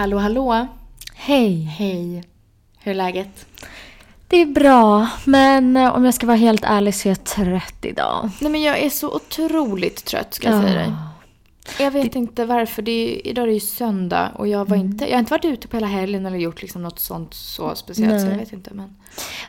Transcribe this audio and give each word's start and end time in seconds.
Hallå 0.00 0.18
hallå! 0.18 0.66
Hej. 1.14 1.62
Hej! 1.62 2.24
Hur 2.78 2.90
är 2.90 2.94
läget? 2.94 3.49
Det 4.30 4.36
är 4.36 4.46
bra, 4.46 5.08
men 5.24 5.76
eh, 5.76 5.96
om 5.96 6.04
jag 6.04 6.14
ska 6.14 6.26
vara 6.26 6.36
helt 6.36 6.64
ärlig 6.64 6.94
så 6.94 7.08
är 7.08 7.10
jag 7.10 7.24
trött 7.24 7.84
idag. 7.84 8.30
Nej 8.40 8.50
men 8.52 8.62
jag 8.62 8.78
är 8.78 8.90
så 8.90 9.14
otroligt 9.14 10.04
trött 10.04 10.34
ska 10.34 10.48
jag 10.48 10.62
säga 10.62 10.74
dig. 10.74 10.92
Jag 11.78 11.90
vet 11.90 12.14
inte 12.14 12.44
varför. 12.44 12.82
Det 12.82 12.90
är, 12.92 13.26
idag 13.26 13.42
är 13.42 13.46
det 13.46 13.52
ju 13.54 13.60
söndag 13.60 14.30
och 14.36 14.48
jag, 14.48 14.68
var 14.68 14.76
inte, 14.76 15.04
jag 15.04 15.12
har 15.12 15.18
inte 15.18 15.30
varit 15.30 15.44
ute 15.44 15.68
på 15.68 15.76
hela 15.76 15.86
helgen 15.86 16.26
eller 16.26 16.36
gjort 16.38 16.62
liksom 16.62 16.82
något 16.82 16.98
sånt 16.98 17.34
så 17.34 17.74
speciellt. 17.74 18.20
Så 18.20 18.26
jag 18.26 18.36
vet 18.36 18.52
inte. 18.52 18.74
Men... 18.74 18.96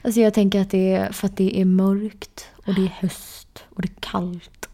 Alltså 0.02 0.20
jag 0.22 0.34
tänker 0.34 0.62
att 0.62 0.70
det 0.70 0.94
är 0.94 1.11
för 1.11 1.25
att 1.27 1.38
det 1.38 1.61
är 1.61 1.66
mörkt 1.66 2.45
och 2.66 2.73
det 2.73 2.81
är 2.81 2.98
höst 3.00 3.63
och 3.75 3.81
det 3.81 3.88
är 3.88 4.02
kallt. 4.11 4.70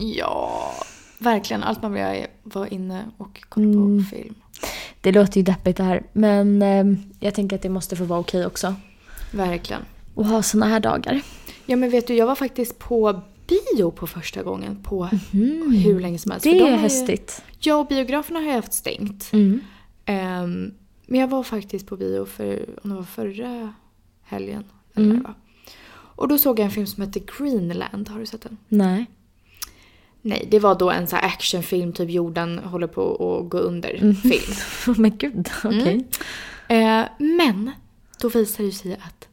Ja, 0.00 0.72
verkligen. 1.18 1.62
Allt 1.62 1.82
man 1.82 1.92
vill 1.92 2.02
göra 2.02 2.16
är 2.16 2.26
att 2.46 2.54
vara 2.54 2.68
inne 2.68 3.02
och 3.16 3.42
kolla 3.48 3.66
Mm. 3.66 4.04
på 4.04 4.16
film. 4.16 4.34
Det 5.00 5.12
låter 5.12 5.36
ju 5.36 5.42
deppigt 5.42 5.76
det 5.76 5.84
här, 5.84 6.02
men 6.12 6.62
eh, 6.62 6.84
jag 7.20 7.34
tänker 7.34 7.56
att 7.56 7.62
det 7.62 7.68
måste 7.68 7.96
få 7.96 8.04
vara 8.04 8.20
okej 8.20 8.46
också. 8.46 8.74
Verkligen. 9.32 9.82
Och 10.14 10.26
ha 10.26 10.42
såna 10.42 10.66
här 10.66 10.80
dagar. 10.80 11.22
Ja 11.66 11.76
men 11.76 11.90
vet 11.90 12.06
du, 12.06 12.14
jag 12.14 12.26
var 12.26 12.34
faktiskt 12.34 12.78
på 12.78 13.20
bio 13.48 13.90
på 13.90 14.06
första 14.06 14.42
gången 14.42 14.76
på 14.82 15.04
hur 15.84 16.00
länge 16.00 16.18
som 16.18 16.30
helst. 16.30 16.44
Det 16.44 16.52
de 16.52 16.64
är 16.64 16.70
ju- 16.70 16.76
hästigt. 16.76 17.42
Ja, 17.58 17.76
och 17.76 17.86
biograferna 17.86 18.38
har 18.40 18.46
ju 18.46 18.52
haft 18.52 18.72
stängt. 18.72 19.32
Mm. 19.32 19.60
Ehm, 20.04 20.74
men 21.06 21.20
jag 21.20 21.28
var 21.28 21.42
faktiskt 21.42 21.86
på 21.86 21.96
bio 21.96 22.24
för, 22.24 22.66
om 22.84 22.90
det 22.90 22.96
var 22.96 23.02
förra 23.02 23.74
helgen. 24.22 24.64
Eller 24.94 25.06
Mm. 25.10 25.22
vad. 25.22 25.34
Och 25.94 26.28
då 26.28 26.38
såg 26.38 26.58
jag 26.58 26.64
en 26.64 26.70
film 26.70 26.86
som 26.86 27.02
heter 27.02 27.22
Greenland. 27.38 28.08
Har 28.08 28.20
du 28.20 28.26
sett 28.26 28.42
den? 28.42 28.56
Nej. 28.68 29.06
Nej, 30.22 30.48
det 30.50 30.58
var 30.58 30.74
då 30.74 30.90
en 30.90 31.06
så 31.06 31.16
här 31.16 31.26
actionfilm, 31.26 31.92
typ 31.92 32.10
jorden 32.10 32.58
håller 32.58 32.86
på 32.86 33.12
att 33.42 33.50
gå 33.50 33.58
under 33.58 33.94
Mm. 33.94 34.14
film. 34.16 34.54
men 35.02 35.16
gud, 35.16 35.48
okej. 35.64 36.06
Eh, 36.68 37.02
men 37.18 37.70
då 38.20 38.28
visar 38.28 38.64
det 38.64 38.72
sig 38.72 38.92
att 38.94 39.28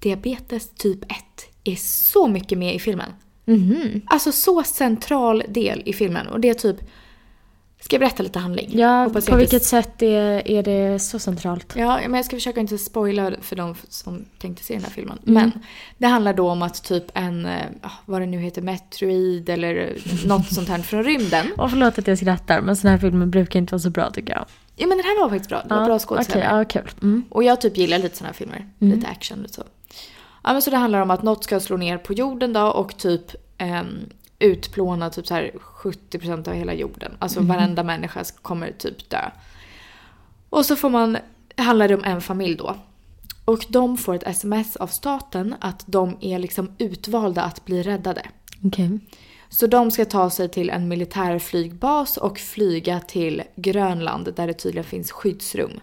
diabetes 0.00 0.70
typ 0.74 1.04
1 1.04 1.10
är 1.64 1.76
så 1.76 2.28
mycket 2.28 2.58
med 2.58 2.74
i 2.74 2.78
filmen. 2.78 3.12
Mhm. 3.44 4.00
Alltså 4.06 4.32
så 4.32 4.62
central 4.62 5.42
del 5.48 5.82
i 5.86 5.92
filmen. 5.92 6.26
Och 6.26 6.40
det 6.40 6.48
är 6.48 6.54
typ... 6.54 6.76
Ska 7.82 7.94
jag 7.94 8.00
berätta 8.00 8.22
lite 8.22 8.38
handling? 8.38 8.70
Ja, 8.72 9.10
på 9.28 9.36
vilket 9.36 9.64
sätt 9.64 10.02
är, 10.02 10.48
är 10.50 10.62
det 10.62 10.98
så 10.98 11.18
centralt? 11.18 11.74
Ja, 11.76 12.00
men 12.02 12.14
jag 12.14 12.24
ska 12.24 12.36
försöka 12.36 12.60
inte 12.60 12.78
spoila 12.78 13.32
för 13.40 13.56
de 13.56 13.74
som 13.88 14.24
tänkte 14.38 14.64
se 14.64 14.74
den 14.74 14.82
här 14.82 14.90
filmen. 14.90 15.18
Mm. 15.26 15.34
Men 15.34 15.52
det 15.98 16.06
handlar 16.06 16.34
då 16.34 16.50
om 16.50 16.62
att 16.62 16.84
typ 16.84 17.04
en, 17.14 17.46
eh, 17.46 17.66
ah, 17.82 17.90
vad 18.06 18.22
det 18.22 18.26
nu 18.26 18.38
heter, 18.38 18.62
Metroid 18.62 19.48
eller 19.48 19.96
något 20.26 20.54
sånt 20.54 20.68
här 20.68 20.78
från 20.78 21.04
rymden. 21.04 21.46
Och 21.56 21.70
förlåt 21.70 21.98
att 21.98 22.06
jag 22.06 22.18
skrattar, 22.18 22.60
men 22.60 22.76
såna 22.76 22.90
här 22.90 22.98
filmer 22.98 23.26
brukar 23.26 23.58
inte 23.58 23.72
vara 23.72 23.80
så 23.80 23.90
bra 23.90 24.10
tycker 24.10 24.32
jag. 24.32 24.44
Ja 24.76 24.86
men 24.86 24.98
den 24.98 25.06
här 25.06 25.22
var 25.22 25.28
faktiskt 25.28 25.50
bra. 25.50 25.62
Det 25.68 25.74
var 25.74 25.84
bra 25.84 25.98
skådespelare. 25.98 26.62
Okej, 26.62 26.82
ja, 26.82 26.82
kul. 26.82 26.92
Mm. 27.02 27.24
Och 27.30 27.44
jag 27.44 27.60
typ 27.60 27.76
gillar 27.76 27.98
lite 27.98 28.16
såna 28.16 28.28
här 28.28 28.34
filmer. 28.34 28.66
Lite 28.78 29.06
action 29.06 29.44
och 29.44 29.50
så. 29.50 29.62
Ja 30.42 30.52
men 30.52 30.62
så 30.62 30.70
det 30.70 30.76
handlar 30.76 31.00
om 31.00 31.10
att 31.10 31.22
något 31.22 31.44
ska 31.44 31.60
slå 31.60 31.76
ner 31.76 31.98
på 31.98 32.12
jorden 32.12 32.52
då 32.52 32.62
och 32.62 32.96
typ 32.96 33.34
ehm, 33.58 33.98
utplåna 34.38 35.10
typ 35.10 35.26
så 35.26 35.34
här 35.34 35.50
70% 35.60 36.48
av 36.48 36.54
hela 36.54 36.74
jorden. 36.74 37.12
Alltså 37.18 37.40
varenda 37.40 37.82
människa 37.82 38.24
kommer 38.42 38.72
typ 38.72 39.10
dö. 39.10 39.30
Och 40.50 40.66
så 40.66 40.76
får 40.76 40.90
man, 40.90 41.18
handlar 41.56 41.88
det 41.88 41.94
om 41.94 42.04
en 42.04 42.20
familj 42.20 42.56
då. 42.56 42.76
Och 43.44 43.66
de 43.68 43.96
får 43.96 44.14
ett 44.14 44.26
sms 44.26 44.76
av 44.76 44.86
staten 44.86 45.54
att 45.60 45.84
de 45.86 46.16
är 46.20 46.38
liksom 46.38 46.72
utvalda 46.78 47.42
att 47.42 47.64
bli 47.64 47.82
räddade. 47.82 48.22
Okej. 48.64 48.98
Så 49.48 49.66
de 49.66 49.90
ska 49.90 50.04
ta 50.04 50.30
sig 50.30 50.48
till 50.48 50.70
en 50.70 50.88
militärflygbas 50.88 52.16
och 52.16 52.38
flyga 52.38 53.00
till 53.00 53.42
Grönland 53.56 54.34
där 54.36 54.46
det 54.46 54.52
tydligen 54.52 54.84
finns 54.84 55.12
skyddsrum. 55.12 55.80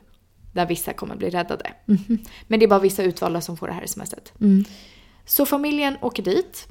Där 0.58 0.66
vissa 0.66 0.94
kommer 0.94 1.16
bli 1.16 1.30
räddade. 1.30 1.74
Men 2.48 2.60
det 2.60 2.66
är 2.66 2.68
bara 2.68 2.80
vissa 2.80 3.04
utvalda 3.04 3.42
som 3.42 3.58
får 3.58 3.68
det 3.68 3.74
här 3.74 3.86
smset. 3.86 4.34
Mm. 4.42 4.66
Så 5.26 5.46
familjen 5.46 5.98
åker 6.02 6.24
dit. 6.24 6.68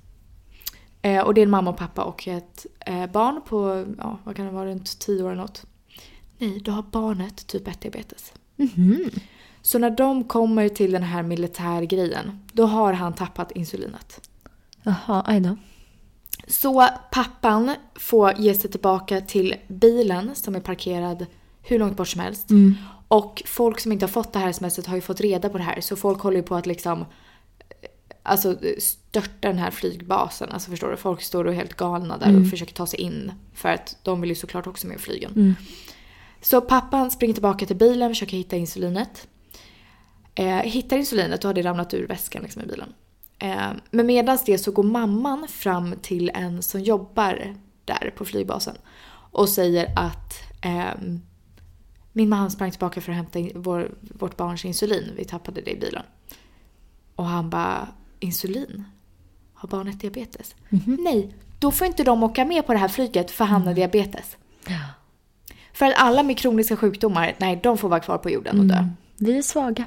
Eh, 1.02 1.20
och 1.20 1.34
det 1.34 1.40
är 1.40 1.42
en 1.42 1.50
mamma 1.50 1.70
och 1.70 1.76
pappa 1.76 2.04
och 2.04 2.28
ett 2.28 2.66
eh, 2.80 3.06
barn 3.06 3.40
på, 3.48 3.86
ja 3.98 4.18
vad 4.24 4.36
kan 4.36 4.46
det 4.46 4.52
vara, 4.52 4.66
runt 4.66 4.98
10 4.98 5.22
år 5.22 5.32
eller 5.32 5.42
något. 5.42 5.66
Nej, 6.38 6.60
då 6.60 6.72
har 6.72 6.82
barnet 6.82 7.46
typ 7.46 7.68
1-diabetes. 7.68 8.32
Mhm. 8.56 9.10
Så 9.62 9.78
när 9.78 9.90
de 9.90 10.24
kommer 10.24 10.68
till 10.68 10.92
den 10.92 11.02
här 11.02 11.22
militärgrejen, 11.22 12.40
då 12.52 12.66
har 12.66 12.92
han 12.92 13.12
tappat 13.14 13.52
insulinet. 13.52 14.28
Jaha, 14.82 15.22
aj 15.26 15.40
då. 15.40 15.56
Så 16.48 16.88
pappan 17.10 17.74
får 17.94 18.32
ge 18.38 18.54
sig 18.54 18.70
tillbaka 18.70 19.20
till 19.20 19.54
bilen 19.68 20.34
som 20.34 20.54
är 20.54 20.60
parkerad 20.60 21.26
hur 21.62 21.78
långt 21.78 21.96
bort 21.96 22.08
som 22.08 22.20
helst. 22.20 22.50
Och 23.08 23.42
folk 23.46 23.80
som 23.80 23.92
inte 23.92 24.04
har 24.04 24.10
fått 24.10 24.32
det 24.32 24.38
här 24.38 24.52
smset 24.52 24.86
har 24.86 24.94
ju 24.94 25.00
fått 25.00 25.20
reda 25.20 25.48
på 25.48 25.58
det 25.58 25.64
här. 25.64 25.80
Så 25.80 25.96
folk 25.96 26.20
håller 26.20 26.36
ju 26.36 26.42
på 26.42 26.54
att 26.54 26.66
liksom 26.66 27.00
eh, 27.00 27.88
alltså, 28.22 28.58
störta 28.78 29.48
den 29.48 29.58
här 29.58 29.70
flygbasen. 29.70 30.48
Alltså 30.52 30.70
förstår 30.70 30.90
du? 30.90 30.96
Folk 30.96 31.22
står 31.22 31.44
och 31.44 31.52
är 31.52 31.56
helt 31.56 31.74
galna 31.74 32.18
där 32.18 32.40
och 32.40 32.50
försöker 32.50 32.74
ta 32.74 32.86
sig 32.86 33.00
in. 33.00 33.32
För 33.54 33.68
att 33.68 33.96
de 34.02 34.20
vill 34.20 34.30
ju 34.30 34.36
såklart 34.36 34.66
också 34.66 34.86
med 34.86 35.00
flygen. 35.00 35.56
Så 36.40 36.60
pappan 36.60 37.10
springer 37.10 37.34
tillbaka 37.34 37.66
till 37.66 37.76
bilen, 37.76 38.10
försöker 38.10 38.36
hitta 38.36 38.56
insulinet. 38.56 39.28
Eh, 40.34 40.56
hittar 40.56 40.96
insulinet 40.96 41.44
och 41.44 41.48
har 41.48 41.54
det 41.54 41.62
ramlat 41.62 41.94
ur 41.94 42.06
väskan 42.06 42.42
liksom, 42.42 42.62
i 42.62 42.66
bilen. 42.66 42.92
Eh, 43.38 43.70
men 43.90 44.06
medan 44.06 44.38
det 44.46 44.58
så 44.58 44.70
går 44.70 44.82
mamman 44.82 45.48
fram 45.48 45.94
till 46.02 46.30
en 46.34 46.62
som 46.62 46.80
jobbar 46.80 47.54
där 47.84 48.14
på 48.16 48.24
flygbasen 48.24 48.76
och 49.32 49.48
säger 49.48 49.92
att 49.96 50.32
ehm, 50.62 51.20
min 52.16 52.28
man 52.28 52.50
sprang 52.50 52.70
tillbaka 52.70 53.00
för 53.00 53.12
att 53.12 53.16
hämta 53.16 53.38
vår, 53.54 53.90
vårt 54.00 54.36
barns 54.36 54.64
insulin. 54.64 55.12
Vi 55.16 55.24
tappade 55.24 55.60
det 55.60 55.70
i 55.70 55.76
bilen. 55.76 56.02
Och 57.16 57.24
han 57.24 57.50
bara, 57.50 57.88
insulin? 58.20 58.84
Har 59.54 59.68
barnet 59.68 60.00
diabetes? 60.00 60.54
Nej, 60.98 61.34
då 61.58 61.70
får 61.70 61.86
inte 61.86 62.04
de 62.04 62.22
åka 62.22 62.44
med 62.44 62.66
på 62.66 62.72
det 62.72 62.78
här 62.78 62.88
flyget 62.88 63.30
för 63.30 63.44
han 63.44 63.62
har 63.66 63.74
diabetes. 63.74 64.36
För 65.72 65.86
att 65.86 65.94
alla 65.96 66.22
med 66.22 66.38
kroniska 66.38 66.76
sjukdomar, 66.76 67.34
nej 67.38 67.60
de 67.62 67.78
får 67.78 67.88
vara 67.88 68.00
kvar 68.00 68.18
på 68.18 68.30
jorden 68.30 68.60
och 68.60 68.66
dö. 68.66 68.88
Vi 69.16 69.38
är 69.38 69.42
svaga. 69.42 69.84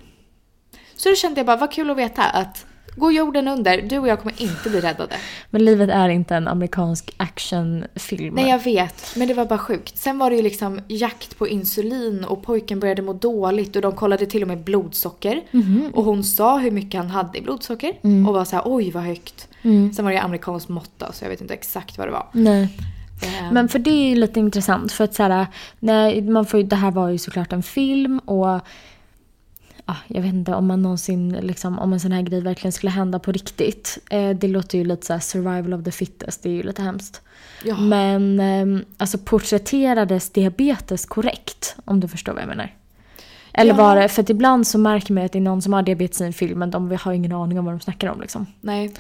Så 0.95 1.09
då 1.09 1.15
kände 1.15 1.39
jag 1.39 1.45
bara, 1.45 1.57
vad 1.57 1.71
kul 1.71 1.89
att 1.89 1.97
veta 1.97 2.23
att 2.23 2.65
går 2.95 3.13
jorden 3.13 3.47
under, 3.47 3.81
du 3.81 3.97
och 3.99 4.07
jag 4.07 4.19
kommer 4.19 4.41
inte 4.41 4.69
bli 4.69 4.81
räddade. 4.81 5.15
Men 5.49 5.65
livet 5.65 5.89
är 5.89 6.09
inte 6.09 6.35
en 6.35 6.47
amerikansk 6.47 7.13
actionfilm. 7.17 8.35
Nej 8.35 8.49
jag 8.49 8.63
vet, 8.63 9.13
men 9.15 9.27
det 9.27 9.33
var 9.33 9.45
bara 9.45 9.59
sjukt. 9.59 9.97
Sen 9.97 10.17
var 10.17 10.29
det 10.29 10.35
ju 10.35 10.41
liksom 10.41 10.81
jakt 10.87 11.37
på 11.37 11.47
insulin 11.47 12.23
och 12.23 12.43
pojken 12.43 12.79
började 12.79 13.01
må 13.01 13.13
dåligt 13.13 13.75
och 13.75 13.81
de 13.81 13.95
kollade 13.95 14.25
till 14.25 14.41
och 14.41 14.47
med 14.47 14.57
blodsocker. 14.63 15.41
Och 15.93 16.03
hon 16.03 16.23
sa 16.23 16.57
hur 16.57 16.71
mycket 16.71 16.97
han 16.97 17.09
hade 17.09 17.37
i 17.37 17.41
blodsocker 17.41 17.93
och 18.27 18.33
var 18.33 18.45
så 18.45 18.55
här: 18.55 18.63
oj 18.65 18.91
vad 18.91 19.03
högt. 19.03 19.47
Sen 19.95 20.05
var 20.05 20.11
det 20.11 20.21
amerikanskt 20.21 20.69
mått 20.69 20.91
då, 20.97 21.05
så 21.13 21.25
jag 21.25 21.29
vet 21.29 21.41
inte 21.41 21.53
exakt 21.53 21.97
vad 21.97 22.07
det 22.07 22.11
var. 22.11 22.27
Nej. 22.31 22.63
Eh, 23.23 23.51
Men 23.51 23.69
för 23.69 23.79
det 23.79 23.89
är 23.89 24.09
ju 24.09 24.15
lite 24.15 24.39
intressant 24.39 24.91
för 24.91 25.03
att 25.03 25.13
så 25.13 25.23
här, 25.23 25.47
nej, 25.79 26.21
man 26.21 26.45
får 26.45 26.59
ju, 26.59 26.65
det 26.65 26.75
här 26.75 26.91
var 26.91 27.09
ju 27.09 27.17
såklart 27.17 27.53
en 27.53 27.63
film 27.63 28.19
och 28.19 28.59
jag 30.07 30.21
vet 30.21 30.33
inte 30.33 30.53
om 30.53 30.67
man 30.67 30.81
någonsin, 30.81 31.29
liksom, 31.41 31.79
om 31.79 31.93
en 31.93 31.99
sån 31.99 32.11
här 32.11 32.21
grej 32.21 32.41
verkligen 32.41 32.71
skulle 32.71 32.89
hända 32.89 33.19
på 33.19 33.31
riktigt. 33.31 33.97
Eh, 34.09 34.29
det 34.29 34.47
låter 34.47 34.77
ju 34.77 34.83
lite 34.83 35.05
så 35.05 35.13
här 35.13 35.19
survival 35.19 35.73
of 35.73 35.83
the 35.83 35.91
fittest, 35.91 36.43
det 36.43 36.49
är 36.49 36.53
ju 36.53 36.63
lite 36.63 36.81
hemskt. 36.81 37.21
ja. 37.63 37.77
Men 37.79 38.39
eh, 38.39 38.85
alltså 38.97 39.17
porträtterades 39.17 40.29
diabetes 40.29 41.05
korrekt? 41.05 41.75
Om 41.85 41.99
du 41.99 42.07
förstår 42.07 42.33
vad 42.33 42.41
jag 42.41 42.47
menar. 42.49 42.75
Eller 43.53 43.71
Ja. 43.71 43.77
var 43.77 43.95
det, 43.95 44.09
för 44.09 44.21
att 44.21 44.29
ibland 44.29 44.67
så 44.67 44.77
märker 44.77 45.13
man 45.13 45.25
att 45.25 45.31
det 45.31 45.39
är 45.39 45.41
någon 45.41 45.61
som 45.61 45.73
har 45.73 45.81
diabetes 45.81 46.21
i 46.21 46.23
en 46.23 46.33
film 46.33 46.59
men 46.59 46.71
de 46.71 46.97
har 47.01 47.13
ingen 47.13 47.31
aning 47.31 47.59
om 47.59 47.65
vad 47.65 47.73
de 47.73 47.79
snackar 47.79 48.07
om 48.09 48.21
liksom. 48.21 48.45
Nej. 48.61 48.93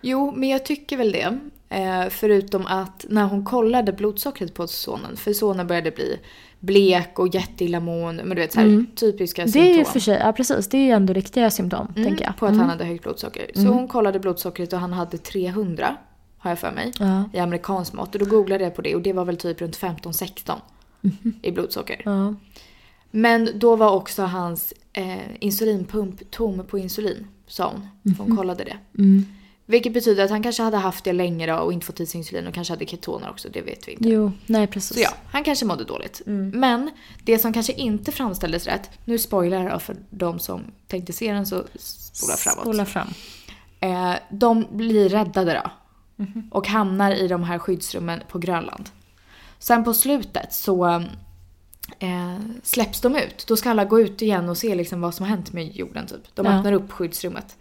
Jo, 0.00 0.32
men 0.36 0.48
jag 0.48 0.64
tycker 0.64 0.96
väl 0.96 1.12
det. 1.12 1.38
Eh, 1.68 2.08
förutom 2.10 2.66
att 2.66 3.04
när 3.08 3.24
hon 3.24 3.44
kollade 3.44 3.92
blodsockret 3.92 4.54
på 4.54 4.66
sonen, 4.66 5.16
för 5.16 5.32
sonen 5.32 5.66
började 5.66 5.90
bli 5.90 6.18
blek 6.62 7.18
och 7.18 7.34
jätteillamående, 7.34 8.24
men 8.24 8.36
du 8.36 8.42
vet 8.42 8.52
så 8.52 8.60
här, 8.60 8.84
typiska 8.96 9.46
Det 9.46 9.58
är 9.58 9.64
ju 9.68 9.74
symptom. 9.74 9.92
för 9.92 10.00
sig, 10.00 10.18
ja 10.24 10.32
precis, 10.32 10.68
det 10.68 10.78
är 10.78 10.84
ju 10.84 10.90
ändå 10.90 11.12
riktiga 11.12 11.50
symptom 11.50 11.86
Mm, 11.96 12.08
tänker 12.08 12.24
jag. 12.24 12.36
På 12.36 12.46
att 12.46 12.56
han 12.56 12.68
hade 12.70 12.84
högt 12.84 13.02
blodsocker. 13.02 13.50
Så 13.54 13.60
hon 13.60 13.88
kollade 13.88 14.18
blodsockret 14.18 14.72
och 14.72 14.78
han 14.78 14.92
hade 14.92 15.18
300, 15.18 15.96
har 16.38 16.50
jag 16.50 16.58
för 16.58 16.72
mig, 16.72 16.92
Ja. 16.98 17.24
i 17.32 17.38
amerikansk 17.38 17.92
mått. 17.92 18.14
Och 18.14 18.18
då 18.20 18.26
googlade 18.26 18.64
jag 18.64 18.74
på 18.74 18.82
det 18.82 18.94
och 18.94 19.02
det 19.02 19.12
var 19.12 19.24
väl 19.24 19.36
typ 19.36 19.60
runt 19.60 19.76
15-16 19.76 20.52
i 21.42 21.52
blodsocker. 21.52 22.02
Ja. 22.04 22.34
Men 23.10 23.48
då 23.54 23.76
var 23.76 23.90
också 23.90 24.22
hans 24.22 24.72
eh, 24.92 25.16
insulinpump 25.40 26.30
tom 26.30 26.64
på 26.66 26.78
insulin. 26.78 27.26
sa 27.46 27.72
hon. 27.72 28.14
Hon 28.18 28.36
kollade 28.36 28.64
det. 28.64 28.76
Mm. 29.66 29.72
Vilket 29.72 29.92
betyder 29.92 30.24
att 30.24 30.30
han 30.30 30.42
kanske 30.42 30.62
hade 30.62 30.76
haft 30.76 31.04
det 31.04 31.12
länge 31.12 31.46
då 31.46 31.54
och 31.56 31.72
inte 31.72 31.86
fått 31.86 32.00
i 32.00 32.06
sig 32.06 32.18
insulin 32.18 32.46
och 32.46 32.54
kanske 32.54 32.72
hade 32.72 32.86
ketoner 32.86 33.30
också, 33.30 33.48
det 33.48 33.62
vet 33.62 33.88
vi 33.88 33.92
inte. 33.92 34.08
Jo, 34.08 34.32
nej 34.46 34.66
precis. 34.66 34.96
Så 34.96 35.00
ja, 35.02 35.10
han 35.26 35.44
kanske 35.44 35.64
mådde 35.64 35.84
dåligt. 35.84 36.22
Men 36.26 36.90
det 37.24 37.38
som 37.38 37.52
kanske 37.52 37.72
inte 37.72 38.12
framställdes 38.12 38.66
rätt, 38.66 38.90
nu 39.04 39.18
spoilar 39.18 39.68
jag 39.68 39.82
för 39.82 39.96
de 40.10 40.38
som 40.38 40.60
tänkte 40.88 41.12
se 41.12 41.32
den 41.32 41.46
så 41.46 41.64
spola 41.78 42.36
framåt. 42.36 42.62
Spola 42.62 42.86
fram. 42.86 43.08
Eh, 43.80 44.14
de 44.30 44.66
blir 44.72 45.08
räddade 45.08 45.62
då. 45.64 45.70
Och 46.50 46.68
hamnar 46.68 47.12
i 47.14 47.28
de 47.28 47.42
här 47.44 47.58
skyddsrummen 47.58 48.20
på 48.28 48.38
Grönland. 48.38 48.90
Sen 49.58 49.84
på 49.84 49.94
slutet 49.94 50.52
så 50.52 50.86
eh, 51.98 52.38
släpps 52.62 53.00
de 53.00 53.16
ut. 53.16 53.44
Då 53.48 53.56
ska 53.56 53.70
alla 53.70 53.84
gå 53.84 54.00
ut 54.00 54.22
igen 54.22 54.48
och 54.48 54.58
se 54.58 54.74
liksom 54.74 55.00
vad 55.00 55.14
som 55.14 55.24
har 55.26 55.30
hänt 55.30 55.52
med 55.52 55.76
jorden 55.76 56.06
typ. 56.06 56.34
De 56.34 56.46
Ja. 56.46 56.52
öppnar 56.58 56.72
upp 56.72 56.92
skyddsrummet. 56.92 57.56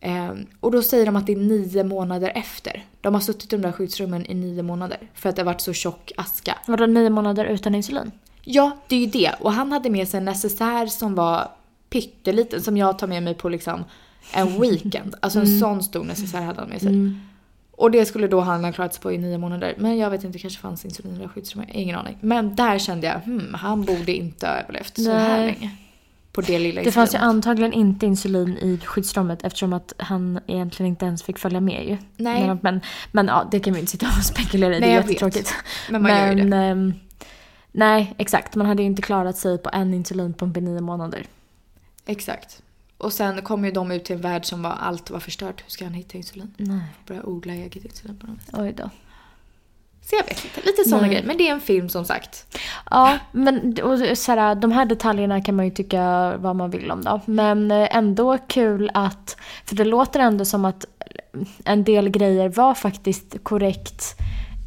Eh, 0.00 0.34
och 0.60 0.72
då 0.72 0.82
säger 0.82 1.06
de 1.06 1.16
att 1.16 1.26
det 1.26 1.32
är 1.32 1.36
nio 1.36 1.84
månader 1.84 2.32
efter. 2.34 2.84
De 3.00 3.14
har 3.14 3.20
suttit 3.20 3.52
i 3.52 3.56
de 3.56 3.62
där 3.62 3.72
skyddsrummen 3.72 4.26
i 4.26 4.34
nio 4.34 4.62
månader. 4.62 4.98
För 5.14 5.28
att 5.28 5.36
det 5.36 5.42
har 5.42 5.46
varit 5.46 5.60
så 5.60 5.72
tjock 5.72 6.12
aska. 6.16 6.58
Vadå 6.66 6.86
nio 6.86 7.10
månader 7.10 7.44
utan 7.44 7.74
insulin? 7.74 8.12
Ja, 8.42 8.76
det 8.88 8.96
är 8.96 9.00
ju 9.00 9.06
det. 9.06 9.32
Och 9.40 9.52
han 9.52 9.72
hade 9.72 9.90
med 9.90 10.08
sig 10.08 10.18
en 10.18 10.24
necessär 10.24 10.86
som 10.86 11.14
var 11.14 11.48
pytteliten 11.90 12.62
som 12.62 12.76
jag 12.76 12.98
tar 12.98 13.06
med 13.06 13.22
mig 13.22 13.34
på 13.34 13.48
liksom 13.48 13.84
en 14.32 14.60
weekend. 14.60 15.14
Alltså 15.20 15.38
en 15.38 15.58
sån 15.58 15.82
stor 15.82 16.04
necessär 16.04 16.40
hade 16.40 16.60
han 16.60 16.68
med 16.68 16.80
sig. 16.80 17.12
Och 17.70 17.90
det 17.90 18.06
skulle 18.06 18.28
då 18.28 18.40
han 18.40 18.64
ha 18.64 18.72
klarat 18.72 18.94
sig 18.94 19.02
på 19.02 19.12
i 19.12 19.18
nio 19.18 19.38
månader. 19.38 19.74
Men 19.78 19.98
jag 19.98 20.10
vet 20.10 20.24
inte, 20.24 20.38
det 20.38 20.42
kanske 20.42 20.60
fanns 20.60 20.84
insulin 20.84 21.22
i 21.22 21.28
skyddsrummet. 21.28 21.68
Ingen 21.72 21.96
aning. 21.96 22.18
Men 22.20 22.56
där 22.56 22.78
kände 22.78 23.06
jag, 23.06 23.20
hmm, 23.20 23.54
han 23.54 23.84
borde 23.84 24.12
inte 24.12 24.46
ha 24.46 24.54
överlevt 24.54 24.96
så 24.96 25.10
här 25.10 25.46
länge. 25.46 25.76
På 26.38 26.42
det 26.42 26.58
lilla 26.58 26.82
Det 26.82 26.92
fanns 26.92 27.14
ju 27.14 27.18
antagligen 27.18 27.72
inte 27.72 28.06
insulin 28.06 28.58
i 28.58 28.80
skyddsrummet 28.84 29.44
eftersom 29.44 29.72
att 29.72 29.92
han 29.98 30.40
egentligen 30.46 30.90
inte 30.90 31.04
ens 31.04 31.22
fick 31.22 31.38
följa 31.38 31.60
med 31.60 31.88
ju. 31.88 31.96
Nej. 32.16 32.46
Men, 32.46 32.58
men, 32.62 32.80
men 33.12 33.26
ja, 33.26 33.48
det 33.50 33.60
kan 33.60 33.74
vi 33.74 33.80
inte 33.80 33.92
sitta 33.92 34.06
och 34.06 34.12
spekulera 34.24 34.76
i. 34.76 34.80
Nej, 34.80 34.88
det 34.88 34.94
är 34.96 35.00
jättetråkigt. 35.00 35.54
Men 35.90 36.02
man 36.02 36.10
gör 36.10 36.32
ju 36.32 36.50
det. 36.50 36.56
ehm, 36.56 36.94
nej, 37.72 38.14
exakt. 38.18 38.54
Man 38.54 38.66
hade 38.66 38.82
ju 38.82 38.86
inte 38.86 39.02
klarat 39.02 39.36
sig 39.36 39.58
på 39.58 39.70
en 39.72 39.94
insulinpump 39.94 40.56
i 40.56 40.60
nio 40.60 40.80
månader. 40.80 41.26
Exakt. 42.06 42.62
Och 42.98 43.12
sen 43.12 43.42
kom 43.42 43.64
ju 43.64 43.70
de 43.70 43.90
ut 43.90 44.04
till 44.04 44.16
en 44.16 44.22
värld 44.22 44.44
som 44.44 44.62
var, 44.62 44.70
allt 44.70 45.10
var 45.10 45.20
förstört. 45.20 45.62
Hur 45.64 45.70
ska 45.70 45.84
han 45.84 45.94
hitta 45.94 46.18
insulin? 46.18 46.54
Nej. 46.56 46.80
Börja 47.06 47.22
odla 47.26 47.52
eget 47.52 47.84
insulin 47.84 48.18
på 48.18 48.26
något 48.26 48.38
vis. 48.38 48.48
Oj 48.52 48.72
då. 48.76 48.90
Så 50.02 50.16
jag 50.16 50.24
vet 50.24 50.44
inte, 50.44 50.60
lite 50.70 50.84
sådana 50.84 51.08
grejer. 51.08 51.26
Men 51.26 51.36
det 51.36 51.48
är 51.48 51.52
en 51.52 51.60
film 51.60 51.88
som 51.88 52.04
sagt. 52.04 52.58
Ja, 52.90 53.18
men 53.32 53.76
och, 53.82 54.18
så 54.18 54.32
här, 54.32 54.54
de 54.54 54.72
här 54.72 54.84
detaljerna 54.84 55.40
kan 55.40 55.56
man 55.56 55.64
ju 55.64 55.70
tycka 55.70 56.34
vad 56.36 56.56
man 56.56 56.70
vill 56.70 56.90
om 56.90 57.04
då. 57.04 57.20
Men 57.26 57.70
eh, 57.70 57.96
ändå 57.96 58.38
kul 58.38 58.90
att, 58.94 59.36
för 59.64 59.76
det 59.76 59.84
låter 59.84 60.20
ändå 60.20 60.44
som 60.44 60.64
att 60.64 60.84
en 61.64 61.84
del 61.84 62.08
grejer 62.08 62.48
var 62.48 62.74
faktiskt 62.74 63.36
korrekt 63.42 64.02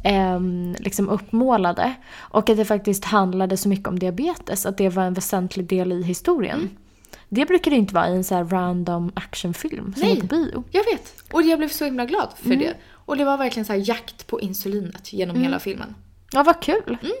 ehm, 0.04 0.74
liksom 0.78 1.08
uppmålade. 1.08 1.94
Och 2.18 2.50
att 2.50 2.56
det 2.56 2.64
faktiskt 2.64 3.04
handlade 3.04 3.56
så 3.56 3.68
mycket 3.68 3.88
om 3.88 3.98
diabetes, 3.98 4.66
att 4.66 4.76
det 4.78 4.88
var 4.88 5.02
en 5.02 5.14
väsentlig 5.14 5.66
del 5.66 5.92
i 5.92 6.02
historien. 6.02 6.58
Mm. 6.58 6.70
Det 7.28 7.46
brukar 7.46 7.70
det 7.70 7.76
inte 7.76 7.94
vara 7.94 8.08
i 8.08 8.12
en 8.12 8.24
så 8.24 8.42
random 8.44 9.12
actionfilm 9.14 9.94
som 9.94 10.02
Nej. 10.08 10.16
är 10.16 10.20
på 10.20 10.26
bio. 10.26 10.64
Jag 10.70 10.84
vet. 10.84 11.14
Och 11.32 11.42
jag 11.42 11.58
blev 11.58 11.68
så 11.68 11.84
himla 11.84 12.04
glad 12.06 12.28
för 12.36 12.46
Mm. 12.46 12.58
det. 12.58 12.74
Och 12.92 13.16
det 13.16 13.24
var 13.24 13.36
verkligen 13.38 13.64
så 13.64 13.72
här 13.72 13.88
jakt 13.88 14.26
på 14.26 14.40
insulinet 14.40 15.12
genom 15.12 15.36
hela 15.36 15.58
filmen. 15.58 15.94
Ja, 16.32 16.42
vad 16.42 16.62
kul! 16.62 16.98
Mm. 17.02 17.12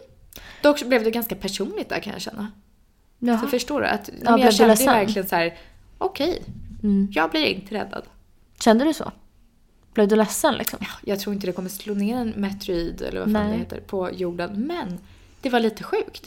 Dock 0.62 0.82
blev 0.84 1.04
det 1.04 1.10
ganska 1.10 1.34
personligt 1.34 1.88
där 1.88 1.98
kan 1.98 2.12
jag 2.12 2.22
känna. 2.22 2.52
Jaha. 3.18 3.40
Så 3.40 3.46
förstår 3.46 3.80
du? 3.80 3.86
Att, 3.86 4.10
Ja, 4.24 4.38
jag 4.38 4.54
kände 4.54 4.74
ju 4.74 4.84
verkligen 4.86 5.28
så 5.28 5.36
här: 5.36 5.54
okej, 5.98 6.42
Mm. 6.82 7.08
jag 7.12 7.30
blir 7.30 7.46
inte 7.46 7.74
räddad. 7.74 8.02
Kände 8.60 8.84
du 8.84 8.94
så? 8.94 9.12
Blev 9.94 10.08
du 10.08 10.16
ledsen 10.16 10.54
liksom? 10.54 10.78
Jag 11.04 11.20
tror 11.20 11.34
inte 11.34 11.46
det 11.46 11.52
kommer 11.52 11.68
slå 11.68 11.94
ner 11.94 12.16
en 12.16 12.28
meteorid 12.28 13.02
eller 13.02 13.20
vad 13.20 13.32
fan 13.32 13.46
Nej. 13.46 13.52
det 13.52 13.58
heter 13.58 13.80
på 13.80 14.10
jorden. 14.12 14.66
Men 14.66 14.98
det 15.40 15.50
var 15.50 15.60
lite 15.60 15.82
sjukt. 15.84 16.26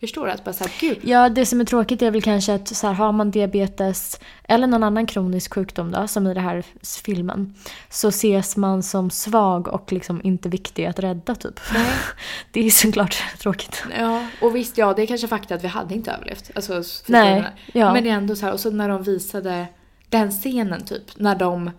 Förstår 0.00 0.26
du? 0.26 0.32
Att 0.32 0.44
bara 0.44 0.52
såhär, 0.52 0.72
gud. 0.80 0.98
Ja, 1.02 1.28
det 1.28 1.46
som 1.46 1.60
är 1.60 1.64
tråkigt 1.64 2.02
är 2.02 2.10
väl 2.10 2.22
kanske 2.22 2.54
att 2.54 2.68
så 2.68 2.86
här, 2.86 2.94
har 2.94 3.12
man 3.12 3.30
diabetes 3.30 4.20
eller 4.44 4.66
någon 4.66 4.82
annan 4.82 5.06
kronisk 5.06 5.54
sjukdom 5.54 5.90
då, 5.90 6.08
som 6.08 6.26
i 6.26 6.34
den 6.34 6.44
här 6.44 6.64
filmen, 7.04 7.54
så 7.90 8.08
ses 8.08 8.56
man 8.56 8.82
som 8.82 9.10
svag 9.10 9.68
och 9.68 9.92
liksom 9.92 10.20
inte 10.24 10.48
viktig 10.48 10.86
att 10.86 10.98
rädda 10.98 11.34
typ. 11.34 11.60
Nej. 11.74 11.92
Det 12.52 12.66
är 12.66 12.70
såklart 12.70 13.22
tråkigt. 13.38 13.84
Ja, 13.98 14.26
och 14.40 14.56
visst 14.56 14.78
ja, 14.78 14.94
det 14.94 15.02
är 15.02 15.06
kanske 15.06 15.28
fakta 15.28 15.54
att 15.54 15.64
vi 15.64 15.68
hade 15.68 15.94
inte 15.94 16.10
överlevt. 16.10 16.50
Alltså, 16.54 16.82
Nej, 17.06 17.44
ja. 17.72 17.92
Men 17.92 18.04
det 18.04 18.10
är 18.10 18.14
ändå 18.14 18.36
så 18.36 18.46
här, 18.46 18.52
och 18.52 18.60
så 18.60 18.70
när 18.70 18.88
de 18.88 19.02
visade 19.02 19.66
den 20.08 20.30
scenen 20.30 20.84
typ, 20.84 21.18
när 21.18 21.34
de 21.34 21.70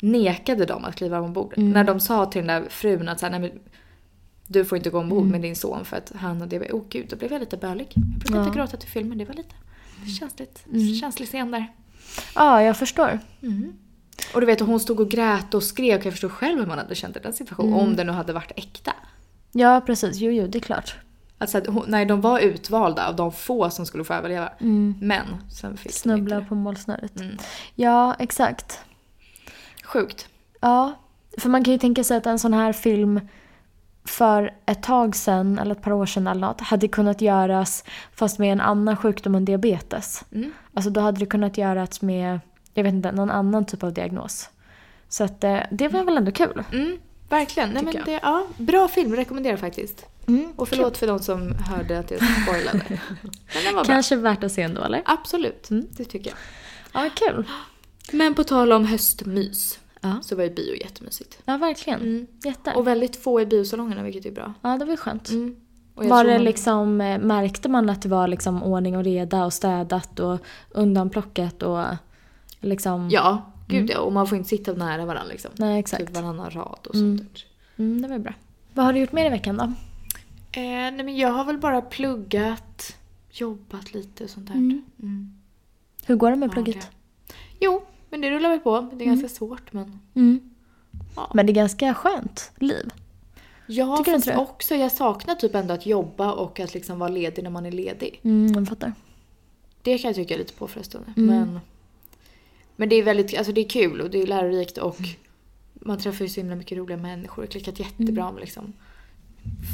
nekade 0.00 0.64
dem 0.64 0.84
att 0.84 0.96
kliva 0.96 1.20
ombord. 1.20 1.54
Mm. 1.56 1.70
När 1.70 1.84
de 1.84 2.00
sa 2.00 2.26
till 2.26 2.46
den 2.46 2.62
där 2.62 2.68
frun 2.70 3.08
att 3.08 3.20
så 3.20 3.26
här, 3.26 3.30
nej 3.30 3.40
men 3.40 3.60
du 4.52 4.64
får 4.64 4.78
inte 4.78 4.90
gå 4.90 4.98
ombord 4.98 5.18
Mm. 5.18 5.30
med 5.32 5.40
din 5.40 5.56
son 5.56 5.84
för 5.84 5.96
att 5.96 6.12
han 6.16 6.42
och 6.42 6.48
det. 6.48 6.72
Åh 6.72 6.82
gud, 6.88 7.06
då 7.10 7.16
blev 7.16 7.32
jag 7.32 7.40
lite 7.40 7.56
bölig. 7.56 7.88
Jag 7.94 8.04
brukar 8.04 8.36
Ja. 8.36 8.46
inte 8.46 8.58
gråta 8.58 8.76
till 8.76 8.88
filmen, 8.88 9.18
det 9.18 9.24
var 9.24 9.34
lite 9.34 9.54
känsligt. 10.18 10.64
Mm. 10.72 10.94
Känslig 10.94 11.28
scen 11.28 11.50
där. 11.50 11.66
Ja, 12.34 12.62
jag 12.62 12.76
förstår. 12.76 13.18
Och 14.34 14.40
du 14.40 14.46
vet, 14.46 14.60
hon 14.60 14.80
stod 14.80 15.00
och 15.00 15.10
grät 15.10 15.54
och 15.54 15.62
skrek 15.62 16.00
och 16.00 16.06
jag 16.06 16.12
förstår 16.12 16.28
själv 16.28 16.58
hur 16.58 16.66
man 16.66 16.78
hade 16.78 16.94
känt 16.94 17.16
i 17.16 17.20
den 17.20 17.32
situationen. 17.32 17.72
Mm. 17.72 17.86
Om 17.86 17.96
det 17.96 18.04
nu 18.04 18.12
hade 18.12 18.32
varit 18.32 18.52
äkta. 18.56 18.92
Ja, 19.52 19.80
precis. 19.86 20.16
Jo, 20.16 20.30
jo, 20.30 20.46
det 20.46 20.58
är 20.58 20.60
klart. 20.60 20.94
Alltså 21.38 21.58
att 21.58 21.66
hon, 21.66 21.84
nej, 21.88 22.06
de 22.06 22.20
var 22.20 22.40
utvalda 22.40 23.08
av 23.08 23.16
de 23.16 23.32
få 23.32 23.70
som 23.70 23.86
skulle 23.86 24.04
få 24.04 24.14
överleva. 24.14 24.52
Men 25.00 25.26
sen 25.50 25.76
fick 25.76 25.84
de 25.84 25.88
inte 25.88 25.98
Snubbla 25.98 26.40
på 26.48 26.54
målsnöret. 26.54 27.20
Mm. 27.20 27.36
Ja, 27.74 28.14
exakt. 28.18 28.78
Sjukt. 29.84 30.28
Ja, 30.60 30.92
för 31.38 31.48
man 31.48 31.64
kan 31.64 31.72
ju 31.72 31.78
tänka 31.78 32.04
sig 32.04 32.16
att 32.16 32.26
en 32.26 32.38
sån 32.38 32.54
här 32.54 32.72
film 32.72 33.20
för 34.04 34.54
ett 34.66 34.82
tag 34.82 35.16
sedan, 35.16 35.58
eller 35.58 35.72
ett 35.74 35.82
par 35.82 35.92
år 35.92 36.06
sedan 36.06 36.26
eller 36.26 36.40
något, 36.40 36.60
hade 36.60 36.88
kunnat 36.88 37.20
göras 37.20 37.84
fast 38.14 38.38
med 38.38 38.52
en 38.52 38.60
annan 38.60 38.96
sjukdom 38.96 39.34
än 39.34 39.44
diabetes. 39.44 40.24
Mm. 40.32 40.52
Alltså 40.74 40.90
då 40.90 41.00
hade 41.00 41.18
det 41.20 41.26
kunnat 41.26 41.58
göras 41.58 42.02
med, 42.02 42.40
jag 42.74 42.84
vet 42.84 42.94
inte, 42.94 43.12
någon 43.12 43.30
annan 43.30 43.64
typ 43.66 43.82
av 43.82 43.92
diagnos. 43.92 44.48
Så 45.08 45.24
att 45.24 45.44
eh, 45.44 45.58
det 45.70 45.88
var 45.88 46.04
väl 46.04 46.16
ändå 46.16 46.32
kul. 46.32 46.62
Mm, 46.72 46.98
verkligen. 47.28 47.70
Nej, 47.70 47.82
men 47.82 47.94
det, 48.04 48.20
ja, 48.22 48.46
bra 48.56 48.88
film, 48.88 49.16
rekommenderar 49.16 49.56
faktiskt. 49.56 50.06
Mm, 50.28 50.52
Och 50.56 50.68
förlåt 50.68 50.98
för 50.98 51.06
de 51.06 51.18
som 51.18 51.54
hörde 51.68 51.98
att 51.98 52.10
jag 52.10 52.20
spoilade. 52.42 52.78
Var 53.64 53.72
bra. 53.72 53.84
Kanske 53.84 54.16
värt 54.16 54.44
att 54.44 54.52
se 54.52 54.62
ändå 54.62 54.82
eller? 54.82 55.02
Absolut, 55.04 55.66
det 55.70 56.04
tycker 56.04 56.30
jag. 56.30 56.38
Ja, 57.04 57.10
kul. 57.14 57.44
Men 58.12 58.34
på 58.34 58.44
tal 58.44 58.72
om 58.72 58.86
höstmys 58.86 59.78
Ja, 60.00 60.18
så 60.22 60.36
var 60.36 60.44
ju 60.44 60.50
bio 60.50 60.74
jättemysigt. 60.80 61.38
ja 61.44 61.56
verkligen. 61.56 62.00
Mm. 62.00 62.26
Jätte. 62.44 62.72
Och 62.74 62.86
väldigt 62.86 63.16
få 63.16 63.40
i 63.40 63.46
biosalongerna 63.46 64.02
vilket 64.02 64.26
är 64.26 64.30
bra. 64.30 64.54
ja, 64.62 64.76
det 64.78 64.84
var 64.84 64.96
skönt. 64.96 65.30
Mm. 65.30 65.56
Var 65.94 66.24
det 66.24 66.32
man- 66.34 66.44
liksom, 66.44 67.00
eh, 67.00 67.18
märkte 67.18 67.68
man 67.68 67.90
att 67.90 68.02
det 68.02 68.08
var 68.08 68.28
liksom 68.28 68.62
ordning 68.62 68.96
och 68.96 69.04
reda 69.04 69.44
och 69.44 69.52
städat 69.52 70.20
och 70.20 70.38
undanplockat 70.70 71.62
och 71.62 71.84
liksom... 72.60 73.08
Ja, 73.12 73.52
gud 73.68 73.90
ja. 73.90 73.98
Och 73.98 74.12
man 74.12 74.26
får 74.26 74.38
inte 74.38 74.48
sitta 74.48 74.72
nära 74.72 75.04
varandra 75.06 75.28
liksom. 75.32 75.50
Nej, 75.56 75.78
exakt. 75.80 76.06
Typ 76.06 76.16
varannan 76.16 76.50
rad 76.50 76.86
och 76.88 76.94
Mm. 76.94 77.18
sånt. 77.18 77.44
Mm, 77.76 78.02
det 78.02 78.08
var 78.08 78.18
bra. 78.18 78.32
Vad 78.74 78.84
har 78.86 78.92
du 78.92 78.98
gjort 79.00 79.12
mer 79.12 79.26
i 79.26 79.28
veckan 79.28 79.56
då? 79.56 79.64
Eh, 79.64 79.72
nej 80.62 80.92
men 81.04 81.16
jag 81.16 81.28
har 81.32 81.44
väl 81.44 81.58
bara 81.58 81.80
pluggat, 81.80 82.96
jobbat 83.30 83.94
lite 83.94 84.24
och 84.24 84.30
sånt 84.30 84.46
där. 84.46 84.54
Mm. 84.54 84.82
Mm. 85.02 85.34
Hur 86.06 86.16
går 86.16 86.30
det 86.30 86.36
med 86.36 86.48
Vanliga. 86.48 86.64
plugget? 86.64 86.90
Jo, 87.60 87.82
men 88.10 88.20
det 88.20 88.30
rullar 88.30 88.50
väl 88.50 88.60
på. 88.60 88.90
Det 88.92 89.04
är 89.04 89.06
ganska 89.06 89.28
svårt 89.28 89.72
men... 89.72 90.00
Mm. 90.14 90.50
Ja. 91.16 91.30
Men 91.34 91.46
det 91.46 91.52
är 91.52 91.54
ganska 91.54 91.94
skönt 91.94 92.52
liv. 92.56 92.90
Ja, 93.66 93.96
Tycker 93.96 94.12
du 94.12 94.22
fast 94.22 94.38
också 94.38 94.74
jag 94.74 94.92
saknar 94.92 95.34
typ 95.34 95.54
ändå 95.54 95.74
att 95.74 95.86
jobba 95.86 96.32
och 96.32 96.60
att 96.60 96.74
liksom 96.74 96.98
vara 96.98 97.10
ledig 97.10 97.42
när 97.44 97.50
man 97.50 97.66
är 97.66 97.70
ledig. 97.70 98.20
Mm, 98.22 98.52
jag 98.54 98.68
fattar. 98.68 98.92
Det 99.82 99.98
kan 99.98 100.08
jag 100.08 100.16
tycka 100.16 100.36
lite 100.36 100.52
påfrestande. 100.52 101.12
Mm. 101.16 101.26
Men, 101.36 101.60
men 102.76 102.88
det 102.88 102.96
är 102.96 103.02
väldigt, 103.02 103.38
alltså 103.38 103.52
det 103.52 103.60
är 103.60 103.68
kul 103.68 104.00
och 104.00 104.10
det 104.10 104.22
är 104.22 104.26
lärorikt 104.26 104.78
och 104.78 104.96
man 105.72 105.98
träffar 105.98 106.24
ju 106.24 106.28
så 106.28 106.40
himla 106.40 106.56
mycket 106.56 106.78
roliga 106.78 106.96
människor. 106.96 107.42
Det 107.42 107.46
har 107.46 107.50
klickat 107.50 107.80
jättebra 107.80 108.32
med 108.32 108.40
liksom 108.40 108.72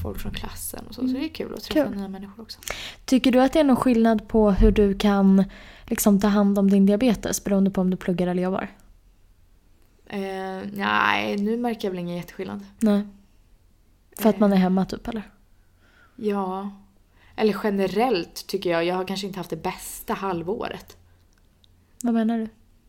folk 0.03 0.19
från 0.19 0.33
klassen 0.33 0.87
och 0.89 0.95
så. 0.95 1.01
Så 1.01 1.07
det 1.07 1.25
är 1.25 1.29
kul 1.29 1.55
att 1.55 1.63
träffa 1.63 1.89
Kul. 1.89 1.99
nya 1.99 2.09
människor 2.09 2.43
också. 2.43 2.59
Tycker 3.05 3.33
du 3.33 3.41
att 3.41 3.53
det 3.53 3.61
är 3.61 3.65
någon 3.65 3.77
skillnad 3.77 4.29
på 4.29 4.51
hur 4.51 4.71
du 4.71 4.99
kan 4.99 5.45
liksom, 5.87 6.21
ta 6.21 6.27
hand 6.29 6.59
om 6.59 6.71
din 6.71 6.87
diabetes 6.87 7.45
beroende 7.45 7.71
på 7.71 7.81
om 7.81 7.91
du 7.91 7.97
pluggar 7.97 8.27
eller 8.27 8.43
jobbar? 8.43 8.69
Eh, 10.07 10.61
nej, 10.73 11.37
nu 11.37 11.57
märker 11.57 11.89
jag 11.89 11.91
väl 11.91 11.99
ingen 12.01 12.17
jätteskillnad. 12.17 12.67
Nej. 12.81 13.03
För 14.19 14.29
att 14.29 14.39
man 14.39 14.53
är 14.53 14.57
hemma 14.57 14.85
typ 14.85 15.09
eller? 15.09 15.23
Ja. 16.17 16.71
Eller 17.37 17.57
generellt 17.65 18.47
tycker 18.47 18.71
jag, 18.71 18.85
jag 18.85 18.95
har 18.95 19.05
kanske 19.05 19.27
inte 19.27 19.39
haft 19.41 19.51
det 19.51 19.63
bästa 19.63 20.15
halvåret. 20.15 20.97
Vad 22.03 22.15
menar 22.15 22.39
du? 22.39 22.49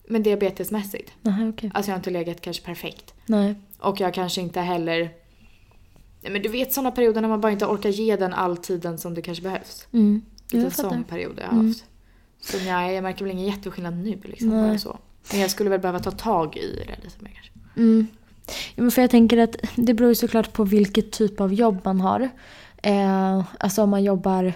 Men 0.09 0.23
diabetesmässigt. 0.23 1.11
Nej, 1.21 1.49
okej. 1.49 1.71
Alltså 1.73 1.89
jag 1.91 1.93
har 1.93 1.99
inte 1.99 2.09
legat 2.11 2.41
kanske 2.41 2.63
perfekt. 2.65 3.13
Nej. 3.25 3.55
Och 3.79 3.99
jag 3.99 4.13
kanske 4.13 4.41
inte 4.41 4.61
heller... 4.61 4.99
Nej 6.21 6.31
men 6.31 6.41
du 6.41 6.49
vet 6.49 6.73
sådana 6.73 6.91
perioder 6.91 7.21
när 7.21 7.29
man 7.29 7.41
bara 7.41 7.51
inte 7.51 7.65
orkar 7.65 7.89
ge 7.89 8.15
den 8.15 8.33
all 8.33 8.57
tiden 8.57 8.97
som 8.97 9.13
det 9.13 9.21
kanske 9.21 9.43
behövs. 9.43 9.87
Mm. 9.91 10.21
Lite 10.51 10.71
sån 10.71 11.03
period 11.03 11.33
jag 11.37 11.45
har 11.47 11.53
Mm. 11.53 11.67
haft. 11.67 11.85
Så 12.41 12.57
nej, 12.65 12.95
jag 12.95 13.03
märker 13.03 13.25
väl 13.25 13.33
ingen 13.33 13.45
jätteskillnad 13.45 13.97
nu 13.97 14.19
liksom. 14.23 14.49
Nej. 14.49 14.69
Bara 14.69 14.77
så. 14.77 14.97
Men 15.31 15.39
jag 15.39 15.51
skulle 15.51 15.69
väl 15.69 15.79
behöva 15.79 15.99
ta 15.99 16.11
tag 16.11 16.57
i 16.57 16.83
det 16.87 17.03
lite 17.03 17.23
mer 17.23 17.31
kanske. 17.31 17.51
Mm. 17.77 18.07
Ja, 18.75 18.81
men 18.81 18.91
för 18.91 19.01
jag 19.01 19.11
tänker 19.11 19.37
att 19.37 19.55
det 19.75 19.93
beror 19.93 20.09
ju 20.09 20.15
såklart 20.15 20.53
på 20.53 20.63
vilket 20.63 21.11
typ 21.11 21.41
av 21.41 21.53
jobb 21.53 21.79
man 21.83 22.01
har. 22.01 22.29
Eh, 22.83 23.43
alltså 23.59 23.83
om 23.83 23.89
man 23.89 24.03
jobbar 24.03 24.53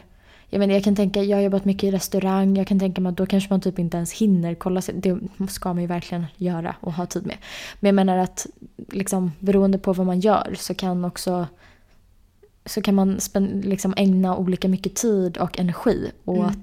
jag, 0.54 0.60
menar, 0.60 0.74
jag 0.74 0.84
kan 0.84 0.96
tänka, 0.96 1.24
jag 1.24 1.38
har 1.38 1.42
jobbat 1.42 1.66
mycket 1.66 1.84
i 1.84 1.92
restaurang, 1.92 2.58
jag 2.58 2.68
kan 2.68 2.80
tänka 2.80 3.02
mig 3.02 3.10
att 3.10 3.18
då 3.18 3.26
kanske 3.26 3.54
man 3.54 3.62
typ 3.62 3.80
inte 3.80 3.98
ens 3.98 4.14
hinner 4.14 4.56
kolla 4.56 4.82
sig. 4.82 4.96
Det 4.96 5.20
ska 5.50 5.74
man 5.74 5.82
ju 5.82 5.88
verkligen 5.88 6.26
göra 6.38 6.76
och 6.80 6.94
ha 6.94 7.06
tid 7.06 7.26
med. 7.26 7.38
Men 7.80 7.88
jag 7.88 7.96
menar 7.96 8.18
att 8.18 8.48
liksom, 8.92 9.32
beroende 9.40 9.78
på 9.78 9.94
vad 9.94 10.08
man 10.08 10.20
gör 10.20 10.56
så 10.58 10.74
kan 10.74 11.06
också 11.06 11.48
så 12.66 12.82
kan 12.82 12.96
man 12.96 13.20
liksom 13.64 13.94
ägna 13.98 14.38
olika 14.38 14.68
mycket 14.68 14.96
tid 14.96 15.38
och 15.38 15.60
energi 15.60 16.12
åt 16.26 16.38
mm. 16.40 16.58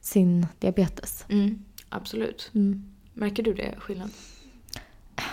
Sin 0.00 0.46
diabetes. 0.58 1.24
Mm, 1.28 1.64
absolut. 1.88 2.50
Mm. 2.54 2.84
Märker 3.14 3.42
du 3.42 3.54
det 3.54 3.74
skillnad? 3.78 4.10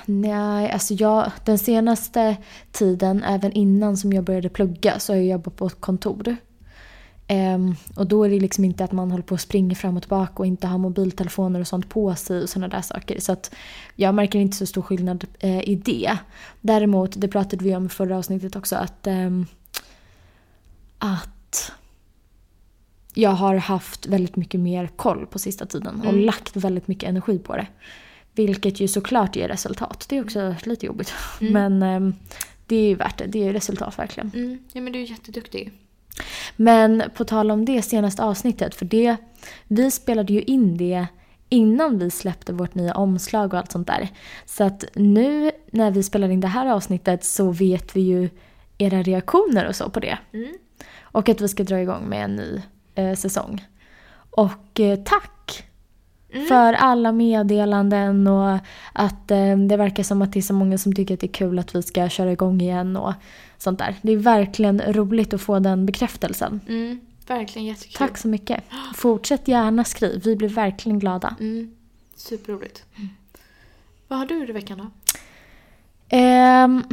Nej, 0.06 0.72
alltså 0.72 0.94
jag, 0.94 1.32
den 1.46 1.58
senaste 1.58 2.38
tiden, 2.72 3.24
även 3.24 3.52
innan 3.52 3.98
som 3.98 4.14
jag 4.14 4.24
började 4.24 4.50
plugga, 4.50 5.00
så 5.00 5.14
har 5.14 5.18
jag 5.18 5.26
jobbat 5.26 5.56
på 5.56 5.68
ett 5.68 5.82
kontor. 5.82 6.36
Um, 7.30 7.76
och 7.96 8.08
då 8.08 8.24
är 8.24 8.30
det 8.30 8.40
liksom 8.40 8.66
inte 8.66 8.84
att 8.84 8.92
man 8.92 9.12
håller 9.12 9.24
på 9.24 9.36
att 9.36 9.42
springa 9.42 9.76
fram 9.76 9.98
och 9.98 10.04
tillbaka 10.04 10.34
och 10.36 10.46
inte 10.46 10.68
har 10.68 10.78
mobiltelefoner 10.78 11.60
och 11.60 11.68
sånt 11.68 11.90
på 11.90 12.16
sig 12.16 12.42
och 12.42 12.50
sådana 12.50 12.68
där 12.68 12.82
saker. 12.82 13.20
Så 13.20 13.32
att 13.32 13.56
jag 13.96 14.16
märker 14.16 14.40
inte 14.40 14.58
så 14.58 14.66
stor 14.66 14.82
skillnad 14.82 15.26
uh, 15.44 15.70
i 15.70 15.76
det. 15.76 16.18
Däremot, 16.62 17.22
det 17.22 17.28
pratade 17.28 17.64
vi 17.64 17.76
om 17.76 17.86
i 17.86 17.90
förra 17.90 18.18
avsnittet 18.18 18.56
också, 18.56 18.76
att, 18.76 19.08
um, 19.08 19.46
att 20.98 21.72
jag 23.18 23.30
har 23.30 23.56
haft 23.56 24.06
väldigt 24.06 24.36
mycket 24.36 24.60
mer 24.60 24.88
koll 24.96 25.26
på 25.26 25.40
sista 25.40 25.66
tiden 25.66 26.00
och 26.00 26.10
mm. 26.10 26.26
lagt 26.26 26.56
väldigt 26.56 26.88
mycket 26.88 27.10
energi 27.10 27.40
på 27.40 27.56
det. 27.56 27.68
Vilket 28.36 28.80
ju 28.80 28.88
såklart 28.88 29.36
ger 29.36 29.48
resultat. 29.48 30.06
Det 30.10 30.18
är 30.18 30.24
också 30.24 30.56
lite 30.64 30.86
jobbigt. 30.86 31.14
Mm. 31.42 31.54
Men 31.54 32.04
um, 32.04 32.16
det 32.66 32.76
är 32.76 32.88
ju 32.88 32.96
värt 32.96 33.18
det. 33.18 33.26
Det 33.26 33.48
är 33.48 33.54
resultat 33.54 34.00
verkligen. 34.00 34.32
Mm. 34.36 34.60
Ja 34.72 34.82
men 34.82 34.94
du 34.94 35.00
är 35.02 35.04
jätteduktig. 35.04 35.72
Men 36.56 37.04
på 37.16 37.26
tal 37.26 37.52
om 37.52 37.66
det 37.66 37.82
senaste 37.82 38.24
avsnittet, 38.24 38.76
för 38.76 38.86
det, 38.86 39.16
vi 39.68 39.92
spelade 39.92 40.34
ju 40.34 40.42
in 40.42 40.78
det 40.78 41.08
innan 41.50 42.00
vi 42.00 42.12
släppte 42.12 42.54
vårt 42.54 42.76
nya 42.76 42.94
omslag 42.94 43.54
och 43.54 43.60
allt 43.60 43.72
sånt 43.72 43.88
där. 43.88 44.10
Så 44.46 44.64
att 44.64 44.86
nu 44.96 45.52
när 45.72 45.92
vi 45.92 46.04
spelar 46.04 46.30
in 46.30 46.40
det 46.40 46.48
här 46.48 46.68
avsnittet 46.68 47.24
så 47.24 47.52
vet 47.52 47.96
vi 47.96 48.02
ju 48.02 48.30
era 48.78 49.02
reaktioner 49.02 49.68
och 49.68 49.76
så 49.76 49.90
på 49.90 50.00
det. 50.00 50.18
Mm. 50.34 50.54
Och 51.02 51.30
att 51.30 51.42
vi 51.42 51.48
ska 51.48 51.64
dra 51.64 51.82
igång 51.82 52.10
med 52.10 52.24
en 52.24 52.36
ny 52.36 52.62
eh, 52.98 53.16
säsong. 53.16 53.66
Och 54.30 54.80
eh, 54.80 55.00
tack 55.00 55.64
Mm. 56.34 56.48
För 56.48 56.74
alla 56.74 57.12
meddelanden 57.12 58.28
och 58.28 58.60
att 58.94 59.32
eh, 59.32 59.58
det 59.58 59.78
verkar 59.78 60.04
som 60.04 60.22
att 60.22 60.34
det 60.34 60.40
är 60.40 60.42
så 60.42 60.54
många 60.54 60.78
som 60.78 60.94
tycker 60.94 61.14
att 61.14 61.20
det 61.20 61.28
är 61.28 61.32
kul 61.32 61.60
att 61.60 61.76
vi 61.76 61.84
ska 61.84 62.10
köra 62.10 62.32
igång 62.32 62.62
igen 62.62 62.98
och 62.98 63.14
sånt 63.58 63.80
där. 63.80 63.96
Det 64.02 64.12
är 64.12 64.18
verkligen 64.18 64.82
roligt 64.82 65.34
att 65.34 65.42
få 65.42 65.60
den 65.60 65.86
bekräftelsen. 65.86 66.62
Mm, 66.68 67.00
verkligen 67.28 67.68
jättekul. 67.68 67.98
Tack 67.98 68.18
så 68.18 68.28
mycket. 68.28 68.64
Fortsätt 68.96 69.48
gärna 69.48 69.84
skriv, 69.84 70.22
vi 70.24 70.36
blir 70.36 70.50
verkligen 70.50 71.00
glada. 71.00 71.36
Mm, 71.40 71.76
superroligt. 72.16 72.84
Mm. 72.96 73.10
Vad 74.08 74.20
har 74.20 74.26
du 74.26 74.50
i 74.50 74.52
veckan 74.52 74.78
då? 74.78 74.84
Um, 76.18 76.84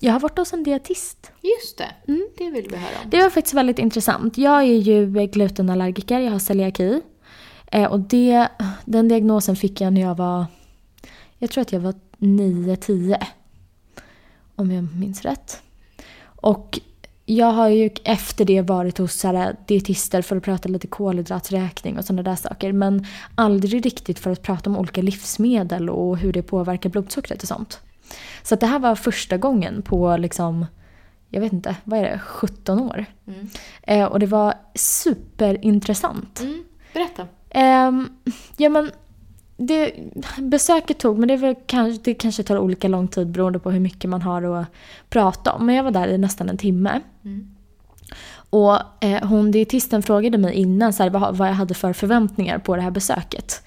jag 0.00 0.12
har 0.12 0.20
varit 0.20 0.38
hos 0.38 0.52
en 0.52 0.62
dietist. 0.62 1.32
Just 1.42 1.78
det, 1.78 2.12
mm. 2.12 2.28
det 2.38 2.50
vill 2.50 2.66
vi 2.70 2.76
höra 2.76 3.02
om. 3.04 3.10
Det 3.10 3.22
var 3.22 3.30
faktiskt 3.30 3.54
väldigt 3.54 3.78
intressant. 3.78 4.38
Jag 4.38 4.62
är 4.62 4.76
ju 4.76 5.26
glutenallergiker, 5.26 6.20
jag 6.20 6.32
har 6.32 6.38
celiaki. 6.38 7.00
Eh, 7.66 7.92
och 7.92 8.00
det, 8.00 8.48
den 8.84 9.08
diagnosen 9.08 9.56
fick 9.56 9.80
jag 9.80 9.92
när 9.92 10.00
jag 10.00 10.14
var, 10.14 10.46
jag 11.38 11.50
tror 11.50 11.62
att 11.62 11.72
jag 11.72 11.80
var 11.80 11.94
9-10. 12.18 13.24
Om 14.56 14.72
jag 14.72 14.96
minns 14.96 15.22
rätt. 15.22 15.62
Och 16.24 16.80
jag 17.26 17.52
har 17.52 17.68
ju 17.68 17.90
efter 18.04 18.44
det 18.44 18.62
varit 18.62 18.98
hos 18.98 19.12
så 19.12 19.52
dietister 19.66 20.22
för 20.22 20.36
att 20.36 20.42
prata 20.42 20.68
lite 20.68 20.86
kolhydraträkning 20.86 21.98
och 21.98 22.04
sådana 22.04 22.22
där 22.22 22.36
saker. 22.36 22.72
Men 22.72 23.06
aldrig 23.34 23.86
riktigt 23.86 24.18
för 24.18 24.30
att 24.30 24.42
prata 24.42 24.70
om 24.70 24.76
olika 24.76 25.02
livsmedel 25.02 25.90
och 25.90 26.18
hur 26.18 26.32
det 26.32 26.42
påverkar 26.42 26.90
blodsockret 26.90 27.42
och 27.42 27.48
sånt. 27.48 27.80
Så 28.42 28.56
det 28.56 28.66
här 28.66 28.78
var 28.78 28.94
första 28.94 29.36
gången 29.36 29.82
på 29.82 30.16
liksom, 30.16 30.66
jag 31.28 31.40
vet 31.40 31.52
inte, 31.52 31.76
vad 31.84 31.98
är 31.98 32.02
det, 32.02 32.18
17 32.18 32.80
år. 32.80 33.04
Mm. 33.26 33.48
Eh, 33.82 34.04
och 34.04 34.18
det 34.18 34.26
var 34.26 34.54
superintressant. 34.74 36.40
Mm. 36.40 36.64
Berätta. 36.92 37.26
Um, 37.88 38.08
ja 38.56 38.68
men 38.68 38.90
det, 39.56 39.92
besöket 40.38 40.98
tog, 40.98 41.18
men 41.18 41.28
det, 41.28 41.36
var 41.36 41.56
kanske, 41.66 42.02
det 42.04 42.14
kanske 42.14 42.42
tar 42.42 42.58
olika 42.58 42.88
lång 42.88 43.08
tid 43.08 43.26
beroende 43.26 43.58
på 43.58 43.70
hur 43.70 43.80
mycket 43.80 44.10
man 44.10 44.22
har 44.22 44.42
att 44.42 44.66
prata 45.08 45.52
om. 45.52 45.66
Men 45.66 45.74
jag 45.74 45.84
var 45.84 45.90
där 45.90 46.08
i 46.08 46.18
nästan 46.18 46.48
en 46.48 46.58
timme. 46.58 47.00
Mm. 47.24 47.56
Och 48.50 49.04
eh, 49.04 49.28
hon 49.28 49.50
dietisten 49.50 50.02
frågade 50.02 50.38
mig 50.38 50.54
innan 50.54 50.92
så 50.92 51.02
här, 51.02 51.10
vad, 51.10 51.36
vad 51.36 51.48
jag 51.48 51.54
hade 51.54 51.74
för 51.74 51.92
förväntningar 51.92 52.58
på 52.58 52.76
det 52.76 52.82
här 52.82 52.90
besöket. 52.90 53.62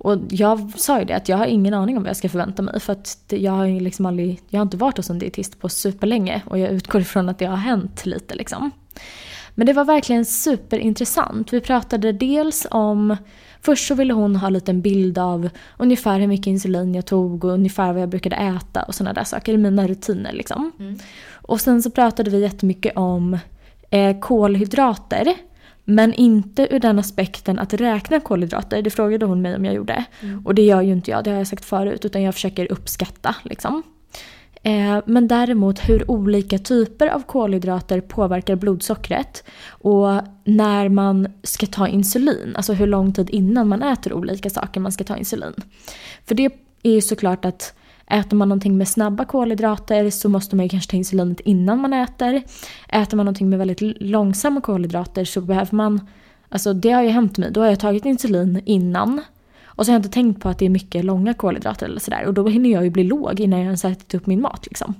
Och 0.00 0.18
jag 0.30 0.72
sa 0.76 0.98
ju 0.98 1.04
det 1.04 1.16
att 1.16 1.28
jag 1.28 1.36
har 1.36 1.46
ingen 1.46 1.74
aning 1.74 1.96
om 1.96 2.02
vad 2.02 2.10
jag 2.10 2.16
ska 2.16 2.28
förvänta 2.28 2.62
mig. 2.62 2.80
För 2.80 2.92
att 2.92 3.16
jag 3.28 3.52
har 3.52 3.80
liksom 3.80 4.06
aldrig, 4.06 4.40
jag 4.48 4.60
har 4.60 4.62
inte 4.62 4.76
varit 4.76 4.96
hos 4.96 5.10
en 5.10 5.18
dietist 5.18 5.60
på 5.60 5.68
superlänge. 5.68 6.42
Och 6.46 6.58
jag 6.58 6.70
utgår 6.70 7.00
ifrån 7.00 7.28
att 7.28 7.38
det 7.38 7.44
har 7.44 7.56
hänt 7.56 8.06
lite 8.06 8.34
liksom. 8.34 8.70
Men 9.54 9.66
det 9.66 9.72
var 9.72 9.84
verkligen 9.84 10.24
superintressant. 10.24 11.52
Vi 11.52 11.60
pratade 11.60 12.12
dels 12.12 12.66
om 12.70 13.16
Först 13.62 13.88
så 13.88 13.94
ville 13.94 14.12
hon 14.12 14.36
ha 14.36 14.46
en 14.46 14.52
liten 14.52 14.80
bild 14.80 15.18
av 15.18 15.48
ungefär 15.78 16.20
hur 16.20 16.26
mycket 16.26 16.46
insulin 16.46 16.94
jag 16.94 17.06
tog 17.06 17.44
och 17.44 17.50
ungefär 17.50 17.92
vad 17.92 18.02
jag 18.02 18.08
brukade 18.08 18.36
äta 18.36 18.82
och 18.82 18.94
sådana 18.94 19.12
där 19.12 19.24
saker. 19.24 19.56
Mina 19.56 19.86
rutiner 19.86 20.32
liksom. 20.32 20.72
Mm. 20.78 20.98
Och 21.32 21.60
sen 21.60 21.82
så 21.82 21.90
pratade 21.90 22.30
vi 22.30 22.40
jättemycket 22.40 22.96
om 22.96 23.38
eh, 23.90 24.18
kolhydrater. 24.18 25.34
Men 25.90 26.14
inte 26.14 26.74
ur 26.74 26.78
den 26.78 26.98
aspekten 26.98 27.58
att 27.58 27.74
räkna 27.74 28.20
kolhydrater. 28.20 28.82
Det 28.82 28.90
frågade 28.90 29.26
hon 29.26 29.42
mig 29.42 29.56
om 29.56 29.64
jag 29.64 29.74
gjorde. 29.74 30.04
Mm. 30.20 30.46
Och 30.46 30.54
det 30.54 30.62
gör 30.62 30.82
ju 30.82 30.92
inte 30.92 31.10
jag, 31.10 31.24
det 31.24 31.30
har 31.30 31.38
jag 31.38 31.46
sagt 31.46 31.64
förut. 31.64 32.04
Utan 32.04 32.22
jag 32.22 32.34
försöker 32.34 32.72
uppskatta 32.72 33.34
liksom. 33.42 33.82
Eh, 34.62 34.98
men 35.06 35.28
däremot 35.28 35.88
hur 35.88 36.10
olika 36.10 36.58
typer 36.58 37.08
av 37.08 37.22
kolhydrater 37.22 38.00
påverkar 38.00 38.56
blodsockret 38.56 39.44
och 39.68 40.20
när 40.44 40.88
man 40.88 41.28
ska 41.42 41.66
ta 41.66 41.88
insulin, 41.88 42.52
alltså 42.56 42.72
hur 42.72 42.86
lång 42.86 43.12
tid 43.12 43.30
innan 43.30 43.68
man 43.68 43.82
äter 43.82 44.12
olika 44.12 44.50
saker 44.50 44.80
man 44.80 44.92
ska 44.92 45.04
ta 45.04 45.16
insulin. 45.16 45.54
För 46.26 46.34
det 46.34 46.44
är 46.82 46.92
ju 46.92 47.00
såklart 47.00 47.44
att 47.44 47.74
Äter 48.10 48.36
man 48.36 48.48
någonting 48.48 48.78
med 48.78 48.88
snabba 48.88 49.24
kolhydrater 49.24 50.10
så 50.10 50.28
måste 50.28 50.56
man 50.56 50.64
ju 50.64 50.68
kanske 50.68 50.90
ta 50.90 50.96
insulinet 50.96 51.40
innan 51.40 51.80
man 51.80 51.92
äter. 51.92 52.42
Äter 52.88 53.16
man 53.16 53.26
någonting 53.26 53.50
med 53.50 53.58
väldigt 53.58 53.80
långsamma 54.00 54.60
kolhydrater 54.60 55.24
så 55.24 55.40
behöver 55.40 55.74
man, 55.76 56.08
alltså 56.48 56.72
det 56.72 56.90
har 56.90 57.02
ju 57.02 57.08
hänt 57.08 57.38
mig, 57.38 57.50
då 57.50 57.60
har 57.60 57.68
jag 57.68 57.80
tagit 57.80 58.04
insulin 58.04 58.62
innan 58.64 59.20
och 59.64 59.86
så 59.86 59.92
har 59.92 59.94
jag 59.94 59.98
inte 59.98 60.14
tänkt 60.14 60.42
på 60.42 60.48
att 60.48 60.58
det 60.58 60.64
är 60.64 60.70
mycket 60.70 61.04
långa 61.04 61.34
kolhydrater 61.34 61.86
eller 61.86 62.00
sådär. 62.00 62.26
Och 62.26 62.34
då 62.34 62.48
hinner 62.48 62.70
jag 62.70 62.84
ju 62.84 62.90
bli 62.90 63.04
låg 63.04 63.40
innan 63.40 63.58
jag 63.58 63.66
ens 63.66 63.84
ätit 63.84 64.14
upp 64.14 64.26
min 64.26 64.40
mat 64.40 64.66
liksom. 64.66 64.94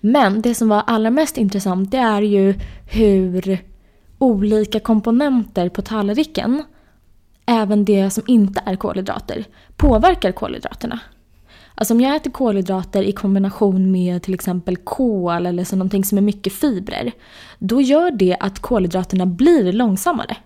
Men 0.00 0.42
det 0.42 0.54
som 0.54 0.68
var 0.68 0.82
allra 0.86 1.10
mest 1.10 1.36
intressant 1.36 1.90
det 1.90 1.98
är 1.98 2.22
ju 2.22 2.54
hur 2.90 3.58
olika 4.18 4.80
komponenter 4.80 5.68
på 5.68 5.82
tallriken, 5.82 6.62
även 7.46 7.84
det 7.84 8.10
som 8.10 8.24
inte 8.26 8.62
är 8.66 8.76
kolhydrater, 8.76 9.44
påverkar 9.76 10.32
kolhydraterna. 10.32 11.00
Alltså 11.74 11.94
om 11.94 12.00
jag 12.00 12.16
äter 12.16 12.30
kolhydrater 12.30 13.02
i 13.02 13.12
kombination 13.12 13.90
med 13.90 14.22
till 14.22 14.34
exempel 14.34 14.76
kol 14.76 15.46
eller 15.46 15.64
så 15.64 15.76
någonting 15.76 16.04
som 16.04 16.18
är 16.18 16.22
mycket 16.22 16.52
fibrer, 16.52 17.12
då 17.58 17.80
gör 17.80 18.10
det 18.10 18.36
att 18.40 18.58
kolhydraterna 18.58 19.26
blir 19.26 19.72
långsammare 19.72 20.36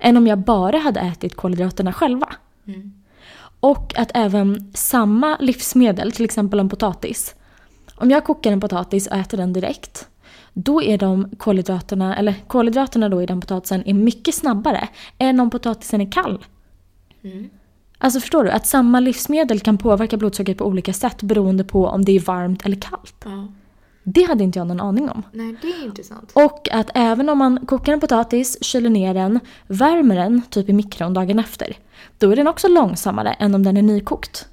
än 0.00 0.16
om 0.16 0.26
jag 0.26 0.38
bara 0.38 0.78
hade 0.78 1.00
ätit 1.00 1.36
kolhydraterna 1.36 1.92
själva. 1.92 2.28
Mm. 2.66 2.92
Och 3.60 3.98
att 3.98 4.10
även 4.14 4.72
samma 4.74 5.36
livsmedel, 5.40 6.12
till 6.12 6.24
exempel 6.24 6.60
en 6.60 6.68
potatis. 6.68 7.34
Om 7.96 8.10
jag 8.10 8.24
kokar 8.24 8.52
en 8.52 8.60
potatis 8.60 9.06
och 9.06 9.16
äter 9.16 9.38
den 9.38 9.52
direkt, 9.52 10.08
då 10.52 10.82
är 10.82 10.98
de 10.98 11.30
kolhydraterna, 11.36 12.16
eller 12.16 12.34
kolhydraterna 12.46 13.08
då 13.08 13.22
i 13.22 13.26
den 13.26 13.40
potatisen 13.40 13.82
är 13.86 13.94
mycket 13.94 14.34
snabbare 14.34 14.88
än 15.18 15.40
om 15.40 15.50
potatisen 15.50 16.00
är 16.00 16.12
kall. 16.12 16.44
Mm. 17.22 17.50
Alltså 18.04 18.20
förstår 18.20 18.44
du? 18.44 18.50
Att 18.50 18.66
samma 18.66 19.00
livsmedel 19.00 19.60
kan 19.60 19.78
påverka 19.78 20.16
blodsockret 20.16 20.58
på 20.58 20.64
olika 20.64 20.92
sätt 20.92 21.22
beroende 21.22 21.64
på 21.64 21.86
om 21.86 22.04
det 22.04 22.12
är 22.12 22.20
varmt 22.20 22.66
eller 22.66 22.76
kallt. 22.76 23.24
Mm. 23.24 23.48
Det 24.02 24.22
hade 24.22 24.44
inte 24.44 24.58
jag 24.58 24.66
någon 24.66 24.80
aning 24.80 25.08
om. 25.10 25.22
Nej, 25.32 25.56
det 25.62 25.68
är 25.68 25.84
intressant. 25.84 26.30
Och 26.32 26.68
att 26.72 26.90
även 26.94 27.28
om 27.28 27.38
man 27.38 27.66
kokar 27.66 27.92
en 27.92 28.00
potatis, 28.00 28.64
kyler 28.64 28.90
ner 28.90 29.14
den, 29.14 29.40
värmer 29.66 30.16
den 30.16 30.42
typ 30.50 30.68
i 30.68 30.72
mikron 30.72 31.14
dagen 31.14 31.38
efter. 31.38 31.76
Då 32.18 32.30
är 32.30 32.36
den 32.36 32.46
också 32.46 32.68
långsammare 32.68 33.32
än 33.32 33.54
om 33.54 33.62
den 33.62 33.76
är 33.76 33.82
nykokt. 33.82 34.48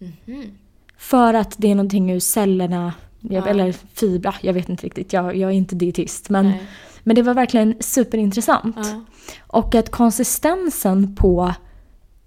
Mm 0.00 0.12
-hmm. 0.26 0.50
För 0.98 1.34
att 1.34 1.54
det 1.58 1.70
är 1.70 1.74
någonting 1.74 2.10
ur 2.10 2.20
cellerna, 2.20 2.92
ja. 3.20 3.46
eller 3.46 3.72
fibra, 3.72 4.34
jag 4.40 4.52
vet 4.52 4.68
inte 4.68 4.86
riktigt. 4.86 5.12
Jag, 5.12 5.36
jag 5.36 5.50
är 5.50 5.54
inte 5.54 5.74
dietist. 5.74 6.30
Men, 6.30 6.52
men 7.02 7.16
det 7.16 7.22
var 7.22 7.34
verkligen 7.34 7.74
superintressant. 7.80 8.76
Ja. 8.76 9.04
Och 9.46 9.74
att 9.74 9.90
konsistensen 9.90 11.14
på 11.14 11.54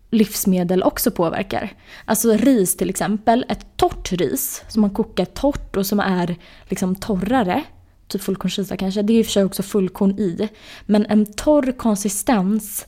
livsmedel 0.09 0.83
också 0.83 1.11
påverkar. 1.11 1.73
Alltså 2.05 2.33
ris 2.33 2.77
till 2.77 2.89
exempel, 2.89 3.45
ett 3.49 3.65
torrt 3.77 4.11
ris 4.11 4.63
som 4.67 4.81
man 4.81 4.89
kokar 4.89 5.25
torrt 5.25 5.77
och 5.77 5.85
som 5.85 5.99
är 5.99 6.35
liksom 6.63 6.95
torrare, 6.95 7.63
typ 8.07 8.21
fullkornskisa 8.21 8.77
kanske, 8.77 9.01
det 9.01 9.13
är 9.13 9.19
i 9.19 9.21
och 9.21 9.25
för 9.25 9.31
sig 9.31 9.43
också 9.43 9.63
fullkorn 9.63 10.19
i. 10.19 10.49
Men 10.85 11.05
en 11.05 11.25
torr 11.25 11.71
konsistens 11.71 12.85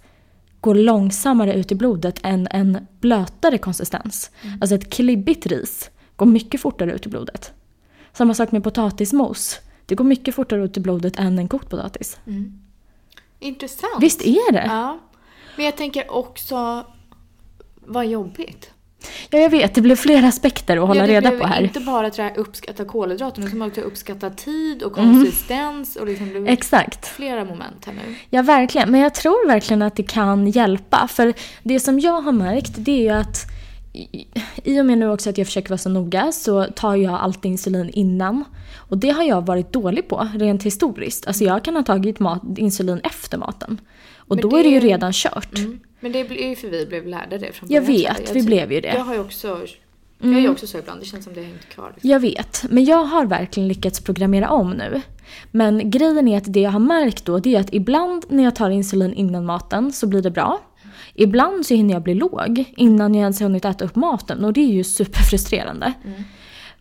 går 0.62 0.76
långsammare 0.76 1.54
ut 1.54 1.72
i 1.72 1.76
blodet 1.76 2.20
än 2.24 2.48
en 2.52 2.88
blötare 3.00 3.58
konsistens. 3.58 4.32
Mm. 4.42 4.58
Alltså 4.62 4.76
ett 4.76 4.94
klibbigt 4.94 5.46
ris 5.46 5.90
går 6.16 6.26
mycket 6.26 6.62
fortare 6.62 6.92
ut 6.92 7.06
i 7.06 7.10
blodet. 7.10 7.54
Samma 8.14 8.34
sak 8.34 8.52
med 8.52 8.64
potatismos. 8.64 9.60
Det 9.86 9.96
går 9.96 10.06
mycket 10.06 10.36
fortare 10.36 10.64
ut 10.64 10.78
i 10.78 10.80
blodet 10.80 11.20
än 11.20 11.40
en 11.40 11.48
kokt 11.48 11.70
potatis. 11.70 12.20
Mm. 12.28 12.60
Intressant. 13.40 14.04
Visst 14.04 14.22
är 14.22 14.52
det? 14.52 14.66
Ja. 14.66 15.00
Men 15.56 15.66
jag 15.66 15.78
tänker 15.78 16.12
också, 16.12 16.86
vad 17.86 18.06
jobbigt. 18.06 18.72
Ja, 19.30 19.40
jag 19.40 19.50
vet. 19.50 19.76
Det 19.76 19.82
blev 19.82 19.96
flera 19.96 20.28
aspekter 20.28 20.78
att 20.78 20.88
hålla 20.88 21.08
ja, 21.08 21.14
reda 21.14 21.32
på 21.32 21.48
här. 21.48 21.62
inte 21.62 21.80
bara 21.80 22.08
att 22.08 22.38
uppskatta 22.38 22.86
kolhydraterna, 22.86 23.48
utan 23.48 23.62
också 23.62 23.82
uppskatta 23.82 24.30
tid 24.30 24.84
och 24.84 24.94
konsistens. 24.94 25.96
Mm. 25.96 26.02
Och 26.02 26.08
liksom 26.08 26.44
det 26.44 26.52
Exakt. 26.52 27.08
flera 27.08 27.46
moment 27.46 27.86
här 27.86 27.94
nu. 27.94 28.16
Ja, 28.30 28.42
verkligen. 28.42 28.92
Men 28.92 29.02
jag 29.02 29.14
tror 29.14 29.48
verkligen 29.48 29.82
att 29.82 29.96
det 29.96 30.04
kan 30.04 30.48
hjälpa. 30.48 31.08
För 31.08 31.34
det 31.64 31.80
som 31.80 32.00
jag 32.00 32.22
har 32.22 32.32
märkt, 32.32 32.74
det 32.78 32.92
är 32.92 33.02
ju 33.02 33.10
att 33.10 33.52
i 34.64 34.82
och 34.82 34.86
med 34.86 34.98
nu 34.98 35.10
också 35.10 35.30
att 35.30 35.38
jag 35.38 35.48
försöker 35.48 35.70
vara 35.70 35.78
så 35.78 35.90
noga 35.90 36.32
så 36.32 36.64
tar 36.64 36.96
jag 36.96 37.14
alltid 37.14 37.52
insulin 37.52 37.90
innan. 37.90 38.44
Och 38.78 38.98
det 38.98 39.10
har 39.10 39.24
jag 39.24 39.46
varit 39.46 39.74
dålig 39.74 40.08
på 40.08 40.30
rent 40.36 40.64
historiskt. 40.64 41.28
Alltså 41.28 41.44
jag 41.44 41.64
kan 41.64 41.76
ha 41.76 41.84
tagit 41.84 42.20
mat, 42.20 42.42
insulin 42.58 43.02
efter 43.04 43.38
maten. 43.38 43.82
Och 44.18 44.36
Men 44.36 44.42
då 44.42 44.50
det... 44.50 44.60
är 44.60 44.64
det 44.64 44.70
ju 44.70 44.80
redan 44.80 45.12
kört. 45.14 45.58
Mm. 45.58 45.80
Men 46.02 46.12
det 46.12 46.20
är 46.20 46.50
ju 46.50 46.56
för 46.56 46.68
vi 46.68 46.86
blev 46.86 47.08
lärda 47.08 47.38
det 47.38 47.54
från 47.54 47.70
början. 47.70 47.84
Jag 47.84 47.92
vet, 47.94 48.28
jag 48.28 48.34
vi 48.34 48.44
blev 48.44 48.72
ju 48.72 48.82
det. 48.82 48.94
Jag 48.94 49.04
har 49.04 49.14
ju 49.14 49.20
också 49.20 49.68
jag 50.24 50.34
är 50.34 50.38
mm. 50.38 50.52
också 50.52 50.68
så 50.68 50.78
ibland, 50.78 51.02
det 51.02 51.06
känns 51.06 51.24
som 51.24 51.34
det 51.34 51.40
har 51.40 51.48
hängt 51.48 51.70
kvar. 51.70 51.92
Liksom. 51.94 52.10
Jag 52.10 52.20
vet, 52.20 52.66
men 52.70 52.86
jag 52.86 53.04
har 53.04 53.26
verkligen 53.26 53.68
lyckats 53.68 54.00
programmera 54.00 54.50
om 54.50 54.72
nu. 54.72 55.02
Men 55.52 55.90
grejen 55.90 56.28
är 56.28 56.38
att 56.38 56.54
det 56.54 56.60
jag 56.60 56.72
har 56.72 56.80
märkt 56.80 57.26
då, 57.26 57.40
det 57.40 57.56
är 57.56 57.60
att 57.60 57.74
ibland 57.74 58.26
när 58.30 58.44
jag 58.44 58.56
tar 58.56 58.70
insulin 58.70 59.14
innan 59.14 59.46
maten 59.46 59.94
så 59.94 60.08
blir 60.08 60.22
det 60.22 60.32
bra. 60.32 60.62
Ibland 61.14 61.66
så 61.66 61.74
hinner 61.74 61.94
jag 61.94 62.04
bli 62.04 62.14
låg 62.14 62.64
innan 62.78 63.16
jag 63.16 63.22
ens 63.22 63.40
har 63.40 63.48
hunnit 63.48 63.66
äta 63.66 63.86
upp 63.86 63.96
maten 63.96 64.46
och 64.46 64.54
det 64.54 64.62
är 64.62 64.74
ju 64.74 64.84
superfrustrerande. 64.84 65.94
Mm. 66.06 66.24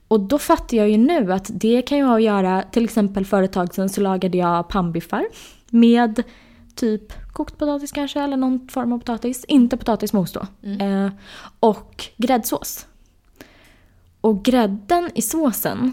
Och 0.09 0.21
då 0.21 0.39
fattar 0.39 0.77
jag 0.77 0.91
ju 0.91 0.97
nu 0.97 1.33
att 1.33 1.51
det 1.53 1.83
kan 1.83 1.99
ju 1.99 2.05
ha 2.05 2.17
att 2.17 2.23
göra, 2.23 2.63
till 2.63 2.85
exempel 2.85 3.25
för 3.25 3.43
ett 3.43 3.53
tag 3.53 3.75
sedan 3.75 3.89
så 3.89 4.01
lagade 4.01 4.39
jag 4.39 4.69
pannbiffar 4.69 5.27
med 5.71 6.23
typ 6.75 7.13
kokt 7.33 7.59
potatis 7.59 7.93
kanske 7.93 8.21
eller 8.21 8.37
någon 8.37 8.69
form 8.69 8.93
av 8.93 8.99
potatis. 8.99 9.45
Inte 9.45 9.77
potatismos 9.77 10.33
då. 10.33 10.47
Mm. 10.63 11.07
Eh, 11.07 11.13
och 11.61 12.05
gräddsås. 12.17 12.87
Och 14.21 14.45
grädden 14.45 15.11
i 15.15 15.23
såsen 15.23 15.93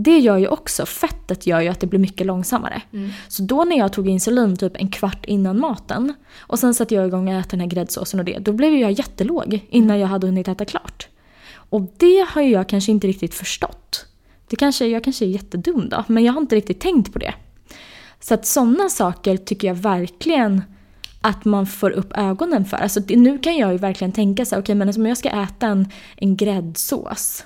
det 0.00 0.18
gör 0.18 0.36
ju 0.36 0.48
också, 0.48 0.86
fettet 0.86 1.46
gör 1.46 1.60
ju 1.60 1.68
att 1.68 1.80
det 1.80 1.86
blir 1.86 2.00
mycket 2.00 2.26
långsammare. 2.26 2.82
Mm. 2.92 3.10
Så 3.28 3.42
då 3.42 3.64
när 3.64 3.78
jag 3.78 3.92
tog 3.92 4.08
insulin 4.08 4.56
typ 4.56 4.76
en 4.76 4.88
kvart 4.88 5.24
innan 5.24 5.60
maten 5.60 6.14
och 6.38 6.58
sen 6.58 6.74
satte 6.74 6.94
jag 6.94 7.06
igång 7.06 7.28
och 7.28 7.34
äta 7.34 7.48
den 7.50 7.60
här 7.60 7.66
gräddsåsen 7.66 8.20
och 8.20 8.26
det, 8.26 8.38
då 8.38 8.52
blev 8.52 8.74
jag 8.74 8.92
jättelåg 8.92 9.60
innan 9.68 9.98
jag 9.98 10.08
hade 10.08 10.26
hunnit 10.26 10.48
äta 10.48 10.64
klart. 10.64 11.08
Och 11.50 11.82
det 11.96 12.26
har 12.28 12.42
ju 12.42 12.50
jag 12.50 12.68
kanske 12.68 12.92
inte 12.92 13.06
riktigt 13.06 13.34
förstått. 13.34 14.06
Det 14.48 14.56
kanske, 14.56 14.86
jag 14.86 15.04
kanske 15.04 15.24
är 15.24 15.28
jättedum 15.28 15.88
då, 15.88 16.04
men 16.06 16.24
jag 16.24 16.32
har 16.32 16.40
inte 16.40 16.56
riktigt 16.56 16.80
tänkt 16.80 17.12
på 17.12 17.18
det. 17.18 17.34
Så 18.20 18.34
att 18.34 18.46
sådana 18.46 18.88
saker 18.88 19.36
tycker 19.36 19.68
jag 19.68 19.74
verkligen 19.74 20.62
att 21.20 21.44
man 21.44 21.66
får 21.66 21.90
upp 21.90 22.12
ögonen 22.18 22.64
för. 22.64 22.76
Alltså, 22.76 23.00
nu 23.08 23.38
kan 23.38 23.56
jag 23.56 23.72
ju 23.72 23.78
verkligen 23.78 24.12
tänka 24.12 24.44
så 24.44 24.54
okej 24.54 24.60
okay, 24.60 24.74
men 24.74 24.88
alltså, 24.88 25.00
om 25.00 25.06
jag 25.06 25.18
ska 25.18 25.28
äta 25.28 25.66
en, 25.66 25.88
en 26.16 26.36
gräddsås 26.36 27.44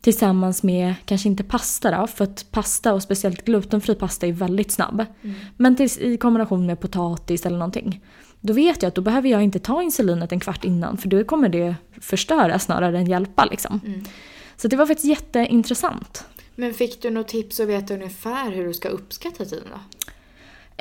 tillsammans 0.00 0.62
med, 0.62 0.94
kanske 1.04 1.28
inte 1.28 1.44
pasta 1.44 2.00
då, 2.00 2.06
för 2.06 2.24
att 2.24 2.46
pasta 2.50 2.94
och 2.94 3.02
speciellt 3.02 3.44
glutenfri 3.44 3.94
pasta 3.94 4.26
är 4.26 4.32
väldigt 4.32 4.70
snabb. 4.70 5.04
Mm. 5.22 5.36
Men 5.56 5.76
till, 5.76 5.90
i 6.00 6.16
kombination 6.16 6.66
med 6.66 6.80
potatis 6.80 7.46
eller 7.46 7.58
någonting. 7.58 8.04
Då 8.40 8.52
vet 8.52 8.82
jag 8.82 8.88
att 8.88 8.94
då 8.94 9.02
behöver 9.02 9.28
jag 9.28 9.42
inte 9.42 9.58
ta 9.58 9.82
insulinet 9.82 10.32
en 10.32 10.40
kvart 10.40 10.64
innan 10.64 10.96
för 10.96 11.08
då 11.08 11.24
kommer 11.24 11.48
det 11.48 11.74
förstöra 12.00 12.58
snarare 12.58 12.98
än 12.98 13.06
hjälpa 13.06 13.44
liksom. 13.44 13.80
Mm. 13.86 14.04
Så 14.56 14.68
det 14.68 14.76
var 14.76 14.86
faktiskt 14.86 15.08
jätteintressant. 15.08 16.24
Men 16.56 16.74
fick 16.74 17.02
du 17.02 17.10
något 17.10 17.28
tips 17.28 17.60
och 17.60 17.68
vet 17.68 17.90
ungefär 17.90 18.50
hur 18.50 18.66
du 18.66 18.74
ska 18.74 18.88
uppskatta 18.88 19.44
tiden 19.44 19.68
då? 19.70 19.78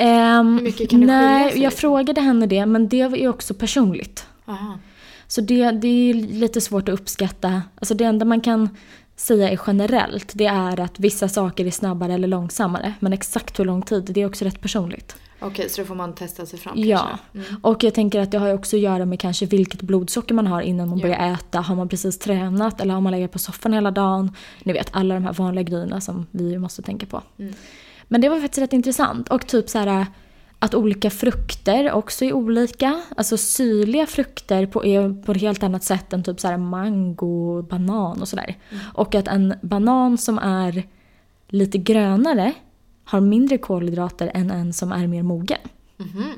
Um, 0.04 0.58
hur 0.58 0.64
mycket 0.64 0.90
kan 0.90 1.00
du 1.02 1.08
Nej, 1.08 1.52
sig? 1.52 1.62
jag 1.62 1.74
frågade 1.74 2.22
henne 2.22 2.46
det 2.46 2.66
men 2.66 2.90
det 2.90 3.02
är 3.02 3.28
också 3.28 3.54
personligt. 3.54 4.28
Aha. 4.46 4.80
Så 5.28 5.42
det, 5.42 5.72
det 5.72 5.88
är 5.88 6.14
lite 6.14 6.62
svårt 6.62 6.90
att 6.90 7.00
uppskatta. 7.00 7.62
Alltså 7.76 7.94
det 7.94 8.04
enda 8.04 8.26
man 8.26 8.42
kan 8.42 8.70
säga 9.15 9.49
är 9.49 9.60
generellt, 9.67 10.32
det 10.36 10.45
är 10.45 10.80
att 10.80 10.99
vissa 10.99 11.30
saker 11.30 11.65
är 11.65 11.71
snabbare 11.71 12.13
eller 12.13 12.28
långsammare. 12.28 12.93
Men 12.99 13.13
exakt 13.13 13.60
hur 13.60 13.65
lång 13.65 13.82
tid, 13.82 14.04
det 14.04 14.21
är 14.21 14.25
också 14.25 14.45
rätt 14.45 14.62
personligt. 14.62 15.15
Okej, 15.39 15.69
så 15.69 15.82
då 15.82 15.88
får 15.88 15.95
man 15.95 16.15
testa 16.15 16.45
sig 16.45 16.60
fram 16.60 16.73
Ja, 16.78 17.19
mm. 17.34 17.45
och 17.62 17.84
jag 17.84 17.93
tänker 17.93 18.19
att 18.19 18.32
det 18.32 18.38
har 18.38 18.54
också 18.54 18.75
att 18.75 18.82
göra 18.82 19.06
med 19.06 19.19
kanske 19.19 19.45
vilket 19.45 19.82
blodsocker 19.82 20.36
man 20.36 20.47
har 20.47 20.62
innan 20.62 20.89
man 20.89 20.97
ja. 20.97 21.01
börjar 21.01 21.34
äta. 21.34 21.60
Har 21.60 21.75
man 21.75 21.89
precis 21.89 22.19
tränat 22.19 22.82
eller 22.82 22.93
har 22.93 23.01
man 23.01 23.12
legat 23.12 23.32
på 23.32 23.39
soffan 23.39 23.73
hela 23.73 23.91
dagen? 23.91 24.32
Ni 24.63 24.73
vet 24.73 24.89
alla 24.91 25.13
de 25.13 25.23
här 25.23 25.34
vanliga 25.34 25.63
grejerna 25.63 26.01
som 26.01 26.28
vi 26.32 26.58
måste 26.58 26.82
tänka 26.82 27.06
på. 27.06 27.21
Mm. 27.39 27.54
Men 28.08 28.21
det 28.21 28.30
var 28.30 28.39
faktiskt 28.39 28.62
rätt 28.62 28.73
intressant. 28.73 29.30
Och 29.30 29.47
typ 29.47 29.69
så 29.69 29.80
här 29.80 30.06
att 30.65 30.75
olika 30.75 31.10
frukter 31.10 31.91
också 31.91 32.25
är 32.25 32.34
olika. 32.34 33.01
Alltså 33.17 33.38
syrliga 33.38 34.06
frukter 34.06 34.65
på, 34.65 34.86
är 34.86 35.23
på 35.23 35.32
ett 35.32 35.41
helt 35.41 35.63
annat 35.63 35.84
sätt 35.84 36.13
än 36.13 36.23
typ 36.23 36.39
så 36.39 36.58
mango, 36.58 37.62
banan 37.62 38.21
och 38.21 38.28
sådär. 38.28 38.58
Mm. 38.69 38.84
Och 38.93 39.15
att 39.15 39.28
en 39.28 39.54
banan 39.62 40.17
som 40.17 40.38
är 40.39 40.84
lite 41.47 41.78
grönare 41.78 42.54
har 43.04 43.21
mindre 43.21 43.58
kolhydrater 43.58 44.32
än 44.34 44.51
en 44.51 44.73
som 44.73 44.91
är 44.91 45.08
mer 45.08 45.23
mogen. 45.23 45.60
Mm. 45.99 46.30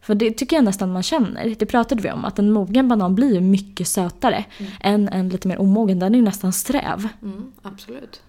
För 0.00 0.14
det 0.14 0.30
tycker 0.30 0.56
jag 0.56 0.64
nästan 0.64 0.92
man 0.92 1.02
känner. 1.02 1.54
Det 1.58 1.66
pratade 1.66 2.02
vi 2.02 2.10
om. 2.10 2.24
Att 2.24 2.38
en 2.38 2.52
mogen 2.52 2.88
banan 2.88 3.14
blir 3.14 3.34
ju 3.34 3.40
mycket 3.40 3.88
sötare 3.88 4.44
mm. 4.58 4.72
än 4.80 5.08
en 5.08 5.28
lite 5.28 5.48
mer 5.48 5.60
omogen. 5.60 5.98
Den 5.98 6.14
är 6.14 6.18
ju 6.18 6.24
nästan 6.24 6.52
sträv. 6.52 7.08
Mm, 7.22 7.52
absolut. 7.62 8.22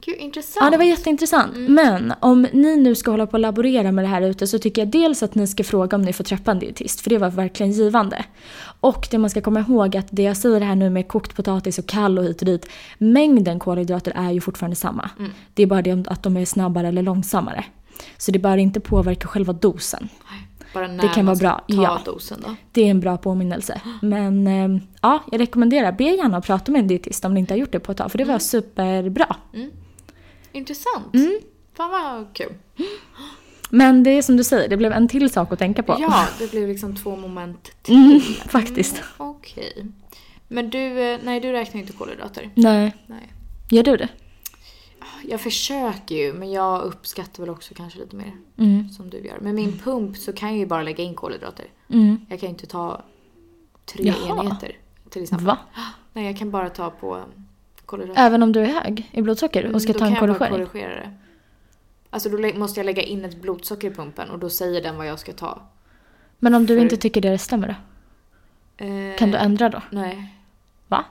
Gud, 0.00 0.16
intressant. 0.18 0.64
Ja, 0.64 0.70
det 0.70 0.76
var 0.76 0.84
jätteintressant. 0.84 1.56
Mm. 1.56 1.74
Men 1.74 2.14
om 2.20 2.46
ni 2.52 2.76
nu 2.76 2.94
ska 2.94 3.10
hålla 3.10 3.26
på 3.26 3.32
och 3.32 3.40
laborera 3.40 3.92
med 3.92 4.04
det 4.04 4.08
här 4.08 4.22
ute 4.22 4.46
så 4.46 4.58
tycker 4.58 4.82
jag 4.82 4.88
dels 4.88 5.22
att 5.22 5.34
ni 5.34 5.46
ska 5.46 5.64
fråga 5.64 5.96
om 5.96 6.02
ni 6.02 6.12
får 6.12 6.24
träffa 6.24 6.50
en 6.50 6.58
dietist, 6.58 7.00
för 7.00 7.10
det 7.10 7.18
var 7.18 7.30
verkligen 7.30 7.72
givande. 7.72 8.24
Och 8.80 9.08
det 9.10 9.18
man 9.18 9.30
ska 9.30 9.40
komma 9.40 9.60
ihåg 9.60 9.96
att 9.96 10.06
det 10.10 10.22
jag 10.22 10.36
säger 10.36 10.60
här 10.60 10.74
nu 10.74 10.90
med 10.90 11.08
kokt 11.08 11.36
potatis 11.36 11.78
och 11.78 11.86
kall 11.86 12.18
och 12.18 12.24
hit 12.24 12.42
och 12.42 12.46
dit, 12.46 12.66
mängden 12.98 13.58
kolhydrater 13.58 14.12
är 14.16 14.30
ju 14.30 14.40
fortfarande 14.40 14.76
samma. 14.76 15.10
Mm. 15.18 15.30
Det 15.54 15.62
är 15.62 15.66
bara 15.66 15.82
det 15.82 16.08
att 16.08 16.22
de 16.22 16.36
är 16.36 16.44
snabbare 16.44 16.88
eller 16.88 17.02
långsammare. 17.02 17.64
Så 18.16 18.30
det 18.30 18.38
bör 18.38 18.56
inte 18.56 18.80
påverka 18.80 19.28
själva 19.28 19.52
dosen. 19.52 20.08
Bara 20.74 20.88
när 20.88 21.02
det 21.02 21.08
kan 21.08 21.26
vara 21.26 21.36
bra. 21.36 21.64
ja, 21.66 22.00
dosen 22.04 22.38
då. 22.46 22.54
Det 22.72 22.82
är 22.82 22.90
en 22.90 23.00
bra 23.00 23.16
påminnelse. 23.16 23.80
Men 24.02 24.46
eh, 24.46 24.82
ja, 25.02 25.22
jag 25.30 25.40
rekommenderar, 25.40 25.92
be 25.92 26.04
gärna 26.04 26.36
att 26.36 26.46
prata 26.46 26.72
med 26.72 26.78
en 26.78 26.88
dietist 26.88 27.24
om 27.24 27.34
ni 27.34 27.40
inte 27.40 27.54
har 27.54 27.58
gjort 27.58 27.72
det 27.72 27.80
på 27.80 27.92
ett 27.92 27.98
tag, 27.98 28.10
för 28.10 28.18
det 28.18 28.24
var 28.24 28.30
mm. 28.30 28.40
superbra. 28.40 29.36
Mm. 29.54 29.70
Intressant. 30.52 31.14
Mm. 31.14 31.40
Fan 31.74 31.90
vad 31.90 32.34
kul. 32.34 32.54
Men 33.70 34.02
det 34.02 34.10
är 34.10 34.22
som 34.22 34.36
du 34.36 34.44
säger, 34.44 34.68
det 34.68 34.76
blev 34.76 34.92
en 34.92 35.08
till 35.08 35.30
sak 35.30 35.52
att 35.52 35.58
tänka 35.58 35.82
på. 35.82 35.96
Ja, 36.00 36.28
det 36.38 36.50
blev 36.50 36.68
liksom 36.68 36.96
två 36.96 37.16
moment 37.16 37.70
till. 37.82 37.94
Mm, 37.94 38.20
faktiskt. 38.48 38.94
Mm, 38.94 39.06
Okej. 39.16 39.72
Okay. 39.76 39.84
Men 40.48 40.70
du, 40.70 41.00
eh, 41.00 41.18
nej 41.24 41.40
du 41.40 41.52
räknar 41.52 41.80
inte 41.80 41.92
kolhydrater? 41.92 42.50
Nej. 42.54 42.96
nej. 43.06 43.32
Gör 43.70 43.82
du 43.82 43.96
det? 43.96 44.08
Jag 45.28 45.40
försöker 45.40 46.14
ju, 46.14 46.32
men 46.32 46.52
jag 46.52 46.82
uppskattar 46.82 47.42
väl 47.42 47.50
också 47.50 47.74
kanske 47.74 47.98
lite 47.98 48.16
mer. 48.16 48.32
Mm. 48.58 48.88
Som 48.88 49.10
du 49.10 49.18
gör. 49.18 49.38
Med 49.40 49.54
min 49.54 49.78
pump 49.78 50.16
så 50.16 50.32
kan 50.32 50.48
jag 50.48 50.58
ju 50.58 50.66
bara 50.66 50.82
lägga 50.82 51.04
in 51.04 51.14
kolhydrater. 51.14 51.66
Mm. 51.88 52.26
Jag 52.28 52.40
kan 52.40 52.46
ju 52.46 52.50
inte 52.50 52.66
ta 52.66 53.02
tre 53.84 54.04
Jaha. 54.04 54.40
enheter 54.40 54.76
till 55.10 55.22
exempel. 55.22 55.46
Va? 55.46 55.58
Nej, 56.12 56.26
jag 56.26 56.38
kan 56.38 56.50
bara 56.50 56.70
ta 56.70 56.90
på 56.90 57.24
Även 58.16 58.42
om 58.42 58.52
du 58.52 58.60
är 58.60 58.66
hög 58.66 59.10
i 59.12 59.22
blodsocker 59.22 59.74
och 59.74 59.82
ska 59.82 59.92
mm, 59.92 59.98
ta 59.98 60.06
en 60.06 60.16
korrigering? 60.16 60.38
Då 60.38 60.44
kan 60.44 60.60
jag 60.60 60.68
korrigera 60.68 60.94
det. 60.94 61.10
Alltså 62.10 62.28
då 62.28 62.58
måste 62.58 62.80
jag 62.80 62.84
lägga 62.84 63.02
in 63.02 63.24
ett 63.24 63.42
blodsocker 63.42 63.90
i 63.90 63.94
pumpen 63.94 64.30
och 64.30 64.38
då 64.38 64.50
säger 64.50 64.82
den 64.82 64.96
vad 64.96 65.06
jag 65.06 65.18
ska 65.18 65.32
ta. 65.32 65.62
Men 66.38 66.54
om 66.54 66.66
du 66.66 66.76
För... 66.76 66.82
inte 66.82 66.96
tycker 66.96 67.20
det 67.20 67.38
stämmer 67.38 67.68
då? 67.68 67.74
Eh... 68.84 69.16
Kan 69.16 69.30
du 69.30 69.38
ändra 69.38 69.68
då? 69.68 69.82
Nej. 69.90 70.34
Va? 70.88 71.04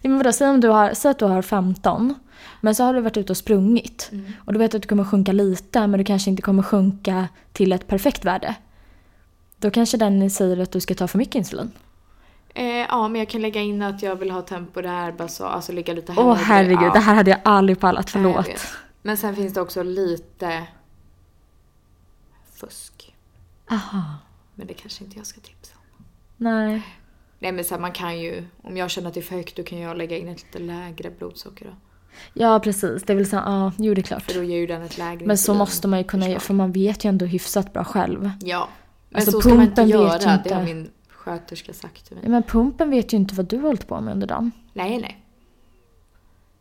Ja, 0.00 0.08
men 0.08 0.16
vadå, 0.16 0.32
säg, 0.32 0.48
om 0.48 0.60
du 0.60 0.68
har, 0.68 0.94
säg 0.94 1.10
att 1.10 1.18
du 1.18 1.24
har 1.24 1.42
15 1.42 2.14
men 2.60 2.74
så 2.74 2.84
har 2.84 2.94
du 2.94 3.00
varit 3.00 3.16
ute 3.16 3.32
och 3.32 3.36
sprungit 3.36 4.08
mm. 4.12 4.32
och 4.44 4.52
du 4.52 4.58
vet 4.58 4.74
att 4.74 4.82
du 4.82 4.88
kommer 4.88 5.04
sjunka 5.04 5.32
lite 5.32 5.86
men 5.86 5.98
du 5.98 6.04
kanske 6.04 6.30
inte 6.30 6.42
kommer 6.42 6.62
sjunka 6.62 7.28
till 7.52 7.72
ett 7.72 7.86
perfekt 7.86 8.24
värde. 8.24 8.54
Då 9.56 9.70
kanske 9.70 9.96
den 9.96 10.30
säger 10.30 10.60
att 10.60 10.72
du 10.72 10.80
ska 10.80 10.94
ta 10.94 11.08
för 11.08 11.18
mycket 11.18 11.34
insulin. 11.34 11.70
Eh, 12.54 12.64
ja, 12.66 13.08
men 13.08 13.18
jag 13.18 13.28
kan 13.28 13.42
lägga 13.42 13.60
in 13.60 13.82
att 13.82 14.02
jag 14.02 14.16
vill 14.16 14.30
ha 14.30 14.42
tempo 14.42 14.80
där, 14.80 15.12
bara 15.12 15.28
så, 15.28 15.46
alltså 15.46 15.72
ligga 15.72 15.94
lite 15.94 16.14
Åh 16.16 16.32
oh, 16.32 16.34
herregud, 16.34 16.82
ja. 16.82 16.92
det 16.92 16.98
här 16.98 17.14
hade 17.14 17.30
jag 17.30 17.40
aldrig 17.44 17.80
pallat, 17.80 18.10
förlåt. 18.10 18.48
Men 19.02 19.16
sen 19.16 19.36
finns 19.36 19.54
det 19.54 19.60
också 19.60 19.82
lite 19.82 20.66
fusk. 22.54 23.16
Aha. 23.70 24.02
Men 24.54 24.66
det 24.66 24.74
kanske 24.74 25.04
inte 25.04 25.16
jag 25.16 25.26
ska 25.26 25.40
tipsa 25.40 25.74
om. 25.74 26.04
Nej. 26.36 26.82
Nej 27.38 27.52
men 27.52 27.64
så 27.64 27.74
här, 27.74 27.80
man 27.80 27.92
kan 27.92 28.18
ju, 28.18 28.44
om 28.62 28.76
jag 28.76 28.90
känner 28.90 29.08
att 29.08 29.14
det 29.14 29.20
är 29.20 29.22
för 29.22 29.36
högt 29.36 29.56
då 29.56 29.62
kan 29.62 29.78
jag 29.78 29.96
lägga 29.96 30.18
in 30.18 30.28
ett 30.28 30.42
lite 30.42 30.58
lägre 30.58 31.10
blodsocker 31.10 31.64
då. 31.64 31.72
Ja 32.34 32.60
precis, 32.60 33.02
det 33.02 33.14
vill 33.14 33.30
säga, 33.30 33.42
ja 33.46 33.72
jo 33.78 33.94
det 33.94 34.00
är 34.00 34.02
klart. 34.02 34.22
För 34.22 34.34
då 34.34 34.42
ger 34.42 34.58
ju 34.58 34.66
den 34.66 34.82
ett 34.82 34.98
lägre 34.98 35.26
Men 35.26 35.38
så 35.38 35.54
måste 35.54 35.88
man 35.88 35.98
ju 35.98 36.04
kunna 36.04 36.28
göra, 36.28 36.40
för 36.40 36.54
man 36.54 36.72
vet 36.72 37.04
ju 37.04 37.08
ändå 37.08 37.26
hyfsat 37.26 37.72
bra 37.72 37.84
själv. 37.84 38.30
Ja. 38.40 38.68
Men 39.08 39.16
Alltså, 39.16 39.30
så 39.30 39.40
ska 39.40 39.54
man 39.54 39.64
inte 39.64 39.82
göra, 39.82 40.12
ju 40.12 40.26
det 40.26 40.34
inte. 40.34 40.54
har 40.54 40.62
min 40.62 40.90
sköterska 41.22 41.72
sagt 41.72 42.06
till 42.06 42.16
mig. 42.16 42.28
Men 42.28 42.42
pumpen 42.42 42.90
vet 42.90 43.12
ju 43.12 43.16
inte 43.16 43.34
vad 43.34 43.46
du 43.46 43.56
har 43.56 43.62
hållit 43.62 43.86
på 43.86 44.00
med 44.00 44.12
under 44.12 44.26
dagen. 44.26 44.52
Nej, 44.72 44.98
nej. 44.98 45.24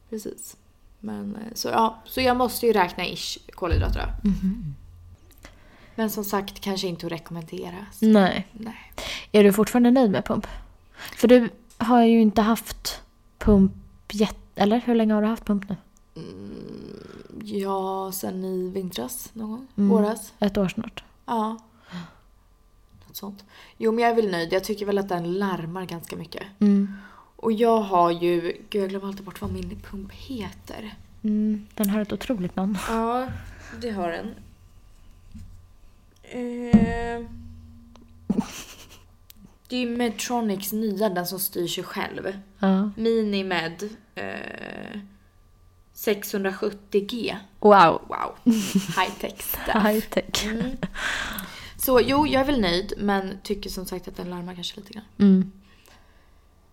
Precis. 0.09 0.57
Men 0.99 1.35
eh, 1.35 1.41
så 1.53 1.67
ja, 1.67 2.01
så 2.05 2.21
jag 2.21 2.37
måste 2.37 2.65
ju 2.65 2.73
räkna 2.73 3.05
ish 3.05 3.37
kolhydrater 3.53 3.99
då. 3.99 4.29
Mhm. 4.29 4.75
Men 5.95 6.09
som 6.09 6.23
sagt 6.23 6.59
kanske 6.59 6.87
inte 6.87 7.05
att 7.05 7.11
rekommendera. 7.11 7.85
Nej. 7.99 8.47
Nej. 8.51 8.93
Är 9.31 9.43
du 9.43 9.53
fortfarande 9.53 9.91
nöjd 9.91 10.11
med 10.11 10.25
pump? 10.25 10.47
För 11.15 11.27
du 11.27 11.49
har 11.77 12.03
ju 12.03 12.21
inte 12.21 12.41
haft 12.41 13.01
pump 13.37 13.71
jätte... 14.11 14.35
Eller 14.55 14.81
hur 14.85 14.95
länge 14.95 15.13
har 15.13 15.21
du 15.21 15.27
haft 15.27 15.45
pump 15.45 15.69
nu? 15.69 15.75
Ja, 17.43 18.11
sen 18.13 18.43
i 18.43 18.69
vintras 18.69 19.29
någon 19.33 19.49
gång. 19.49 19.67
Mm. 19.77 19.89
Våras. 19.89 20.33
Ett 20.39 20.57
år 20.57 20.67
snart. 20.67 21.03
Ja. 21.25 21.57
Något 23.11 23.17
sånt. 23.17 23.45
Jo, 23.77 23.91
men 23.91 24.03
jag 24.03 24.11
är 24.11 24.15
väl 24.15 24.31
nöjd. 24.31 24.53
Jag 24.53 24.63
tycker 24.63 24.85
väl 24.85 24.97
att 24.97 25.09
den 25.09 25.33
larmar 25.33 25.85
ganska 25.85 26.15
mycket. 26.15 26.43
Mm. 26.59 26.93
Och 27.35 27.51
jag 27.51 27.81
har 27.81 28.11
ju... 28.11 28.57
Gud, 28.69 28.81
jag 28.81 28.89
glömmer 28.89 29.07
alltid 29.07 29.25
bort 29.25 29.41
vad 29.41 29.51
min 29.51 29.79
pump 29.79 30.11
heter. 30.11 30.95
Mm. 31.23 31.67
Den 31.75 31.89
har 31.89 32.01
ett 32.01 32.13
otroligt 32.13 32.55
namn. 32.55 32.77
Ja, 32.87 33.27
det 33.81 33.91
har 33.91 34.11
den. 34.11 34.35
Eh, 36.23 37.27
det 39.67 39.75
är 39.75 39.79
ju 39.79 39.97
Medtronics 39.97 40.71
nya, 40.71 41.09
den 41.09 41.27
som 41.27 41.39
styr 41.39 41.67
sig 41.67 41.83
själv. 41.83 42.33
Ja. 42.59 42.91
Minimed 42.95 43.89
eh, 44.15 44.99
670G. 45.95 47.37
Wow. 47.59 48.01
Wow, 48.07 48.35
high 48.97 49.11
tech 49.19 49.41
stuff. 49.41 49.83
High 49.83 50.01
tech. 50.01 50.45
Mm. 50.45 50.77
Så 51.85 52.01
jo, 52.01 52.27
jag 52.27 52.41
är 52.41 52.45
väl 52.45 52.61
nöjd 52.61 52.93
men 52.97 53.37
tycker 53.43 53.69
som 53.69 53.85
sagt 53.85 54.07
att 54.07 54.17
den 54.17 54.29
larmar 54.29 54.55
kanske 54.55 54.79
lite 54.79 54.93
grann. 54.93 55.03
Mm. 55.19 55.51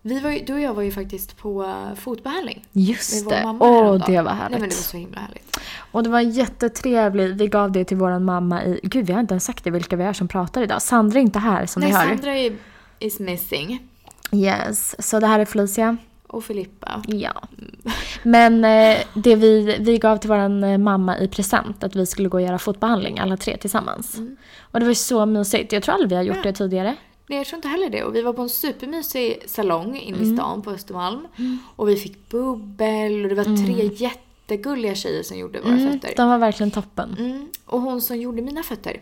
Vi 0.01 0.19
var 0.19 0.29
ju, 0.29 0.45
du 0.45 0.53
och 0.53 0.61
jag 0.61 0.73
var 0.73 0.83
ju 0.83 0.91
faktiskt 0.91 1.37
på 1.37 1.63
eh, 1.63 1.95
fotbehandling. 1.95 2.65
Just 2.71 3.29
det. 3.29 3.43
Åh, 3.59 4.05
det 4.07 4.21
var 4.21 4.23
Nej 4.23 4.33
härligt. 4.33 4.59
men 4.59 4.69
det 4.69 4.75
var 4.75 4.81
så 4.81 4.97
himla 4.97 5.19
härligt. 5.19 5.59
Och 5.91 6.03
det 6.03 6.09
var 6.09 6.19
jättetrevligt. 6.19 7.35
Vi 7.35 7.47
gav 7.47 7.71
det 7.71 7.85
till 7.85 7.97
vår 7.97 8.19
mamma 8.19 8.63
i... 8.63 8.79
Gud, 8.83 9.05
vi 9.05 9.13
har 9.13 9.19
inte 9.19 9.33
ens 9.33 9.45
sagt 9.45 9.63
det 9.63 9.71
vilka 9.71 9.95
vi 9.95 10.03
är 10.03 10.13
som 10.13 10.27
pratar 10.27 10.61
idag. 10.61 10.81
Sandra 10.81 11.19
är 11.19 11.23
inte 11.23 11.39
här 11.39 11.65
som 11.65 11.79
Nej, 11.79 11.91
ni 11.91 11.97
hör. 11.97 12.07
Sandra 12.07 12.37
är, 12.37 12.55
is 12.99 13.19
missing. 13.19 13.89
Yes. 14.31 15.07
Så 15.07 15.19
det 15.19 15.27
här 15.27 15.39
är 15.39 15.45
Felicia. 15.45 15.97
Och 16.29 16.43
Filippa. 16.43 17.03
Ja. 17.07 17.33
Men 18.23 18.65
eh, 18.65 18.97
det 19.13 19.35
vi, 19.35 19.77
vi 19.79 19.97
gav 19.97 20.17
till 20.17 20.29
vår 20.29 20.77
mamma 20.77 21.19
i 21.19 21.27
present 21.27 21.83
att 21.83 21.95
vi 21.95 22.05
skulle 22.05 22.29
gå 22.29 22.37
och 22.37 22.41
göra 22.43 22.59
fotbehandling 22.59 23.19
alla 23.19 23.37
tre 23.37 23.57
tillsammans. 23.57 24.17
Mm. 24.17 24.37
Och 24.71 24.79
det 24.79 24.85
var 24.85 24.93
så 24.93 25.25
mysigt. 25.25 25.71
Jag 25.73 25.83
tror 25.83 25.93
aldrig 25.95 26.09
vi 26.09 26.15
har 26.15 26.23
gjort 26.23 26.35
Ja. 26.35 26.43
det 26.43 26.53
tidigare. 26.53 26.95
Nej, 27.27 27.37
jag 27.37 27.47
tror 27.47 27.57
inte 27.57 27.67
heller 27.67 27.89
det. 27.89 28.03
Och 28.03 28.15
vi 28.15 28.21
var 28.21 28.33
på 28.33 28.41
en 28.41 28.49
supermysig 28.49 29.43
salong 29.47 29.95
inne 29.97 30.17
Mm. 30.17 30.33
i 30.33 30.37
stan 30.37 30.61
på 30.61 30.71
Östermalm. 30.71 31.27
Och 31.75 31.89
vi 31.89 31.95
fick 31.95 32.29
bubbel 32.29 33.23
och 33.23 33.29
det 33.29 33.35
var 33.35 33.43
tre 33.65 33.89
jättegulliga 33.95 34.95
tjejer 34.95 35.23
som 35.23 35.37
gjorde 35.37 35.61
våra 35.61 35.73
Mm, 35.73 35.91
fötter. 35.99 36.13
de 36.17 36.29
var 36.29 36.37
verkligen 36.37 36.71
toppen. 36.71 37.15
Mm. 37.19 37.47
Och 37.65 37.81
hon 37.81 38.01
som 38.01 38.17
gjorde 38.17 38.41
mina 38.41 38.63
fötter 38.63 39.01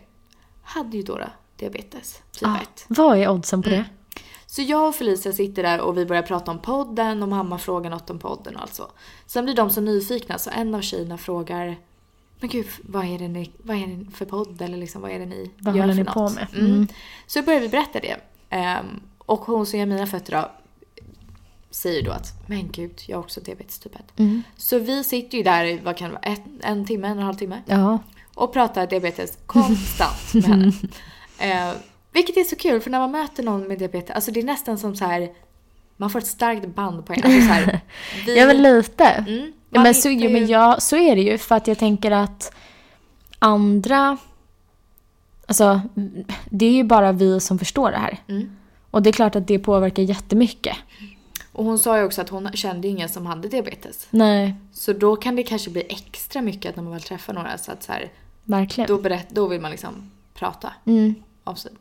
hade 0.64 0.98
ju 0.98 1.04
då, 1.04 1.16
då 1.18 1.26
diabetes 1.56 2.22
typ 2.32 2.48
Ah, 2.48 2.58
1. 2.62 2.86
vad 2.88 3.18
är 3.18 3.30
oddsen 3.30 3.64
på 3.64 3.70
det? 3.70 3.86
Så 4.58 4.64
jag 4.64 4.88
och 4.88 4.96
Felicia 4.96 5.32
sitter 5.34 5.64
där 5.64 5.82
och 5.82 5.98
vi 5.98 6.06
börjar 6.06 6.22
prata 6.22 6.52
om 6.52 6.60
podden 6.60 7.24
och 7.24 7.30
mamma 7.30 7.58
frågar 7.58 7.90
något 7.90 8.10
om 8.10 8.20
podden 8.20 8.56
och 8.56 8.62
alltså. 8.62 8.92
Sen 9.26 9.46
blir 9.46 9.56
de 9.56 9.70
så 9.70 9.82
nyfikna 9.82 10.38
så 10.38 10.50
en 10.50 10.76
av 10.76 10.82
tjejerna 10.82 11.18
frågar 11.18 11.78
men 12.40 12.50
gud, 12.50 12.66
vad 12.84 13.06
är 13.06 13.20
det, 13.20 13.28
ni, 13.28 13.52
vad 13.58 13.78
är 13.78 13.88
det 13.88 14.12
för 14.12 14.26
podd 14.26 14.62
eller 14.62 14.78
liksom, 14.78 15.02
vad 15.02 15.12
är 15.12 15.20
det 15.20 15.26
ni 15.26 15.52
Vad 15.60 15.76
gör 15.76 15.88
för 15.88 15.94
ni 15.94 16.06
på 16.06 16.20
något? 16.20 16.36
med? 16.36 16.48
Mm. 16.54 16.66
Mm. 16.66 16.88
Så 17.28 17.42
börjar 17.42 17.60
vi 17.60 17.70
berätta 17.70 18.00
det. 18.00 18.18
Ehm, 18.50 18.86
och 19.18 19.40
hon 19.40 19.66
som 19.66 19.80
gör 19.80 19.86
mina 19.86 20.08
fötter 20.08 20.32
då 20.32 20.52
säger 21.70 22.04
då 22.04 22.12
att 22.12 22.48
men 22.48 22.72
gud, 22.72 23.02
jag 23.08 23.18
har 23.18 23.24
också 23.24 23.42
diabetes 23.42 23.80
typ 23.80 23.96
1. 23.96 24.02
Mm. 24.20 24.44
Så 24.58 24.80
vi 24.80 25.04
sitter 25.04 25.38
ju 25.38 25.44
där 25.44 25.66
i, 25.66 25.78
vad 25.78 25.98
kan 25.98 26.08
det 26.10 26.14
vara, 26.14 26.24
ett, 26.34 26.44
en 26.62 26.86
timme, 26.86 27.08
en 27.08 27.14
och 27.14 27.20
en 27.20 27.26
halv 27.26 27.38
timme 27.38 27.62
Ja. 27.66 28.00
och 28.36 28.54
pratar 28.54 28.88
diabetes 28.88 29.38
konstant 29.46 30.34
med 30.34 30.44
henne. 30.44 30.72
Eh, 31.40 31.74
vilket 32.18 32.38
är 32.38 32.44
så 32.44 32.56
kul 32.56 32.82
för 32.82 32.90
när 32.90 33.00
man 33.00 33.12
möter 33.12 33.44
någon 33.44 33.68
med 33.68 33.80
diabetes, 33.80 34.16
alltså 34.16 34.32
det 34.32 34.40
är 34.40 34.44
nästan 34.44 34.78
som 34.78 34.96
så 34.96 35.06
här 35.06 35.30
man 35.98 36.10
får 36.10 36.20
ett 36.20 36.28
starkt 36.28 36.68
band 36.76 37.06
på 37.06 37.14
en. 37.14 37.24
Alltså 37.24 37.40
så 37.42 37.48
här, 37.54 37.80
vi, 38.26 38.38
ja, 38.40 38.46
men 38.46 38.62
lite. 38.64 39.04
Mm, 39.06 39.54
Ja, 39.70 39.84
men, 39.84 39.96
så, 39.96 40.10
jo, 40.10 40.30
men 40.30 40.42
ju- 40.42 40.52
ja, 40.52 40.76
så 40.80 40.96
är 40.96 41.16
det 41.16 41.22
ju. 41.22 41.38
För 41.38 41.56
att 41.56 41.68
jag 41.68 41.78
tänker 41.78 42.12
att 42.12 42.54
andra... 43.40 44.18
Alltså, 45.48 45.82
det 46.50 46.66
är 46.66 46.72
ju 46.72 46.84
bara 46.84 47.12
vi 47.12 47.40
som 47.40 47.60
förstår 47.60 47.92
det 47.92 47.98
här. 47.98 48.18
Mm. 48.28 48.50
Och 48.92 49.02
det 49.04 49.10
är 49.10 49.12
klart 49.12 49.36
att 49.36 49.48
det 49.48 49.60
påverkar 49.60 50.04
jättemycket. 50.04 50.78
Och 51.52 51.66
hon 51.66 51.80
sa 51.80 51.98
ju 51.98 52.04
också 52.04 52.22
att 52.22 52.30
hon 52.30 52.50
kände 52.54 52.88
ingen 52.88 53.10
som 53.10 53.26
hade 53.26 53.48
diabetes. 53.48 54.08
Nej, 54.10 54.56
Så 54.74 54.94
då 54.94 55.16
kan 55.16 55.36
det 55.36 55.44
kanske 55.44 55.70
bli 55.70 55.84
extra 55.90 56.42
mycket 56.42 56.70
att 56.70 56.76
när 56.76 56.84
man 56.84 56.94
väl 56.94 57.02
träffar 57.02 57.34
några 57.34 57.58
så 57.58 57.72
att 57.72 57.84
så 57.84 57.92
här, 57.92 58.12
verkligen. 58.44 58.88
då, 58.88 58.98
berätt, 58.98 59.28
då 59.30 59.48
vill 59.48 59.62
man 59.62 59.72
liksom 59.72 60.12
prata, 60.34 60.74
Mm. 60.86 61.16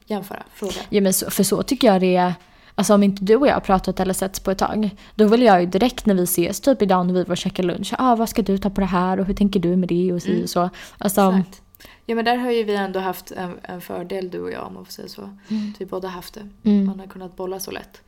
Jämföra, 0.06 0.42
fråga. 0.54 0.80
Ja, 0.88 1.00
men 1.00 1.12
så, 1.12 1.30
för 1.30 1.42
så 1.42 1.62
tycker 1.62 1.92
jag 1.92 2.00
det 2.00 2.16
är. 2.16 2.34
Alltså 2.74 2.94
om 2.94 3.02
inte 3.02 3.24
du 3.24 3.36
och 3.36 3.46
jag 3.46 3.54
har 3.54 3.60
pratat 3.60 4.00
eller 4.00 4.14
setts 4.14 4.40
på 4.40 4.50
ett 4.50 4.58
tag. 4.58 4.90
Då 5.14 5.26
vill 5.26 5.42
jag 5.42 5.60
ju 5.60 5.66
direkt 5.66 6.06
när 6.06 6.14
vi 6.14 6.22
ses, 6.22 6.60
typ 6.60 6.82
idag 6.82 7.06
när 7.06 7.14
vi 7.14 7.22
var 7.22 7.30
och 7.30 7.36
käkade 7.36 7.68
lunch. 7.68 7.94
Ah, 7.98 8.14
vad 8.16 8.28
ska 8.28 8.42
du 8.42 8.58
ta 8.58 8.70
på 8.70 8.80
det 8.80 8.86
här 8.86 9.20
och 9.20 9.26
hur 9.26 9.34
tänker 9.34 9.60
du 9.60 9.76
med 9.76 9.88
det 9.88 10.12
och 10.12 10.22
så 10.22 10.42
och 10.42 10.50
så. 10.50 10.70
Alltså, 10.98 11.34
Exakt. 11.38 11.62
Ja 12.06 12.14
men 12.14 12.24
där 12.24 12.36
har 12.36 12.50
ju 12.50 12.64
vi 12.64 12.74
ändå 12.74 13.00
haft 13.00 13.30
en, 13.30 13.58
en 13.62 13.80
fördel 13.80 14.30
du 14.30 14.40
och 14.40 14.50
jag 14.50 14.66
om 14.66 14.74
man 14.74 14.84
får 14.84 14.92
säga 14.92 15.08
så. 15.08 15.22
Att 15.22 15.80
vi 15.80 15.86
båda 15.86 16.08
haft 16.08 16.34
det. 16.34 16.70
Mm. 16.70 16.86
Man 16.86 17.00
har 17.00 17.06
kunnat 17.06 17.36
bolla 17.36 17.60
så 17.60 17.70
lätt. 17.70 18.02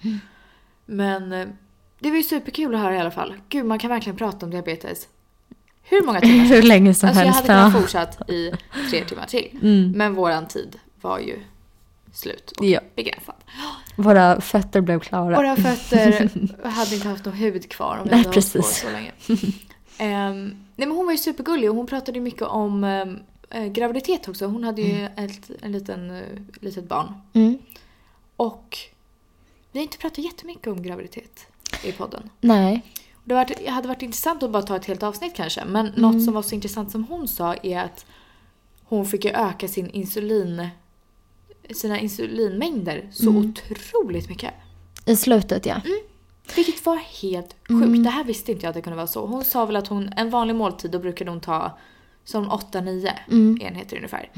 Men 0.86 1.32
eh, 1.32 1.46
det 1.98 2.10
var 2.10 2.16
ju 2.16 2.22
superkul 2.22 2.74
att 2.74 2.80
höra 2.80 2.94
i 2.94 2.98
alla 2.98 3.10
fall. 3.10 3.34
Gud 3.48 3.66
man 3.66 3.78
kan 3.78 3.90
verkligen 3.90 4.16
prata 4.16 4.46
om 4.46 4.50
diabetes. 4.50 5.08
Hur 5.82 6.06
många 6.06 6.20
timmar 6.20 6.44
hur 6.44 6.62
länge 6.62 6.94
som 6.94 7.08
Alltså 7.08 7.22
jag 7.24 7.32
helst. 7.32 7.48
hade 7.48 7.60
kunnat 7.60 7.74
ja. 7.74 7.80
fortsatt 7.80 8.30
i 8.30 8.52
tre 8.90 9.04
timmar 9.04 9.26
till. 9.26 9.58
Mm. 9.62 9.92
Men 9.92 10.14
våran 10.14 10.48
tid 10.48 10.78
var 11.00 11.18
ju 11.18 11.38
slut 12.12 12.50
och 12.50 12.64
Ja. 12.64 12.80
begränsad. 12.96 13.34
Våra 13.96 14.40
fötter 14.40 14.80
blev 14.80 15.00
klara. 15.00 15.36
Våra 15.36 15.56
fötter 15.56 16.30
hade 16.68 16.94
inte 16.94 17.08
haft 17.08 17.24
någon 17.24 17.34
hud 17.34 17.70
kvar 17.70 17.98
om 17.98 18.04
vi 18.08 18.10
hade 18.10 18.16
hållit 18.16 18.26
på 18.26 18.32
precis. 18.32 18.76
så 18.80 18.90
länge. 18.90 19.12
Ehm, 19.98 20.44
nej 20.76 20.88
men 20.88 20.90
hon 20.96 21.06
var 21.06 21.12
ju 21.12 21.18
supergullig 21.18 21.70
och 21.70 21.76
hon 21.76 21.86
pratade 21.86 22.18
ju 22.18 22.24
mycket 22.24 22.42
om 22.42 22.84
ehm, 22.84 23.18
eh, 23.50 23.66
graviditet 23.66 24.28
också. 24.28 24.46
Hon 24.46 24.64
hade 24.64 24.82
ju 24.82 25.04
ett 25.16 25.50
en 25.62 25.72
liten, 25.72 26.10
uh, 26.10 26.22
litet 26.60 26.84
barn. 26.88 27.14
Mm. 27.32 27.58
Och 28.36 28.78
vi 29.72 29.78
har 29.78 29.82
inte 29.82 29.98
pratat 29.98 30.18
jättemycket 30.18 30.66
om 30.66 30.82
graviditet 30.82 31.46
i 31.84 31.92
podden. 31.92 32.30
Nej. 32.40 32.82
Det 33.24 33.34
hade 33.34 33.54
varit, 33.54 33.68
hade 33.68 33.88
varit 33.88 34.02
intressant 34.02 34.42
att 34.42 34.50
bara 34.50 34.62
ta 34.62 34.76
ett 34.76 34.84
helt 34.86 35.02
avsnitt 35.02 35.34
kanske. 35.36 35.64
Men 35.64 35.86
Mm. 35.86 36.00
något 36.00 36.24
som 36.24 36.34
var 36.34 36.42
så 36.42 36.54
intressant 36.54 36.90
som 36.90 37.04
hon 37.04 37.28
sa 37.28 37.54
är 37.54 37.78
att 37.84 38.06
hon 38.84 39.06
fick 39.06 39.24
ju 39.24 39.30
öka 39.30 39.68
sin 39.68 39.90
insulin, 39.90 40.68
sina 41.74 41.98
insulinmängder 42.00 43.08
så 43.12 43.30
Mm. 43.30 43.36
otroligt 43.60 44.28
mycket. 44.28 44.54
I 45.06 45.16
slutet 45.16 45.66
ja. 45.66 45.80
Vilket 46.56 46.86
var 46.86 46.96
helt 46.96 47.54
sjukt. 47.68 48.04
Det 48.04 48.10
här 48.10 48.24
visste 48.24 48.52
inte 48.52 48.64
jag 48.64 48.68
att 48.68 48.74
det 48.74 48.82
kunde 48.82 48.96
vara 48.96 49.06
så. 49.06 49.26
Hon 49.26 49.44
sa 49.44 49.66
väl 49.66 49.76
att 49.76 49.86
hon, 49.88 50.12
en 50.16 50.30
vanlig 50.30 50.54
måltid 50.56 50.90
då 50.90 50.98
brukade 50.98 51.30
hon 51.30 51.40
ta 51.40 51.78
som 52.24 52.50
8-9 52.50 53.12
Mm. 53.30 53.58
enheter 53.62 53.96
ungefär. 53.96 54.30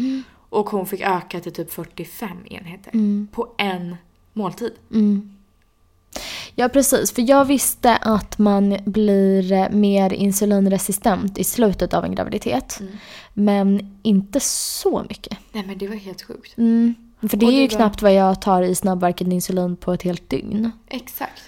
Och 0.50 0.70
hon 0.70 0.86
fick 0.86 1.00
öka 1.00 1.40
till 1.40 1.52
typ 1.52 1.72
45 1.72 2.46
enheter 2.50 2.90
Mm. 2.94 3.28
på 3.32 3.54
en 3.58 3.96
måltid. 4.32 4.72
Mm. 4.92 5.36
Ja 6.54 6.68
precis, 6.68 7.12
för 7.12 7.22
jag 7.30 7.44
visste 7.44 7.96
att 7.96 8.38
man 8.38 8.76
blir 8.84 9.70
mer 9.70 10.12
insulinresistent 10.12 11.38
i 11.38 11.44
slutet 11.44 11.94
av 11.94 12.04
en 12.04 12.14
graviditet. 12.14 12.80
Mm. 12.80 12.92
Men 13.34 13.96
inte 14.02 14.40
så 14.40 15.04
mycket. 15.08 15.38
Nej 15.52 15.64
men 15.66 15.78
det 15.78 15.88
var 15.88 15.94
helt 15.96 16.22
sjukt. 16.22 16.58
Mm. 16.58 16.94
För 17.20 17.36
det 17.36 17.46
är 17.46 17.50
det 17.50 17.56
ju 17.56 17.68
var- 17.68 17.76
knappt 17.76 18.02
vad 18.02 18.14
jag 18.14 18.40
tar 18.42 18.62
i 18.62 18.74
snabbverkande 18.74 19.34
insulin 19.34 19.76
på 19.76 19.92
ett 19.92 20.02
helt 20.02 20.28
dygn. 20.30 20.70
Exakt. 20.88 21.42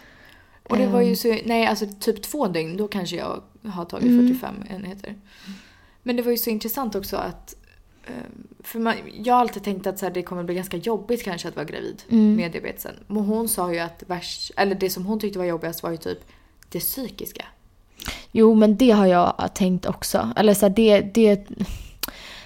Och 0.68 0.76
det 0.78 0.86
var 0.86 1.00
ju 1.00 1.08
Ehm. 1.10 1.16
så, 1.16 1.36
nej 1.44 1.66
alltså 1.66 1.86
typ 2.00 2.22
två 2.22 2.48
dygn 2.48 2.76
då 2.76 2.88
kanske 2.88 3.16
jag 3.16 3.42
har 3.66 3.84
tagit 3.84 4.06
Mm. 4.08 4.28
45 4.28 4.54
enheter. 4.70 5.14
Men 6.02 6.16
det 6.16 6.22
var 6.22 6.30
ju 6.30 6.38
så 6.38 6.50
intressant 6.50 6.94
också 6.94 7.16
att 7.16 7.54
ehm, 8.06 8.46
för 8.60 8.78
man, 8.78 8.94
jag 9.24 9.34
har 9.34 9.40
alltid 9.40 9.64
tänkt 9.64 9.86
att 9.86 9.98
så 9.98 10.06
här, 10.06 10.12
det 10.12 10.22
kommer 10.22 10.42
bli 10.42 10.54
ganska 10.54 10.76
jobbigt 10.76 11.24
kanske 11.24 11.48
att 11.48 11.56
vara 11.56 11.64
gravid 11.66 12.02
Mm. 12.10 12.36
med 12.36 12.52
diabetesen. 12.52 12.94
Men 13.06 13.24
hon 13.24 13.48
sa 13.48 13.72
ju 13.72 13.78
att 13.78 14.02
värst, 14.06 14.50
eller 14.56 14.74
det 14.74 14.90
som 14.90 15.06
hon 15.06 15.20
tyckte 15.20 15.38
var 15.38 15.46
jobbigast 15.46 15.82
var 15.82 15.90
ju 15.90 15.96
typ 15.96 16.18
det 16.68 16.80
psykiska. 16.80 17.44
Jo 18.32 18.54
men 18.54 18.76
det 18.76 18.90
har 18.90 19.06
jag 19.06 19.50
tänkt 19.54 19.86
också. 19.86 20.30
Eller 20.36 20.54
så 20.54 20.66
här, 20.66 20.74
det, 20.74 21.00
det, 21.00 21.46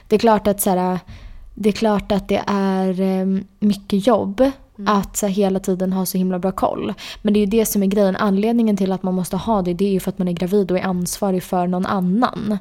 det 0.09 0.17
är 0.17 0.19
klart 0.21 0.47
att 0.47 0.61
så 0.61 0.71
här, 0.71 0.99
det 1.59 1.69
är 1.69 1.73
klart 1.73 2.13
att 2.13 2.29
det 2.29 2.43
är 2.47 3.01
eh, 3.01 3.27
mycket 3.59 4.07
jobb 4.07 4.51
Att 4.87 5.17
så 5.17 5.27
hela 5.27 5.61
tiden 5.61 5.93
ha 5.93 6.07
så 6.07 6.19
himla 6.19 6.39
bra 6.39 6.53
koll. 6.53 6.95
Men 7.23 7.35
det 7.35 7.39
är 7.39 7.41
ju 7.41 7.47
det 7.47 7.67
som 7.67 7.83
är 7.83 7.87
grejen. 7.87 8.17
Anledningen 8.17 8.77
till 8.77 8.93
att 8.93 9.03
man 9.03 9.15
måste 9.15 9.37
ha 9.37 9.63
det, 9.63 9.75
det 9.75 9.85
är 9.85 9.93
ju 9.93 10.01
för 10.01 10.11
att 10.11 10.19
man 10.19 10.29
är 10.29 10.33
gravid 10.33 10.71
och 10.71 10.79
är 10.79 10.83
ansvarig 10.83 11.43
för 11.43 11.67
någon 11.67 11.87
annan. 11.87 12.59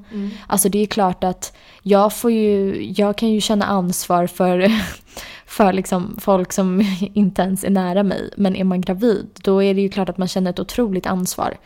Alltså 0.47 0.69
det 0.69 0.79
är 0.79 0.85
klart 0.85 1.23
att 1.23 1.57
jag 1.81 2.13
får 2.13 2.31
ju, 2.31 2.83
jag 2.97 3.17
kan 3.17 3.29
ju 3.29 3.41
känna 3.41 3.65
ansvar 3.65 4.27
för, 4.27 4.71
för 5.45 5.73
liksom 5.73 6.17
folk 6.19 6.53
som 6.53 6.81
inte 7.13 7.41
ens 7.41 7.63
är 7.63 7.69
nära 7.69 8.03
mig. 8.03 8.29
Men 8.37 8.55
är 8.55 8.63
man 8.63 8.81
gravid, 8.81 9.27
då 9.43 9.63
är 9.63 9.73
det 9.73 9.81
ju 9.81 9.89
klart 9.89 10.09
att 10.09 10.17
man 10.17 10.27
känner 10.27 10.49
ett 10.49 10.59
otroligt 10.59 11.05
ansvar. 11.05 11.57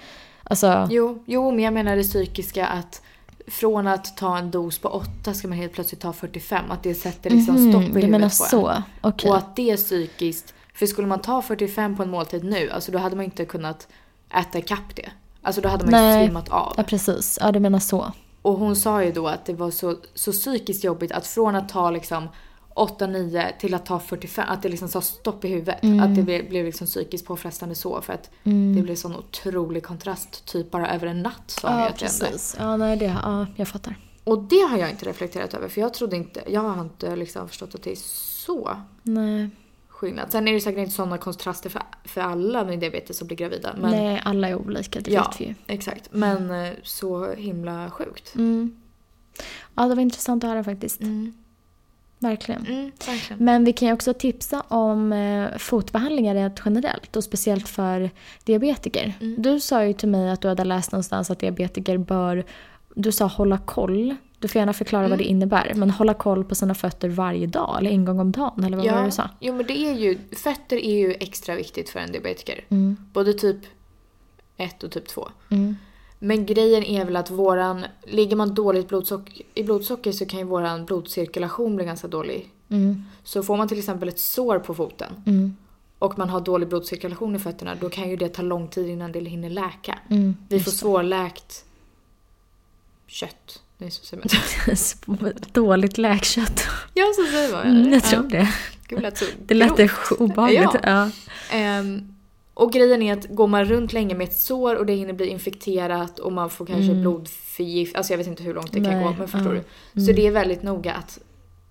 Alltså, 0.43 0.87
Jo, 0.91 1.23
jo, 1.25 1.51
men 1.51 1.63
jag 1.63 1.73
menar 1.73 1.95
det 1.95 2.03
psykiska 2.03 2.67
att 2.67 3.01
från 3.49 3.87
att 3.87 4.17
ta 4.17 4.37
en 4.37 4.51
dos 4.51 4.79
på 4.79 4.89
8 4.89 5.33
ska 5.33 5.47
man 5.47 5.57
helt 5.57 5.73
plötsligt 5.73 6.01
ta 6.01 6.13
45. 6.13 6.71
Att 6.71 6.83
det 6.83 6.95
sätter 6.95 7.29
liksom 7.29 7.55
mhm, 7.55 7.71
stopp 7.71 7.81
i 7.81 7.85
huvudet 7.85 8.09
menar 8.09 8.19
på 8.19 8.43
en. 8.43 8.49
så? 8.49 8.83
Okej. 9.01 9.29
Och 9.29 9.37
att 9.37 9.55
det 9.55 9.71
är 9.71 9.77
psykiskt. 9.77 10.53
För 10.73 10.85
skulle 10.85 11.07
man 11.07 11.21
ta 11.21 11.41
45 11.41 11.97
på 11.97 12.03
en 12.03 12.09
måltid 12.09 12.43
nu, 12.43 12.69
alltså 12.69 12.91
då 12.91 12.97
hade 12.97 13.15
man 13.15 13.25
inte 13.25 13.45
kunnat 13.45 13.87
äta 14.33 14.59
ikapp 14.59 14.95
det. 14.95 15.09
Alltså 15.41 15.61
då 15.61 15.69
hade 15.69 15.85
man 15.85 15.93
ju 15.93 16.07
Nej. 16.07 16.25
svimmat 16.25 16.49
av. 16.49 16.73
Ja 16.77 16.83
precis, 16.83 17.37
ja 17.41 17.51
du 17.51 17.59
menar 17.59 17.79
så. 17.79 18.11
Och 18.41 18.53
hon 18.53 18.75
sa 18.75 19.03
ju 19.03 19.11
då 19.11 19.27
att 19.27 19.45
det 19.45 19.53
var 19.53 19.71
så, 19.71 19.95
så 20.15 20.31
psykiskt 20.31 20.83
jobbigt 20.83 21.11
att 21.11 21.27
från 21.27 21.55
att 21.55 21.69
ta 21.69 21.91
liksom 21.91 22.27
8-9 22.79 23.51
till 23.59 23.73
att 23.73 23.85
ta 23.85 23.99
45, 23.99 24.45
att 24.49 24.61
det 24.61 24.69
liksom 24.69 24.89
sa 24.89 25.01
stopp 25.01 25.45
i 25.45 25.47
huvudet. 25.47 25.83
Mm. 25.83 25.99
Att 25.99 26.15
det 26.15 26.21
blev, 26.21 26.49
blev 26.49 26.65
liksom 26.65 26.87
psykiskt 26.87 27.25
påfrestande 27.25 27.75
så 27.75 28.01
för 28.01 28.13
att 28.13 28.29
det 28.75 28.81
blev 28.81 28.95
sån 28.95 29.15
otrolig 29.15 29.83
kontrast 29.83 30.45
typ 30.45 30.71
bara 30.71 30.89
över 30.93 31.07
en 31.07 31.21
natt 31.21 31.43
sa 31.51 31.67
ju 31.67 31.73
Ja 31.73 31.79
hände. 31.79 31.97
precis, 31.99 32.55
ja 32.59 32.77
nej 32.77 32.97
det, 32.97 33.15
ja 33.23 33.47
jag 33.55 33.67
fattar. 33.67 33.95
Och 34.23 34.43
det 34.43 34.61
har 34.69 34.77
jag 34.77 34.89
inte 34.89 35.05
reflekterat 35.05 35.53
över 35.53 35.67
för 35.69 35.81
jag 35.81 35.93
trodde 35.93 36.15
inte, 36.15 36.43
jag 36.47 36.61
har 36.61 36.81
inte 36.81 37.15
liksom 37.15 37.47
förstått 37.47 37.75
att 37.75 37.83
det 37.83 37.91
är 37.91 37.95
så 38.45 38.77
Nej, 39.03 39.49
skillnad. 39.87 40.31
Sen 40.31 40.47
är 40.47 40.53
det 40.53 40.61
säkert 40.61 40.79
inte 40.79 40.91
sådana 40.91 41.17
kontraster 41.17 41.69
för, 41.69 41.81
för 42.05 42.21
alla 42.21 42.65
med 42.65 42.79
diabetes 42.79 43.17
som 43.17 43.27
blir 43.27 43.37
gravida. 43.37 43.75
Men, 43.81 43.91
nej 43.91 44.21
alla 44.25 44.49
är 44.49 44.55
olika, 44.55 44.99
det 44.99 45.11
ja, 45.11 45.23
vet 45.31 45.41
vi 45.41 45.45
ju. 45.45 45.53
exakt. 45.67 46.09
Men 46.11 46.51
eh, 46.51 46.73
så 46.83 47.33
himla 47.33 47.91
sjukt. 47.91 48.35
Mm. 48.35 48.81
Ja 49.75 49.83
det 49.87 49.95
var 49.95 50.01
intressant 50.01 50.43
att 50.43 50.49
höra 50.49 50.63
faktiskt. 50.63 51.01
Mm. 51.01 51.33
Verkligen. 52.19 52.65
Mm, 52.65 52.91
verkligen. 53.07 53.45
Men 53.45 53.65
vi 53.65 53.73
kan 53.73 53.87
ju 53.87 53.93
också 53.93 54.13
tipsa 54.13 54.61
om 54.67 55.13
eh, 55.13 55.57
fotbehandlingar 55.57 56.35
rent 56.35 56.61
generellt 56.65 57.15
och 57.15 57.23
speciellt 57.23 57.67
för 57.69 58.09
diabetiker. 58.43 59.13
Mm. 59.21 59.35
Du 59.41 59.59
sa 59.59 59.85
ju 59.85 59.93
till 59.93 60.09
mig 60.09 60.29
att 60.29 60.41
du 60.41 60.47
hade 60.47 60.63
läst 60.63 60.91
någonstans 60.91 61.31
att 61.31 61.39
diabetiker 61.39 61.97
bör, 61.97 62.45
du 62.95 63.11
sa 63.11 63.25
hålla 63.25 63.57
koll. 63.57 64.15
Du 64.39 64.47
får 64.47 64.59
gärna 64.59 64.73
förklara 64.73 65.07
vad 65.07 65.17
det 65.17 65.23
Mm. 65.23 65.31
innebär. 65.37 65.73
Men 65.75 65.89
hålla 65.91 66.13
koll 66.13 66.43
på 66.45 66.55
sina 66.55 66.75
fötter 66.75 67.09
varje 67.09 67.47
dag 67.47 67.77
eller 67.79 67.91
en 67.91 68.05
gång 68.05 68.19
om 68.19 68.31
dagen 68.31 68.63
eller 68.63 68.77
vad 68.77 68.85
var 68.91 68.99
det 68.99 69.05
du 69.05 69.11
sa? 69.11 69.29
jo 69.39 69.53
men 69.53 69.65
det 69.65 69.77
är 69.77 69.93
ju, 69.93 70.17
fötter 70.37 70.77
är 70.77 70.97
ju 70.97 71.13
extra 71.13 71.55
viktigt 71.55 71.89
för 71.89 71.99
en 71.99 72.11
diabetiker. 72.11 72.65
Mm. 72.69 72.97
Både 73.13 73.33
typ 73.33 73.57
1 74.57 74.83
och 74.83 74.91
typ 74.91 75.07
2. 75.07 75.27
Men 76.19 76.45
grejen 76.45 76.83
är 76.83 77.05
väl 77.05 77.15
att 77.15 77.31
våran, 77.31 77.85
ligger 78.07 78.35
man 78.35 78.53
dåligt 78.53 78.87
blodsocker, 78.87 79.41
i 79.53 79.63
blodsocker 79.63 80.11
så 80.11 80.25
kan 80.25 80.39
ju 80.39 80.45
våran 80.45 80.85
blodcirkulation 80.85 81.75
bli 81.75 81.85
ganska 81.85 82.07
dålig. 82.07 82.49
Mm. 82.69 83.03
Så 83.23 83.43
får 83.43 83.57
man 83.57 83.67
till 83.67 83.79
exempel 83.79 84.09
ett 84.09 84.19
sår 84.19 84.59
på 84.59 84.73
foten 84.75 85.13
Mm. 85.25 85.55
och 85.99 86.17
man 86.17 86.29
har 86.29 86.41
dålig 86.41 86.69
blodcirkulation 86.69 87.35
i 87.35 87.39
fötterna 87.39 87.75
då 87.75 87.89
kan 87.89 88.09
ju 88.09 88.15
det 88.15 88.29
ta 88.29 88.41
lång 88.41 88.67
tid 88.67 88.87
innan 88.89 89.11
det 89.11 89.19
hinner 89.19 89.49
läka. 89.49 89.99
Mm. 90.09 90.35
Vi 90.49 90.59
får 90.59 90.71
svårläkt 90.71 91.65
kött. 93.07 93.61
Nej, 93.77 93.91
så 93.91 94.05
säger 94.05 94.23
man. 95.05 95.33
Dåligt 95.51 95.97
läkkött. 95.97 96.61
Ja, 96.93 97.05
så 97.15 97.31
säger 97.31 97.51
man. 97.53 97.65
Mm, 97.67 97.93
jag 97.93 98.03
tror 98.03 98.23
Ja. 98.23 98.29
det. 98.39 98.49
Gud, 98.87 99.01
lät 99.01 99.17
så 99.17 99.25
Det 99.45 99.53
lät 99.53 99.77
grovt. 99.77 100.11
obehagligt. 100.19 100.69
Ja. 100.73 100.79
Ja. 100.83 101.09
Ehm, 101.57 102.15
och 102.59 102.71
grejen 102.71 103.01
är 103.01 103.13
att 103.13 103.25
går 103.29 103.47
man 103.47 103.65
runt 103.65 103.93
länge 103.93 104.15
med 104.15 104.27
ett 104.27 104.37
sår 104.37 104.75
och 104.75 104.85
det 104.85 104.93
hinner 104.93 105.13
bli 105.13 105.27
infekterat 105.27 106.19
och 106.19 106.33
man 106.33 106.49
får 106.49 106.65
kanske 106.65 106.93
blodförgift, 106.95 107.95
alltså 107.95 108.13
jag 108.13 108.17
vet 108.17 108.27
inte 108.27 108.43
hur 108.43 108.53
långt 108.53 108.71
det 108.71 108.79
kan 108.79 108.85
Mm. 108.85 108.99
Nej, 108.99 109.13
gå 109.13 109.19
men 109.19 109.27
förstår 109.27 109.55
ja. 109.55 109.61
du? 109.93 110.01
Så 110.01 110.11
det 110.11 110.27
är 110.27 110.31
väldigt 110.31 110.63
noga 110.63 110.93
att 110.93 111.19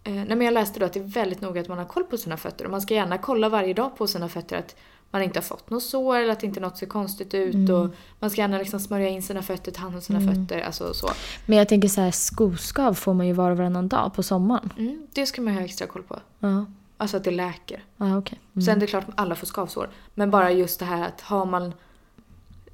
eh, 0.05 0.13
nej 0.13 0.29
men 0.29 0.41
jag 0.41 0.55
läste 0.55 0.81
då 0.81 0.87
att 0.87 0.93
det 0.93 1.01
är 1.01 1.05
väldigt 1.05 1.41
noga 1.41 1.61
att 1.61 1.69
man 1.69 1.79
har 1.79 1.85
koll 1.85 2.05
på 2.05 2.17
sina 2.17 2.37
fötter 2.37 2.65
och 2.65 2.71
man 2.71 2.81
ska 2.81 2.95
gärna 2.95 3.19
kolla 3.19 3.49
varje 3.49 3.75
dag 3.75 3.97
på 3.97 4.07
sina 4.07 4.29
fötter 4.29 4.57
att 4.57 4.77
man 5.11 5.23
inte 5.23 5.39
har 5.39 5.43
fått 5.45 5.71
något 5.71 5.83
sår 5.83 6.17
eller 6.17 6.33
att 6.33 6.43
inte 6.43 6.61
något 6.61 6.79
ser 6.79 6.87
konstigt 6.87 7.35
ut 7.35 7.55
Mm. 7.55 7.75
och 7.75 7.89
man 8.19 8.31
ska 8.31 8.41
gärna 8.41 8.59
liksom 8.59 8.81
smörja 8.81 9.09
in 9.09 9.23
sina 9.23 9.43
fötter, 9.43 9.73
ta 9.73 9.81
hand 9.83 9.95
om 9.95 10.01
sina 10.01 10.21
fötter, 10.21 10.61
alltså 10.61 10.95
så. 10.95 11.11
Men 11.47 11.59
jag 11.59 11.69
tänker 11.69 11.89
så 11.89 12.01
här, 12.01 12.11
skoskav 12.11 12.95
får 12.95 13.15
man 13.15 13.27
ju 13.27 13.33
var 13.33 13.51
och 13.51 13.57
varannan 13.57 13.89
dag 13.89 14.15
på 14.15 14.23
sommaren. 14.23 14.73
Mm, 14.79 15.07
det 15.13 15.27
ska 15.27 15.43
man 15.43 15.55
ha 15.55 15.61
extra 15.61 15.87
koll 15.87 16.03
på. 16.03 16.19
Ja, 16.39 16.67
Alltså 17.01 17.17
att 17.17 17.25
det 17.25 17.31
läker. 17.31 17.85
ja 17.97 18.19
okej. 18.19 18.41
Mm. 18.55 18.63
Sen 18.65 18.79
det 18.79 18.85
är 18.85 18.87
klart 18.87 19.09
att 19.09 19.21
alla 19.21 19.35
får 19.35 19.47
skavsår. 19.47 19.89
Men 20.15 20.31
bara 20.31 20.53
just 20.53 20.79
det 20.79 20.85
här 20.85 21.07
att 21.07 21.21
har 21.21 21.45
man 21.47 21.73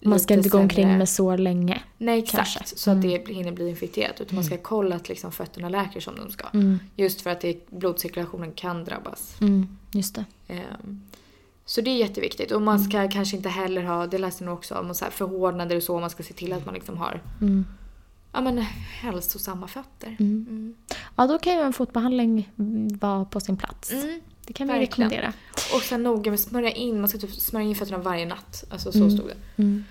Man 0.02 0.20
ska 0.20 0.34
inte 0.34 0.48
gå 0.48 0.58
omkring 0.58 0.86
sämre- 0.86 0.98
med 0.98 1.08
sår 1.08 1.38
länge. 1.38 1.82
Nej 1.98 2.18
exakt, 2.18 2.54
kanske. 2.56 2.76
så 2.76 2.90
att 2.90 3.02
det 3.02 3.28
hinner 3.28 3.52
bli 3.52 3.68
infekterat. 3.68 4.20
Utan 4.20 4.34
man 4.34 4.44
ska 4.44 4.56
kolla 4.56 4.96
att 4.96 5.08
liksom 5.08 5.32
fötterna 5.32 5.68
läker 5.68 6.00
som 6.00 6.16
de 6.16 6.30
ska. 6.30 6.48
Mm. 6.54 6.78
Just 6.96 7.20
för 7.20 7.30
att 7.30 7.40
det, 7.40 7.66
blodcirkulationen 7.70 8.52
kan 8.52 8.84
drabbas. 8.84 9.36
Mm, 9.40 9.76
just 9.92 10.14
det. 10.14 10.24
Ehm, 10.48 11.02
så 11.64 11.80
det 11.80 11.90
är 11.90 11.96
jätteviktigt. 11.96 12.52
Och 12.52 12.62
man 12.62 12.80
ska 12.80 13.08
kanske 13.10 13.36
inte 13.36 13.48
heller 13.48 13.82
ha, 13.82 14.06
det 14.06 14.18
läste 14.18 14.44
jag 14.44 14.48
nog 14.50 14.58
också 14.58 14.74
om, 14.74 14.94
så 14.94 15.04
här 15.04 15.12
förhårdnader 15.12 15.76
och 15.76 15.82
så. 15.82 16.00
Man 16.00 16.10
ska 16.10 16.22
se 16.22 16.34
till 16.34 16.52
att 16.52 16.64
man 16.66 16.74
liksom 16.74 16.96
har 16.96 17.20
Mm. 17.40 17.64
Ja, 18.34 18.40
men, 18.40 18.58
hälsosamma 19.00 19.68
fötter. 19.68 20.16
Mm. 20.20 20.46
Mm. 20.48 20.74
Ja, 21.16 21.26
då 21.26 21.38
kan 21.38 21.52
ju 21.52 21.60
en 21.60 21.72
fotbehandling 21.72 22.50
vara 23.00 23.24
på 23.24 23.40
sin 23.40 23.56
plats. 23.56 23.92
Mm. 23.92 24.20
Det 24.46 24.52
kan 24.52 24.66
vi 24.66 24.72
verkligen. 24.72 25.10
rekommendera. 25.10 25.32
Och 25.74 25.82
sen 25.82 26.02
noga 26.02 26.30
med 26.30 26.34
att 26.34 26.40
smörja 26.40 26.70
in, 26.70 27.00
man 27.00 27.08
ska 27.08 27.18
typ 27.18 27.34
smörja 27.34 27.68
in 27.68 27.74
fötterna 27.74 27.98
varje 27.98 28.26
natt. 28.26 28.64
Alltså 28.70 28.92
så 28.92 28.98
Mm. 28.98 29.10
stod 29.10 29.26
det. 29.28 29.62
Mm. 29.62 29.84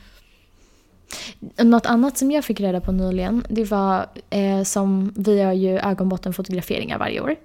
Något 1.58 1.86
annat 1.86 2.17
som 2.17 2.32
jag 2.32 2.45
fick 2.45 2.60
reda 2.60 2.82
på 2.82 2.91
nyligen, 2.91 3.45
det 3.49 3.63
var 3.63 4.06
eh, 4.29 4.63
som 4.63 5.13
vi 5.15 5.38
gör 5.38 5.51
ju 5.51 5.79
ögonbottenfotograferingar 5.79 6.97
varje 6.99 7.21
år. 7.21 7.36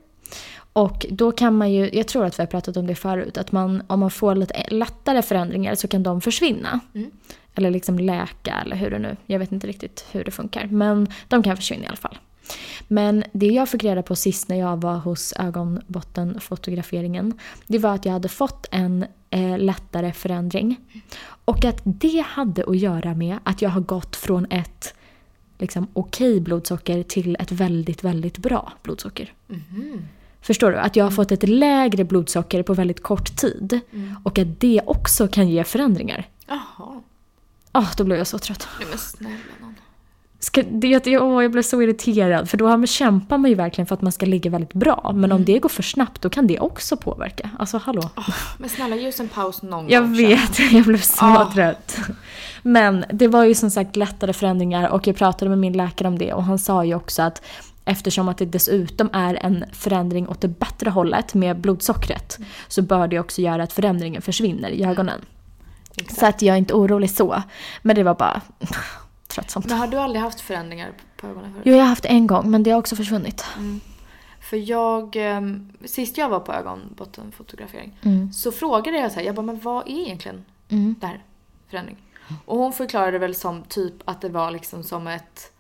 Och 0.73 1.07
då 1.11 1.33
kan 1.33 1.57
man 1.57 1.73
ju, 1.73 1.91
jag 1.93 2.09
tror 2.09 2.25
att 2.25 2.39
vi 2.39 2.43
har 2.43 2.47
pratat 2.47 2.77
om 2.77 2.87
det 2.87 2.95
förut, 2.95 3.39
att 3.39 3.53
man, 3.53 3.83
om 3.87 4.01
man 4.01 4.11
får 4.11 4.35
lite 4.35 4.65
lättare 4.71 5.23
förändringar 5.23 5.75
så 5.75 5.89
kan 5.89 6.03
de 6.03 6.21
försvinna. 6.21 6.81
Mm. 6.95 7.11
Eller 7.59 7.71
liksom 7.71 7.99
läka 7.99 8.55
eller 8.64 8.77
hur 8.77 8.90
det 8.90 8.99
nu, 8.99 9.16
jag 9.27 9.38
vet 9.38 9.53
inte 9.53 9.66
riktigt 9.66 10.07
hur 10.12 10.25
det 10.25 10.31
funkar. 10.31 10.66
Men 10.66 11.09
de 11.29 11.42
kan 11.42 11.57
försvinna 11.57 11.85
i 11.85 11.87
alla 11.87 11.97
fall. 11.97 12.18
Men 12.88 13.25
det 13.33 13.47
jag 13.47 13.68
fick 13.68 13.85
reda 13.85 14.03
på 14.03 14.16
sist 14.16 14.49
när 14.49 14.57
jag 14.57 14.81
var 14.81 14.97
hos 14.97 15.35
ögonbottenfotograferingen, 15.37 17.38
det 17.66 17.79
var 17.79 17.94
att 17.94 18.05
jag 18.05 18.12
hade 18.12 18.29
fått 18.29 18.66
en 18.71 19.05
eh, 19.31 19.59
lättare 19.59 20.12
förändring. 20.12 20.77
Och 21.44 21.64
att 21.64 21.81
det 21.85 22.25
hade 22.27 22.64
att 22.64 22.79
göra 22.79 23.14
med 23.14 23.38
att 23.44 23.62
jag 23.62 23.71
har 23.71 23.81
gått 23.81 24.16
från 24.16 24.47
ett 24.51 24.94
liksom, 25.59 25.87
okej 25.92 26.40
blodsocker 26.40 27.03
till 27.03 27.37
ett 27.40 27.53
väldigt, 27.53 28.05
väldigt 28.05 28.38
bra 28.38 28.73
blodsocker. 28.83 29.33
Mhm. 29.47 30.09
Förstår 30.40 30.71
du? 30.71 30.77
Att 30.77 30.97
jag 30.97 31.05
har 31.05 31.11
fått 31.11 31.33
ett 31.33 31.49
lägre 31.49 32.05
blodsocker 32.05 32.62
på 32.62 32.75
väldigt 32.75 33.03
kort 33.03 33.37
tid. 33.37 33.81
Och 34.25 34.38
att 34.38 34.61
det 34.61 34.81
också 34.87 35.29
kan 35.29 35.49
ge 35.49 35.64
förändringar. 35.64 36.27
Ah, 37.73 37.87
då 37.97 38.05
blev 38.05 38.19
jag 38.19 38.27
så 38.27 38.39
trött. 38.39 38.69
Nej 38.79 38.89
men 38.89 38.99
snälla 38.99 39.35
nån. 39.61 39.75
Ska, 40.41 40.63
det, 40.63 40.89
jag, 40.89 41.23
åh, 41.23 41.43
jag 41.43 41.53
blev 41.53 41.63
så 41.63 41.83
irriterad. 41.83 42.51
För 42.51 42.57
då 42.59 42.69
har 42.69 42.77
man, 42.77 42.87
kämpar 42.87 43.39
man 43.39 43.51
ju 43.51 43.55
verkligen 43.57 43.87
för 43.87 43.95
att 43.95 44.03
man 44.03 44.13
ska 44.13 44.27
ligga 44.27 44.51
väldigt 44.51 44.73
bra. 44.73 45.13
Men 45.15 45.33
om 45.33 45.45
det 45.45 45.59
går 45.59 45.69
för 45.69 45.83
snabbt 45.83 46.23
då 46.23 46.31
kan 46.31 46.47
det 46.47 46.59
också 46.61 46.97
påverka. 46.97 47.51
Alltså 47.59 47.79
hallå. 47.79 48.11
Men 48.59 48.69
snälla 48.69 48.97
ge 48.97 49.09
oss 49.09 49.21
en 49.21 49.29
paus 49.29 49.63
någon 49.63 49.89
Jag 49.89 50.03
gång. 50.03 50.17
vet, 50.17 50.59
jag 50.73 50.85
blev 50.85 51.01
så 51.01 51.25
Ah. 51.25 51.53
trött. 51.55 51.97
Men 52.63 53.05
det 53.13 53.29
var 53.29 53.45
ju 53.45 53.55
som 53.55 53.71
sagt 53.71 53.97
lättare 53.97 54.33
förändringar 54.33 54.89
och 54.89 55.07
jag 55.07 55.17
pratade 55.17 55.49
med 55.49 55.59
min 55.59 55.73
läkare 55.73 56.09
om 56.09 56.19
det 56.19 56.33
och 56.33 56.45
han 56.45 56.59
sa 56.59 56.85
ju 56.85 56.95
också 56.95 57.23
att 57.23 57.43
eftersom 57.85 58.29
att 58.29 58.39
det 58.39 58.45
dessutom 58.47 59.11
är 59.13 59.35
en 59.35 59.65
förändring 59.73 60.29
åt 60.29 60.41
det 60.41 60.49
bättre 60.49 60.91
hållet 60.91 61.35
med 61.35 61.61
blodsockret 61.61 62.39
så 62.69 62.83
bör 62.83 63.09
det 63.09 63.19
också 63.21 63.43
göra 63.43 63.63
att 63.63 63.73
förändringen 63.73 64.23
försvinner 64.23 64.69
i 64.71 64.85
ögonen. 64.85 65.21
Exakt. 66.01 66.21
Så 66.21 66.27
att 66.27 66.43
jag 66.43 66.55
är 66.55 66.59
inte 66.59 66.75
orolig 66.75 67.11
så. 67.11 67.43
Men 67.83 67.97
det 67.97 68.03
var 68.03 68.15
bara 68.15 68.41
tröttsamt. 69.29 69.67
Men 69.69 69.79
har 69.79 69.87
du 69.87 69.97
aldrig 69.97 70.23
haft 70.23 70.41
förändringar 70.41 70.93
på 71.17 71.27
ögonen 71.27 71.53
förut? 71.53 71.63
Jo, 71.67 71.75
jag 71.75 71.83
har 71.83 71.89
haft 71.89 72.05
en 72.05 72.27
gång 72.27 72.51
men 72.51 72.63
det 72.63 72.71
har 72.71 72.79
också 72.79 72.97
försvunnit. 72.97 73.45
För 74.41 74.57
jag, 74.71 75.17
ehm, 75.17 75.73
sist 75.85 76.19
jag 76.19 76.29
var 76.29 76.41
på 76.41 76.53
ögonbottenfotografering 76.53 77.99
Mm. 78.03 78.33
så 78.33 78.53
frågade 78.53 78.99
jag 78.99 79.13
så 79.13 79.19
här, 79.19 79.27
jag 79.27 79.35
bara, 79.35 79.43
men 79.47 79.61
vad 79.61 79.89
är 79.89 80.01
egentligen 80.01 80.45
Mm. 80.69 80.95
det 81.01 81.07
här 81.07 81.25
förändring? 81.71 81.97
Och 82.45 82.59
hon 82.59 82.73
förklarade 82.73 83.19
väl 83.19 83.35
som 83.35 83.63
typ 83.63 83.95
att 84.05 84.21
det 84.21 84.29
var 84.29 84.51
liksom 84.51 84.83
som 84.83 85.07
ett 85.07 85.53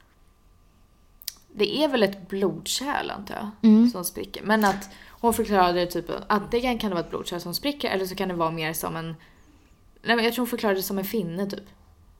det 1.54 1.84
är 1.84 1.88
väl 1.88 2.02
ett 2.02 2.28
blodkärl 2.28 3.10
antar 3.10 3.34
jag, 3.34 3.50
Mm. 3.70 3.90
som 3.90 4.04
spricker. 4.04 4.42
Men 4.44 4.64
att 4.64 4.88
hon 5.08 5.34
förklarade 5.34 5.86
typ 5.86 6.10
att 6.10 6.24
antingen 6.26 6.78
kan 6.78 6.90
det 6.90 6.94
vara 6.94 7.04
ett 7.04 7.10
blodkärl 7.10 7.40
som 7.40 7.54
spricker 7.54 7.90
eller 7.90 8.06
så 8.06 8.14
kan 8.14 8.28
det 8.28 8.34
vara 8.34 8.50
mer 8.50 8.72
som 8.72 8.96
en... 8.96 9.16
Nej 10.02 10.16
men 10.16 10.24
jag 10.24 10.34
tror 10.34 10.42
hon 10.42 10.50
förklarade 10.50 10.78
det 10.78 10.82
som 10.82 10.98
en 10.98 11.04
finne 11.04 11.46
typ. 11.46 11.64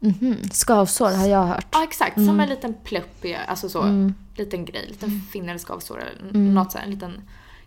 Mhm. 0.00 0.36
Skavsår 0.52 1.10
har 1.12 1.26
jag 1.26 1.46
hört. 1.46 1.66
Ja 1.72 1.84
exakt, 1.84 2.14
som 2.14 2.40
en 2.40 2.48
liten 2.48 2.74
plupp, 2.84 3.24
i- 3.24 3.34
alltså 3.34 3.68
så. 3.68 3.82
Mm. 3.82 4.14
Liten 4.36 4.64
grej, 4.64 4.86
liten 4.88 5.20
finne 5.20 5.48
eller 5.50 5.58
skavsår 5.58 6.00
eller 6.00 6.20
Mm. 6.30 6.54
något 6.54 6.72
sånt, 6.72 6.84
en 6.84 6.90
liten 6.90 7.22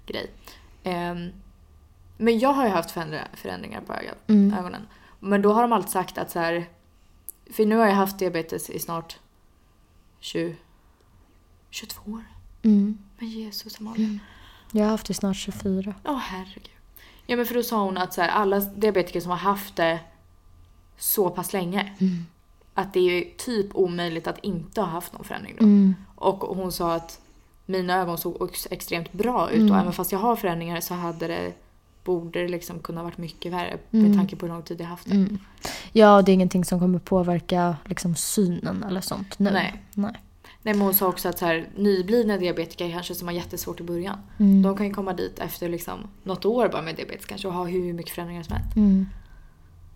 grej. 0.06 0.32
Ehm, 0.84 1.30
Men 2.18 2.40
jag 2.40 2.54
har 2.54 2.64
ju 2.66 2.70
haft 2.72 2.92
förändringar, 2.92 3.82
på 3.82 3.94
ögat, 3.94 4.18
Mm. 4.28 4.54
ögonen. 4.60 4.82
Men 5.20 5.42
då 5.42 5.54
har 5.54 5.62
de 5.62 5.74
alltid 5.74 5.92
sagt 5.92 6.18
att 6.18 6.32
så 6.32 6.40
här. 6.40 6.70
För 7.54 7.66
nu 7.66 7.76
har 7.78 7.86
jag 7.88 7.96
haft 7.96 8.20
diabetes 8.20 8.70
i 8.70 8.80
snart 8.80 9.20
20, 10.20 10.56
22 11.70 12.12
år. 12.12 12.24
Mm. 12.64 12.98
Men 13.20 13.30
Jesus 13.30 13.80
Amalia. 13.80 14.20
Jag 14.72 14.84
har 14.84 14.92
haft 14.92 15.08
det 15.08 15.14
snart 15.14 15.36
24. 15.38 15.94
Åh 16.06 16.18
herregud. 16.18 16.70
Ja 17.32 17.38
men 17.38 17.46
för 17.46 17.56
då 17.56 17.64
sa 17.64 17.84
hon 17.84 17.98
att 17.98 18.14
så 18.14 18.22
här, 18.22 18.30
alla 18.30 18.60
diabetiker 18.60 19.20
som 19.22 19.32
har 19.32 19.38
haft 19.38 19.76
det 19.76 20.00
så 20.98 21.30
pass 21.30 21.54
länge. 21.54 21.92
Mm. 22.00 22.26
Att 22.74 22.94
det 22.94 23.00
är 23.00 23.38
typ 23.38 23.76
omöjligt 23.76 24.28
att 24.28 24.40
inte 24.44 24.82
ha 24.82 24.88
haft 24.88 25.14
någon 25.14 25.24
förändring 25.24 25.56
då. 25.60 25.64
Mm. 25.66 25.96
Och 26.16 26.38
hon 26.40 26.72
sa 26.72 26.94
att 26.96 27.20
mina 27.66 27.96
ögon 28.02 28.18
såg 28.18 28.50
ex- 28.50 28.68
extremt 28.72 29.14
bra 29.14 29.50
ut 29.50 29.60
Mm. 29.60 29.72
och 29.72 29.78
även 29.80 29.94
fast 29.94 30.12
jag 30.12 30.20
har 30.20 30.36
förändringar 30.36 30.80
så 30.80 30.94
hade 30.94 31.28
det 31.28 31.54
borde 32.04 32.42
det 32.42 32.48
liksom 32.48 32.80
kunna 32.80 33.04
varit 33.04 33.18
mycket 33.18 33.52
värre 33.52 33.78
Mm. 33.92 34.08
med 34.10 34.18
tanke 34.18 34.36
på 34.36 34.46
hur 34.46 34.54
lång 34.54 34.64
tid 34.64 34.82
jag 34.82 34.86
haft 34.86 35.06
det. 35.10 35.16
Mm. 35.16 35.40
Ja, 35.92 36.22
det 36.22 36.32
är 36.32 36.34
ingenting 36.34 36.66
som 36.66 36.80
kommer 36.80 37.00
påverka 37.00 37.76
liksom, 37.86 38.16
synen 38.16 38.84
eller 38.84 39.02
sånt 39.02 39.40
nu. 39.40 39.52
Nej. 39.52 39.82
Nej. 39.94 40.14
Nej 40.64 40.74
men 40.74 40.82
hon 40.82 40.94
sa 40.94 41.08
också 41.08 41.30
att 41.30 41.38
så 41.40 41.46
här, 41.46 41.70
nyblivna 41.76 42.38
diabetiker 42.38 42.92
kanske 42.92 43.16
som 43.16 43.28
har 43.28 43.36
jättesvårt 43.36 43.80
i 43.80 43.84
början. 43.84 44.18
Mm. 44.40 44.62
De 44.62 44.78
kan 44.78 44.86
ju 44.88 44.94
komma 44.94 45.14
dit 45.14 45.40
efter 45.40 45.70
liksom 45.70 46.00
något 46.24 46.46
år 46.46 46.68
bara 46.70 46.82
med 46.82 46.96
diabetes 46.96 47.26
kanske 47.26 47.48
och 47.48 47.54
ha 47.54 47.64
hur 47.66 47.94
mycket 47.94 48.12
förändringar 48.16 48.44
som 48.44 48.56
helst. 48.56 48.76
Mm. 48.76 49.06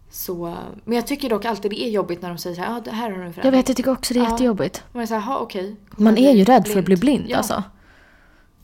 Så, 0.09 0.55
men 0.85 0.95
jag 0.95 1.07
tycker 1.07 1.29
dock 1.29 1.45
alltid 1.45 1.71
det 1.71 1.83
är 1.85 1.89
jobbigt 1.89 2.21
när 2.21 2.29
de 2.29 2.37
säger 2.37 2.55
så 2.55 2.61
här, 2.61 2.73
ja 2.73 2.81
det 2.85 2.91
här 2.91 3.09
har 3.11 3.17
du 3.17 3.21
en 3.21 3.25
Jag 3.25 3.33
förändring. 3.35 3.59
vet, 3.59 3.69
jag 3.69 3.77
tycker 3.77 3.91
också 3.91 4.13
det 4.13 4.19
är 4.19 4.23
Ja. 4.23 4.31
jättejobbigt. 4.31 4.83
Man 4.91 5.01
är 5.03 5.07
såhär, 5.07 5.31
ja 5.31 5.37
okej. 5.37 5.75
Kommer 5.89 6.11
Man 6.11 6.23
jag 6.23 6.31
är 6.31 6.35
ju 6.37 6.43
rädd 6.43 6.67
för 6.67 6.79
att 6.79 6.85
bli 6.85 6.95
blind 6.97 7.25
Ja, 7.27 7.37
alltså. 7.37 7.63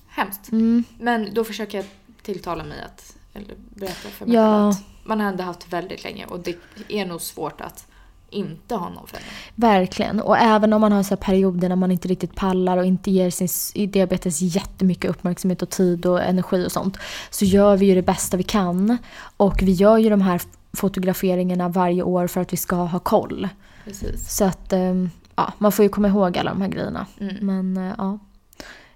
hemskt. 0.08 0.52
Mm. 0.52 0.84
Men 1.00 1.34
då 1.34 1.44
försöker 1.44 1.78
jag 1.78 1.86
tilltala 2.22 2.64
mig 2.64 2.78
att, 2.82 3.16
eller 3.34 3.56
berätta 3.76 4.10
för 4.10 4.26
mig 4.26 4.36
Ja. 4.36 4.70
att 4.70 4.84
man 5.04 5.20
har 5.20 5.28
ändå 5.28 5.44
haft 5.44 5.74
väldigt 5.74 6.04
länge 6.04 6.26
och 6.26 6.40
det 6.40 6.56
är 6.88 7.06
nog 7.06 7.22
svårt 7.22 7.62
att 7.62 7.88
inte 8.32 8.76
ha 8.76 8.90
någon 8.90 9.08
förändring. 9.08 9.34
Verkligen. 9.56 10.20
Och 10.20 10.38
även 10.38 10.74
om 10.74 10.82
man 10.82 10.92
har 10.92 11.04
så 11.04 11.10
här 11.10 11.22
perioder 11.22 11.70
när 11.70 11.76
man 11.76 11.92
inte 11.92 12.08
riktigt 12.08 12.36
pallar 12.36 12.78
och 12.78 12.86
inte 12.86 13.12
ger 13.12 13.30
sin 13.30 13.92
diabetes 13.92 14.42
jättemycket 14.42 15.12
uppmärksamhet 15.12 15.62
och 15.62 15.70
tid 15.70 16.06
och 16.06 16.22
energi 16.22 16.66
och 16.66 16.72
sånt. 16.72 16.98
Så 17.30 17.46
gör 17.46 17.78
vi 17.78 17.86
ju 17.86 17.96
det 17.96 18.02
bästa 18.02 18.38
vi 18.38 18.44
kan. 18.44 18.98
Och 19.38 19.62
vi 19.62 19.72
gör 19.72 19.98
ju 19.98 20.10
de 20.10 20.22
här 20.22 20.42
fotograferingarna 20.74 21.70
varje 21.70 22.04
år 22.04 22.28
för 22.28 22.42
att 22.42 22.54
vi 22.54 22.58
ska 22.58 22.76
ha 22.76 23.00
koll. 23.00 23.50
Precis. 23.86 24.36
Så 24.36 24.46
att 24.46 24.74
ehm, 24.74 25.10
ja, 25.36 25.54
man 25.58 25.72
får 25.72 25.84
ju 25.84 25.90
komma 25.90 26.08
ihåg 26.08 26.38
alla 26.38 26.52
de 26.52 26.62
här 26.62 26.70
grejerna. 26.70 27.08
Mm. 27.20 27.36
Men 27.42 27.78
eh, 27.78 27.96
ja, 27.98 28.20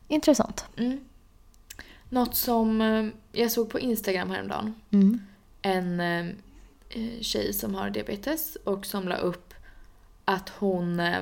intressant. 0.08 0.66
Mm. 0.78 1.00
Något 2.10 2.36
som 2.36 2.82
eh, 2.82 3.06
jag 3.42 3.52
såg 3.52 3.70
på 3.70 3.80
Instagram 3.80 4.30
häromdagen. 4.30 4.74
Mm. 4.92 5.20
En 5.62 6.00
eh, 6.00 6.36
tjej 7.22 7.54
som 7.54 7.76
har 7.76 7.90
diabetes 7.90 8.58
och 8.64 8.86
som 8.86 9.08
la 9.08 9.16
upp 9.16 9.54
att 10.26 10.50
hon 10.50 11.00
eh, 11.00 11.22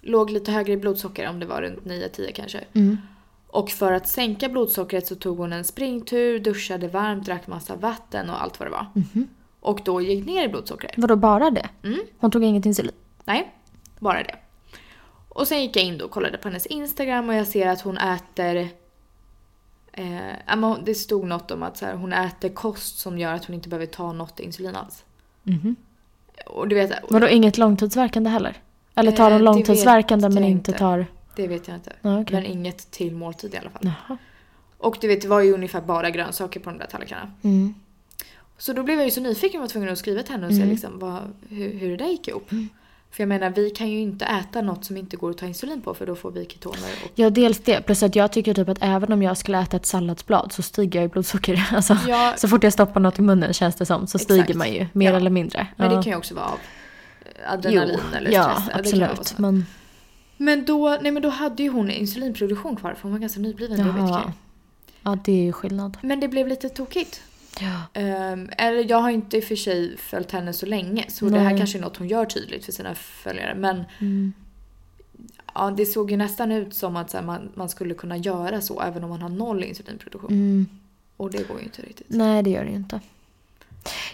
låg 0.00 0.30
lite 0.30 0.52
högre 0.52 0.72
i 0.72 0.76
blodsocker, 0.76 1.28
om 1.28 1.40
det 1.40 1.46
var 1.46 1.62
runt 1.62 1.84
9-10 1.84 2.32
kanske. 2.32 2.64
Mm. 2.72 2.98
Och 3.46 3.70
för 3.70 3.92
att 3.92 4.08
sänka 4.08 4.48
blodsockret 4.48 5.06
så 5.06 5.14
tog 5.14 5.38
hon 5.38 5.52
en 5.52 5.64
springtur, 5.64 6.38
duschade 6.38 6.88
varmt, 6.88 7.24
drack 7.24 7.46
massa 7.46 7.76
vatten 7.76 8.30
och 8.30 8.42
allt 8.42 8.60
vad 8.60 8.68
det 8.68 8.72
var. 8.72 8.86
Mhm. 8.94 9.28
Och 9.60 9.80
då 9.84 10.00
gick 10.00 10.26
ner 10.26 10.44
i 10.44 10.48
blodsockret. 10.48 10.92
Vadå 10.96 11.16
bara 11.16 11.50
det? 11.50 11.68
Mm. 11.82 12.00
Hon 12.18 12.30
tog 12.30 12.44
inget 12.44 12.66
insulin? 12.66 12.92
Nej, 13.24 13.54
bara 13.98 14.22
det. 14.22 14.34
Och 15.28 15.48
sen 15.48 15.62
gick 15.62 15.76
jag 15.76 15.84
in 15.84 15.98
då 15.98 16.04
och 16.04 16.10
kollade 16.10 16.38
på 16.38 16.48
hennes 16.48 16.66
Instagram 16.66 17.28
och 17.28 17.34
jag 17.34 17.46
ser 17.46 17.68
att 17.68 17.80
hon 17.80 17.98
äter... 17.98 18.68
Eh, 19.92 20.76
det 20.84 20.94
stod 20.94 21.26
något 21.26 21.50
om 21.50 21.62
att 21.62 21.76
så 21.76 21.86
här, 21.86 21.94
hon 21.94 22.12
äter 22.12 22.48
kost 22.48 22.98
som 22.98 23.18
gör 23.18 23.32
att 23.34 23.44
hon 23.44 23.54
inte 23.54 23.68
behöver 23.68 23.86
ta 23.86 24.12
något 24.12 24.40
insulin 24.40 24.76
alls. 24.76 25.04
Mhm. 25.42 25.76
Och 26.46 26.68
du 26.68 26.74
vet, 26.74 26.92
Vadå 27.10 27.28
inget 27.28 27.58
långtidsverkande 27.58 28.30
heller? 28.30 28.56
Eller 28.94 29.12
tar 29.12 29.24
Eh, 29.24 29.30
de 29.30 29.38
det 29.38 29.44
långtidsverkande 29.44 30.28
men 30.28 30.44
inte 30.44 30.72
tar... 30.72 31.06
det 31.36 31.46
vet 31.48 31.68
jag 31.68 31.76
inte. 31.76 31.92
Ja, 32.02 32.20
okej. 32.20 32.32
Men 32.36 32.46
inget 32.46 32.90
till 32.90 33.16
måltid 33.16 33.54
i 33.54 33.56
alla 33.56 33.70
fall. 33.70 33.82
Jaha. 34.08 34.18
Och 34.78 34.98
du 35.00 35.08
vet, 35.08 35.22
det 35.22 35.28
var 35.28 35.40
ju 35.40 35.52
ungefär 35.52 35.80
bara 35.80 36.10
grönsaker 36.10 36.60
på 36.60 36.70
de 36.70 36.78
där 36.78 36.86
tallrikarna. 36.86 37.32
Mm. 37.42 37.74
Så 38.58 38.72
då 38.72 38.82
blev 38.82 38.96
jag 38.98 39.04
ju 39.04 39.10
så 39.10 39.20
nyfiken 39.20 39.60
och 39.60 39.62
var 39.62 39.68
tvungen 39.68 39.88
att 39.92 39.98
skriva 39.98 40.22
till 40.22 40.32
henne 40.32 40.46
och 40.46 40.52
se 40.52 40.58
Mm. 40.58 40.70
liksom 40.70 40.98
vad, 40.98 41.22
hur, 41.48 41.78
hur 41.78 41.90
det 41.90 41.96
där 41.96 42.06
gick 42.08 42.28
ihop. 42.28 42.50
För 43.10 43.22
jag 43.22 43.28
menar, 43.28 43.50
vi 43.50 43.70
kan 43.70 43.88
ju 43.90 44.00
inte 44.00 44.24
äta 44.24 44.62
något 44.62 44.84
som 44.84 44.96
inte 44.96 45.16
går 45.16 45.30
att 45.30 45.38
ta 45.38 45.46
insulin 45.46 45.80
på 45.82 45.94
för 45.94 46.06
då 46.06 46.14
får 46.14 46.30
vi 46.30 46.46
ketoner. 46.46 46.88
Och... 47.04 47.10
Ja, 47.14 47.30
dels 47.30 47.58
det. 47.58 47.80
Plus 47.86 48.02
att 48.02 48.16
jag 48.16 48.32
tycker 48.32 48.54
typ 48.54 48.68
att 48.68 48.78
även 48.80 49.12
om 49.12 49.22
jag 49.22 49.36
skulle 49.36 49.60
äta 49.60 49.76
ett 49.76 49.86
salladsblad 49.86 50.52
så 50.52 50.62
stiger 50.62 51.00
jag 51.00 51.04
i 51.06 51.12
blodsocker. 51.12 51.68
Alltså, 51.72 51.96
Ja, 52.08 52.34
Så 52.36 52.48
fort 52.48 52.62
jag 52.64 52.72
stoppar 52.72 53.00
något 53.00 53.18
i 53.18 53.22
munnen 53.22 53.52
känns 53.52 53.76
det 53.76 53.86
som 53.86 54.06
så 54.06 54.18
stiger 54.18 54.40
Exakt. 54.40 54.58
man 54.58 54.72
ju 54.72 54.86
mer 54.92 55.10
Ja. 55.10 55.16
eller 55.16 55.30
mindre. 55.30 55.66
men 55.76 55.90
ja. 55.90 55.96
det 55.96 56.02
kan 56.02 56.12
ju 56.12 56.16
också 56.18 56.34
vara 56.34 56.46
av 56.46 56.58
eh, 57.44 57.52
adrenalin 57.52 58.00
eller 58.16 58.30
ja, 58.30 58.42
stress. 58.54 58.66
vara 58.68 58.78
absolut. 58.78 59.38
Men, 59.38 59.66
Men 60.36 60.64
då, 60.64 60.98
nej 61.02 61.12
men 61.12 61.22
då 61.22 61.28
hade 61.28 61.62
ju 61.62 61.68
hon 61.68 61.90
insulinproduktion 61.90 62.76
kvar 62.76 62.94
för 62.94 63.02
hon 63.02 63.12
var 63.12 63.18
ganska 63.18 63.40
nybliven 63.40 63.78
jaha. 63.78 63.92
diabetiker. 63.92 64.32
Ja, 65.02 65.18
det 65.24 65.32
är 65.32 65.44
ju 65.44 65.52
skillnad. 65.52 65.98
Men 66.02 66.20
det 66.20 66.28
blev 66.28 66.48
lite 66.48 66.68
tokigt. 66.68 67.22
Ja. 67.60 68.02
Um, 68.02 68.50
eller 68.58 68.90
jag 68.90 69.00
har 69.00 69.10
inte 69.10 69.36
i 69.36 69.40
och 69.40 69.44
för 69.44 69.56
sig 69.56 69.96
följt 69.96 70.30
henne 70.32 70.52
så 70.52 70.66
länge 70.66 71.04
så 71.08 71.24
det 71.28 71.38
här 71.38 71.50
Nej. 71.50 71.58
kanske 71.58 71.78
är 71.78 71.82
något 71.82 71.96
hon 71.96 72.08
gör 72.08 72.24
tydligt 72.24 72.64
för 72.64 72.72
sina 72.72 72.94
följare. 72.94 73.54
Men 73.54 73.84
Mm. 73.98 74.32
ja, 75.54 75.70
det 75.76 75.86
såg 75.86 76.10
ju 76.10 76.16
nästan 76.16 76.52
ut 76.52 76.74
som 76.74 76.96
att 76.96 77.12
här, 77.12 77.22
man, 77.22 77.48
man 77.54 77.68
skulle 77.68 77.94
kunna 77.94 78.16
göra 78.16 78.60
så 78.60 78.80
även 78.80 79.04
om 79.04 79.10
man 79.10 79.22
har 79.22 79.28
noll 79.28 79.64
insulinproduktion. 79.64 80.30
Mm. 80.30 80.66
Och 81.16 81.30
det 81.30 81.48
går 81.48 81.58
ju 81.58 81.64
inte 81.64 81.82
riktigt. 81.82 82.06
Nej, 82.08 82.42
det 82.42 82.50
gör 82.50 82.64
det 82.64 82.70
ju 82.70 82.76
inte. 82.76 83.00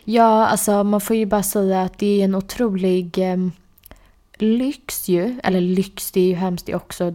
Ja, 0.04 0.46
alltså 0.46 0.84
man 0.84 1.00
får 1.00 1.16
ju 1.16 1.26
bara 1.26 1.42
säga 1.42 1.82
att 1.82 1.98
det 1.98 2.20
är 2.20 2.24
en 2.24 2.34
otrolig 2.34 3.18
eh, 3.18 3.36
lyx 4.38 5.08
ju. 5.08 5.40
Eller 5.42 5.60
lyx, 5.60 6.10
det 6.10 6.20
är 6.20 6.26
ju 6.26 6.34
hemskt 6.34 6.66
det 6.66 6.74
också. 6.74 7.14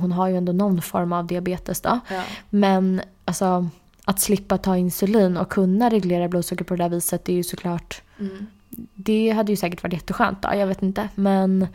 Hon 0.00 0.12
har 0.12 0.28
ju 0.28 0.36
ändå 0.36 0.52
någon 0.52 0.82
form 0.82 1.12
av 1.12 1.26
diabetes 1.26 1.80
då. 1.80 2.00
Ja. 2.10 2.22
Men 2.50 3.00
alltså 3.24 3.68
att 4.04 4.20
slippa 4.20 4.58
ta 4.58 4.76
insulin 4.76 5.36
och 5.36 5.48
kunna 5.48 5.90
reglera 5.90 6.28
blodsocker 6.28 6.64
på 6.64 6.76
det 6.76 6.82
där 6.84 6.88
viset 6.88 7.24
det 7.24 7.32
är 7.32 7.36
ju 7.36 7.42
såklart 7.44 8.02
Mm. 8.20 8.46
det 8.94 9.30
hade 9.30 9.52
ju 9.52 9.56
säkert 9.56 9.82
varit 9.82 9.92
jätteskönt 9.92 10.42
då, 10.42 10.48
jag 10.54 10.66
vet 10.66 10.82
inte. 10.82 11.08
Men 11.14 11.66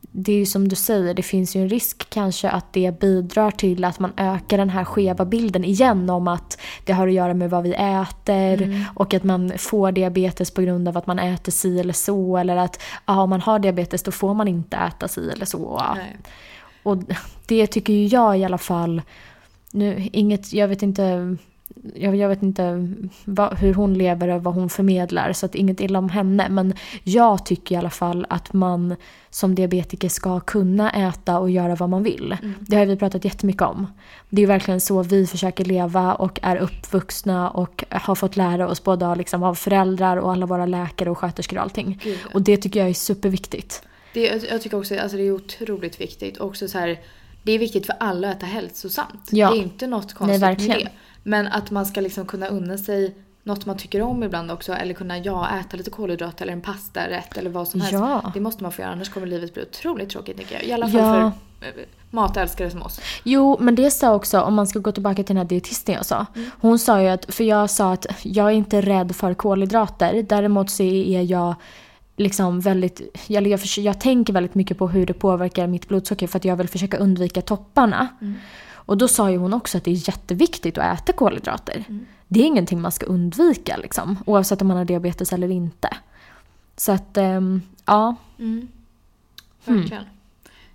det 0.00 0.32
är 0.32 0.36
ju 0.36 0.46
som 0.46 0.68
du 0.68 0.76
säger, 0.76 1.14
det 1.14 1.22
finns 1.22 1.56
ju 1.56 1.62
en 1.62 1.68
risk 1.68 2.10
kanske 2.10 2.50
att 2.50 2.72
det 2.72 3.00
bidrar 3.00 3.50
till 3.50 3.84
att 3.84 3.98
man 3.98 4.12
ökar 4.16 4.58
den 4.58 4.70
här 4.70 4.84
skeva 4.84 5.24
bilden 5.24 5.64
igen 5.64 6.10
om 6.10 6.28
att 6.28 6.58
det 6.84 6.92
har 6.92 7.08
att 7.08 7.14
göra 7.14 7.34
med 7.34 7.50
vad 7.50 7.62
vi 7.62 7.74
äter 7.74 8.62
Mm. 8.62 8.84
och 8.94 9.14
att 9.14 9.24
man 9.24 9.52
får 9.58 9.92
diabetes 9.92 10.50
på 10.50 10.62
grund 10.62 10.88
av 10.88 10.96
att 10.96 11.06
man 11.06 11.18
äter 11.18 11.52
si 11.52 11.80
eller 11.80 11.92
så 11.92 12.36
eller 12.36 12.56
att 12.56 12.82
ja, 13.06 13.20
om 13.22 13.30
man 13.30 13.40
har 13.40 13.58
diabetes 13.58 14.02
då 14.02 14.10
får 14.10 14.34
man 14.34 14.48
inte 14.48 14.76
äta 14.76 15.08
si 15.08 15.30
eller 15.30 15.46
så. 15.46 15.82
Nej. 15.96 16.16
Och 16.82 16.98
det 17.46 17.66
tycker 17.66 17.92
ju 17.92 18.06
jag 18.06 18.38
i 18.38 18.44
alla 18.44 18.58
fall, 18.58 19.02
nu 19.70 20.08
inget, 20.12 20.52
jag 20.52 20.68
vet 20.68 20.82
inte 20.82 21.36
jag, 21.94 22.16
jag 22.16 22.28
vet 22.28 22.42
inte 22.42 22.88
vad, 23.24 23.58
hur 23.58 23.74
hon 23.74 23.94
lever 23.94 24.28
och 24.28 24.42
vad 24.42 24.54
hon 24.54 24.68
förmedlar 24.68 25.32
så 25.32 25.46
att 25.46 25.54
inget 25.54 25.80
illa 25.80 25.98
om 25.98 26.08
henne. 26.08 26.48
Men 26.48 26.74
jag 27.02 27.46
tycker 27.46 27.74
i 27.74 27.78
alla 27.78 27.90
fall 27.90 28.26
att 28.28 28.52
man 28.52 28.96
som 29.30 29.54
diabetiker 29.54 30.08
ska 30.08 30.40
kunna 30.40 30.90
äta 30.90 31.38
och 31.38 31.50
göra 31.50 31.74
vad 31.74 31.88
man 31.88 32.02
vill. 32.02 32.36
Mm. 32.42 32.54
Det 32.60 32.76
har 32.76 32.86
vi 32.86 32.96
pratat 32.96 33.24
jättemycket 33.24 33.62
om. 33.62 33.86
Det 34.28 34.42
är 34.42 34.46
verkligen 34.46 34.80
så 34.80 35.02
vi 35.02 35.26
försöker 35.26 35.64
leva 35.64 36.14
och 36.14 36.40
är 36.42 36.56
uppvuxna 36.56 37.50
och 37.50 37.84
har 37.90 38.14
fått 38.14 38.36
lära 38.36 38.68
oss 38.68 38.84
både 38.84 39.06
av, 39.06 39.16
liksom, 39.16 39.42
av 39.42 39.54
föräldrar 39.54 40.16
och 40.16 40.32
alla 40.32 40.46
våra 40.46 40.66
läkare 40.66 41.10
och 41.10 41.18
sköterskor 41.18 41.56
och 41.56 41.62
allting. 41.62 42.00
Gud. 42.02 42.18
Och 42.34 42.42
det 42.42 42.56
tycker 42.56 42.80
jag 42.80 42.88
är 42.88 42.94
superviktigt. 42.94 43.82
Det, 44.14 44.44
jag, 44.50 44.62
tycker 44.62 44.78
också 44.78 44.98
alltså 44.98 45.16
det 45.16 45.22
är 45.22 45.32
otroligt 45.32 46.00
viktigt. 46.00 46.38
Också 46.38 46.68
så 46.68 46.78
här, 46.78 47.00
det 47.42 47.52
är 47.52 47.58
viktigt 47.58 47.86
för 47.86 47.94
alla 48.00 48.30
att 48.30 48.36
äta 48.36 48.46
hälsosamt. 48.46 49.28
Ja. 49.30 49.50
Det 49.50 49.58
är 49.58 49.62
inte 49.62 49.86
något 49.86 50.14
konstigt 50.14 50.42
verkligen. 50.42 50.76
med 50.76 50.86
det. 50.86 50.92
Men 51.28 51.46
att 51.46 51.70
man 51.70 51.86
ska 51.86 52.00
liksom 52.00 52.26
kunna 52.26 52.46
unna 52.46 52.78
sig 52.78 53.14
något 53.42 53.66
man 53.66 53.76
tycker 53.76 54.02
om 54.02 54.22
ibland 54.22 54.50
också. 54.50 54.72
Eller 54.72 54.94
kunna 54.94 55.18
ja, 55.18 55.48
äta 55.60 55.76
lite 55.76 55.90
kolhydrater 55.90 56.42
eller 56.44 56.52
en 56.52 56.60
pastarätt 56.60 57.36
eller 57.36 57.50
vad 57.50 57.68
som 57.68 57.80
helst. 57.80 57.92
Ja. 57.92 58.30
Det 58.34 58.40
måste 58.40 58.62
man 58.62 58.72
få 58.72 58.82
göra 58.82 58.92
annars 58.92 59.08
kommer 59.08 59.26
livet 59.26 59.54
bli 59.54 59.62
otroligt 59.62 60.10
tråkigt 60.10 60.36
tycker 60.36 60.54
jag. 60.54 60.64
I 60.64 60.72
alla 60.72 60.88
fall 60.88 61.00
Ja. 61.00 61.32
för 61.60 61.66
eh, 61.66 61.86
matälskare 62.10 62.70
som 62.70 62.82
oss. 62.82 63.00
Jo, 63.24 63.56
men 63.60 63.74
det 63.74 63.90
sa 63.90 64.14
också, 64.14 64.40
om 64.40 64.54
man 64.54 64.66
ska 64.66 64.78
gå 64.78 64.92
tillbaka 64.92 65.16
till 65.16 65.24
den 65.24 65.36
här 65.36 65.44
dietisten 65.44 65.94
jag 65.94 66.06
sa. 66.06 66.26
Hon 66.60 66.78
sa 66.78 67.02
ju 67.02 67.08
att, 67.08 67.34
för 67.34 67.44
jag 67.44 67.70
sa 67.70 67.92
att 67.92 68.06
jag 68.22 68.46
är 68.46 68.50
inte 68.54 68.80
rädd 68.80 69.16
för 69.16 69.34
kolhydrater. 69.34 70.22
Däremot 70.28 70.70
så 70.70 70.82
är 70.82 71.22
jag 71.22 71.54
liksom 72.16 72.60
väldigt, 72.60 73.00
jag, 73.26 73.46
jag, 73.46 73.60
jag 73.78 74.00
tänker 74.00 74.32
väldigt 74.32 74.54
mycket 74.54 74.78
på 74.78 74.88
hur 74.88 75.06
det 75.06 75.14
påverkar 75.14 75.66
mitt 75.66 75.88
blodsocker 75.88 76.26
för 76.26 76.38
att 76.38 76.44
jag 76.44 76.56
vill 76.56 76.68
försöka 76.68 76.96
undvika 76.96 77.42
topparna. 77.42 78.08
Och 78.88 78.98
då 78.98 79.08
sa 79.08 79.30
ju 79.30 79.36
hon 79.36 79.54
också 79.54 79.78
att 79.78 79.84
det 79.84 79.90
är 79.90 80.08
jätteviktigt 80.08 80.78
att 80.78 80.98
äta 81.00 81.12
kolhydrater. 81.12 81.84
Det 82.28 82.40
är 82.40 82.44
ingenting 82.44 82.80
man 82.80 82.92
ska 82.92 83.06
undvika 83.06 83.76
liksom, 83.76 84.18
oavsett 84.26 84.62
om 84.62 84.68
man 84.68 84.76
har 84.76 84.84
diabetes 84.84 85.32
eller 85.32 85.48
inte. 85.50 85.88
Så 86.76 86.92
att, 86.92 87.16
ehm, 87.16 87.62
ja. 87.84 88.16
Mm. 88.38 88.68
Verkligen. 89.64 90.04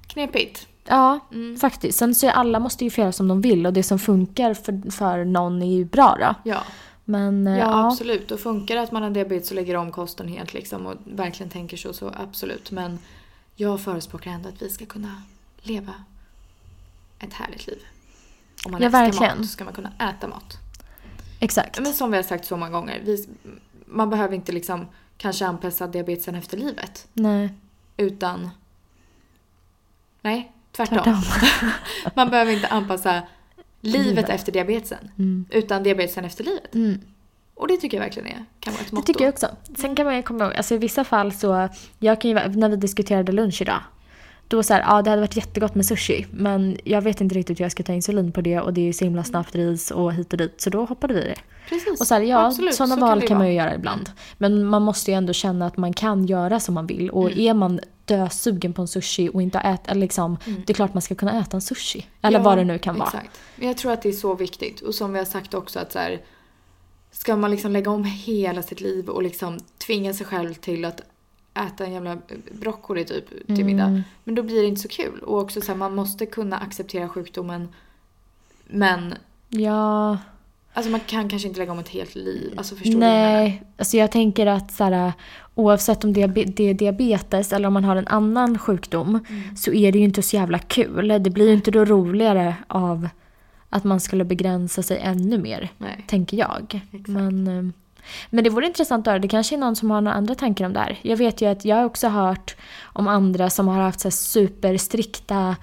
Knepigt. 0.07 0.68
Ja, 0.86 1.20
Mm. 1.32 1.57
faktiskt. 1.57 1.97
Sen 1.99 2.16
så 2.16 2.28
är 2.28 2.32
alla 2.32 2.59
måste 2.59 2.84
ju 2.84 2.89
få 2.89 3.01
göra 3.01 3.11
som 3.11 3.28
de 3.28 3.41
vill 3.41 3.66
och 3.66 3.74
det 3.74 3.84
som 3.84 3.99
funkar 3.99 4.53
för, 4.53 4.91
för 4.91 5.26
någon 5.26 5.61
är 5.61 5.76
ju 5.76 5.86
bra 5.86 6.18
då. 6.20 6.49
Ja. 6.51 6.64
Men 7.05 7.47
eh, 7.47 7.53
Ja, 7.57 7.59
ja, 7.59 7.88
absolut. 7.88 8.32
Och 8.32 8.39
funkar 8.39 8.76
det 8.76 8.82
att 8.82 8.91
man 8.91 9.03
har 9.03 9.09
diabetes 9.09 9.49
och 9.49 9.55
lägger 9.55 9.76
om 9.76 9.91
kosten 9.91 10.28
helt 10.28 10.53
liksom 10.53 10.86
och 10.86 10.95
verkligen 11.05 11.49
tänker 11.49 11.78
så, 11.78 11.93
så 11.93 12.11
absolut. 12.16 12.72
Men 12.72 12.99
jag 13.55 13.82
förespråkar 13.82 14.32
ändå 14.32 14.49
att 14.49 14.61
vi 14.61 14.70
ska 14.70 14.86
kunna 14.86 15.22
leva 15.61 15.93
ett 17.20 17.34
härligt 17.34 17.68
liv. 17.68 17.80
Om 18.66 18.72
man 18.72 18.82
Ja, 18.82 18.86
älskar 18.88 19.01
verkligen. 19.01 19.38
mat 19.38 19.45
så 19.47 19.51
ska 19.51 19.64
man 19.64 19.74
kunna 19.74 19.91
äta 19.99 20.28
mat. 20.28 20.57
exakt. 21.39 21.80
Men 21.80 21.93
som 21.93 22.11
vi 22.11 22.18
har 22.18 22.24
sagt 22.24 22.45
så 22.45 22.57
många 22.57 22.72
gånger, 22.72 23.01
vi, 23.05 23.28
man 23.86 24.09
behöver 24.09 24.36
inte 24.36 24.51
liksom 24.51 24.86
kanske 25.18 25.45
anpassa 25.47 25.88
diabetesen 25.88 26.36
efter 26.36 26.57
livet. 26.57 27.07
Nej, 27.14 27.53
Utan... 27.97 28.49
Nej, 30.22 30.51
tvärtom. 30.72 30.97
tvärtom. 31.03 31.22
Man 32.16 32.30
behöver 32.30 32.51
inte 32.51 32.68
anpassa 32.68 33.22
livet, 33.82 34.05
Livet. 34.07 34.30
efter 34.30 34.51
diabetesen. 34.51 35.11
Mm. 35.18 35.45
Utan 35.49 35.84
diabetesen 35.84 36.26
efter 36.26 36.43
livet. 36.43 36.76
Mm. 36.76 37.01
Och 37.55 37.68
det 37.68 37.78
tycker 37.78 37.97
jag 37.97 38.03
verkligen 38.03 38.28
är, 38.28 38.45
kan 38.59 38.74
vara 38.74 38.82
ett 38.82 38.89
Det 38.89 38.95
motto. 38.95 39.05
tycker 39.05 39.26
jag 39.26 39.34
också. 39.34 39.47
Sen 39.78 39.95
kan 39.95 40.05
man 40.05 40.16
ju 40.16 40.22
komma 40.24 40.43
ihåg, 40.45 40.53
alltså 40.53 40.76
i 40.76 40.78
vissa 40.78 41.03
fall 41.03 41.32
så, 41.34 41.70
jag 41.99 42.22
kan 42.22 42.32
ju, 42.32 42.36
när 42.49 42.70
vi 42.70 42.76
diskuterade 42.76 43.32
lunch 43.32 43.61
idag, 43.61 43.80
då 44.54 44.64
så 44.64 44.74
här, 44.74 44.82
ja 44.82 45.01
det 45.01 45.10
hade 45.10 45.22
varit 45.22 45.36
jättegott 45.36 45.76
med 45.76 45.86
sushi, 45.86 46.26
men 46.32 46.78
jag 46.84 47.01
vet 47.01 47.22
inte 47.22 47.36
riktigt 47.36 47.60
hur 47.60 47.66
jag 47.66 47.72
ska 47.72 47.84
ta 47.84 47.93
insulin 47.93 48.32
på 48.32 48.41
det 48.41 48.60
och 48.60 48.74
det 48.74 48.82
är 48.82 48.86
ju 48.86 48.93
så 48.93 49.06
himla 49.06 49.24
snabbt 49.24 49.56
ris 49.56 49.91
och 49.91 50.14
hit 50.14 50.32
och 50.34 50.38
dit, 50.38 50.62
så 50.62 50.70
då 50.70 50.86
hoppade 50.86 51.14
vi 51.14 51.22
det. 51.22 51.36
Precis. 51.70 52.01
Och 52.01 52.08
så 52.08 52.14
här, 52.14 52.22
ja, 52.22 52.47
Absolut, 52.47 52.76
sådana 52.76 52.95
så 52.95 53.01
val 53.01 53.20
det 53.20 53.28
kan 53.28 53.38
man 53.38 53.47
ju 53.47 53.58
vara. 53.58 53.66
göra 53.66 53.76
ibland. 53.76 54.12
Men 54.38 54.66
man 54.66 54.82
måste 54.82 55.12
ju 55.12 55.18
ändå 55.18 55.34
känna 55.34 55.66
att 55.68 55.78
man 55.78 55.93
kan 55.93 56.26
göra 56.26 56.60
som 56.60 56.76
man 56.76 56.88
vill. 56.88 57.10
Och 57.10 57.32
är 57.32 57.54
man 57.54 57.80
dösugen 58.06 58.74
på 58.74 58.82
en 58.82 58.88
sushi 58.88 59.30
och 59.34 59.41
inte 59.41 59.60
ätit, 59.60 59.88
eller 59.88 60.01
liksom, 60.01 60.38
det 60.45 60.70
är 60.70 60.74
klart 60.74 60.93
man 60.93 61.01
ska 61.01 61.16
kunna 61.16 61.39
äta 61.41 61.58
en 61.58 61.62
sushi. 61.62 62.08
Eller 62.22 62.39
Ja, 62.39 62.43
vad 62.43 62.58
det 62.58 62.64
nu 62.64 62.78
kan 62.80 62.97
vara. 62.97 63.08
Exakt. 63.08 63.39
Men 63.56 63.68
jag 63.68 63.78
tror 63.78 63.91
att 63.91 64.01
det 64.01 64.10
är 64.10 64.14
så 64.14 64.36
viktigt. 64.36 64.82
Och 64.82 64.95
som 64.95 65.14
vi 65.14 65.20
har 65.20 65.26
sagt 65.26 65.54
också 65.54 65.80
att 65.80 65.91
så 65.91 65.99
här, 65.99 66.22
ska 67.12 67.36
man 67.36 67.51
liksom 67.51 67.72
lägga 67.72 67.91
om 67.91 68.04
hela 68.04 68.62
sitt 68.62 68.82
liv 68.82 69.10
och 69.10 69.24
liksom 69.24 69.60
tvinga 69.86 70.14
sig 70.14 70.26
själv 70.26 70.54
till 70.54 70.86
att 70.86 71.01
äta 71.68 71.86
en 71.86 71.93
jävla 71.93 72.18
broccoli 72.51 73.06
typ 73.06 73.30
till 73.30 73.56
Mm. 73.62 73.66
middag. 73.68 74.01
Men 74.24 74.36
då 74.36 74.43
blir 74.43 74.62
det 74.62 74.68
inte 74.68 74.82
så 74.82 74.88
kul. 74.88 75.20
Och 75.20 75.39
också 75.39 75.62
så 75.62 75.68
här, 75.68 75.76
man 75.80 75.95
måste 75.95 76.26
kunna 76.26 76.58
acceptera 76.58 77.10
sjukdomen. 77.10 77.68
Men 78.68 79.14
Ja, 79.49 80.18
alltså 80.74 80.91
man 80.91 80.99
kan 80.99 81.30
kanske 81.30 81.47
inte 81.47 81.60
lägga 81.60 81.72
om 81.72 81.80
ett 81.80 81.89
helt 81.89 82.16
liv. 82.16 82.54
Alltså 82.58 82.76
förstår 82.76 82.91
du? 82.93 82.97
nej. 82.99 83.64
Alltså 83.78 83.97
jag 83.97 84.12
tänker 84.12 84.45
att 84.47 84.72
så 84.72 84.84
här, 84.84 85.14
oavsett 85.56 86.04
om 86.04 86.14
det 86.14 86.22
är, 86.22 86.74
diabetes 86.74 87.54
eller 87.54 87.68
om 87.68 87.74
man 87.74 87.84
har 87.84 87.95
en 87.95 88.08
annan 88.08 88.60
sjukdom 88.60 89.20
Mm. 89.30 89.56
så 89.56 89.74
är 89.74 89.91
det 89.91 89.97
ju 89.97 90.04
inte 90.06 90.22
så 90.22 90.36
jävla 90.36 90.60
kul. 90.60 91.08
Det 91.08 91.30
blir 91.30 91.47
ju 91.47 91.54
inte 91.54 91.72
då 91.72 91.86
roligare 91.86 92.56
av 92.68 93.10
att 93.70 93.84
man 93.84 93.99
skulle 93.99 94.24
begränsa 94.26 94.84
sig 94.84 94.99
ännu 95.04 95.38
mer. 95.38 95.70
Nej. 95.78 96.04
tänker 96.08 96.38
jag. 96.38 96.82
Exakt. 96.91 97.08
Men, 97.08 97.47
eh, 97.47 97.64
men 98.30 98.43
det 98.43 98.49
vore 98.49 98.66
intressant 98.66 99.08
att 99.08 99.12
höra. 99.12 99.20
Det 99.20 99.28
kanske 99.28 99.56
är 99.56 99.58
någon 99.58 99.76
som 99.76 99.91
har 99.91 100.01
några 100.01 100.18
andra 100.18 100.36
tankar 100.36 100.66
om 100.66 100.74
det 100.74 100.80
här. 100.80 100.99
Jag 101.01 101.18
vet 101.18 101.41
ju 101.41 101.51
att 101.51 101.66
jag 101.66 101.76
har 101.76 101.86
också 101.86 102.08
hört 102.08 102.56
om 102.84 103.08
andra 103.08 103.49
som 103.49 103.68
har 103.68 103.82
haft 103.82 103.99
så 103.99 104.12
superstrikta, 104.12 105.56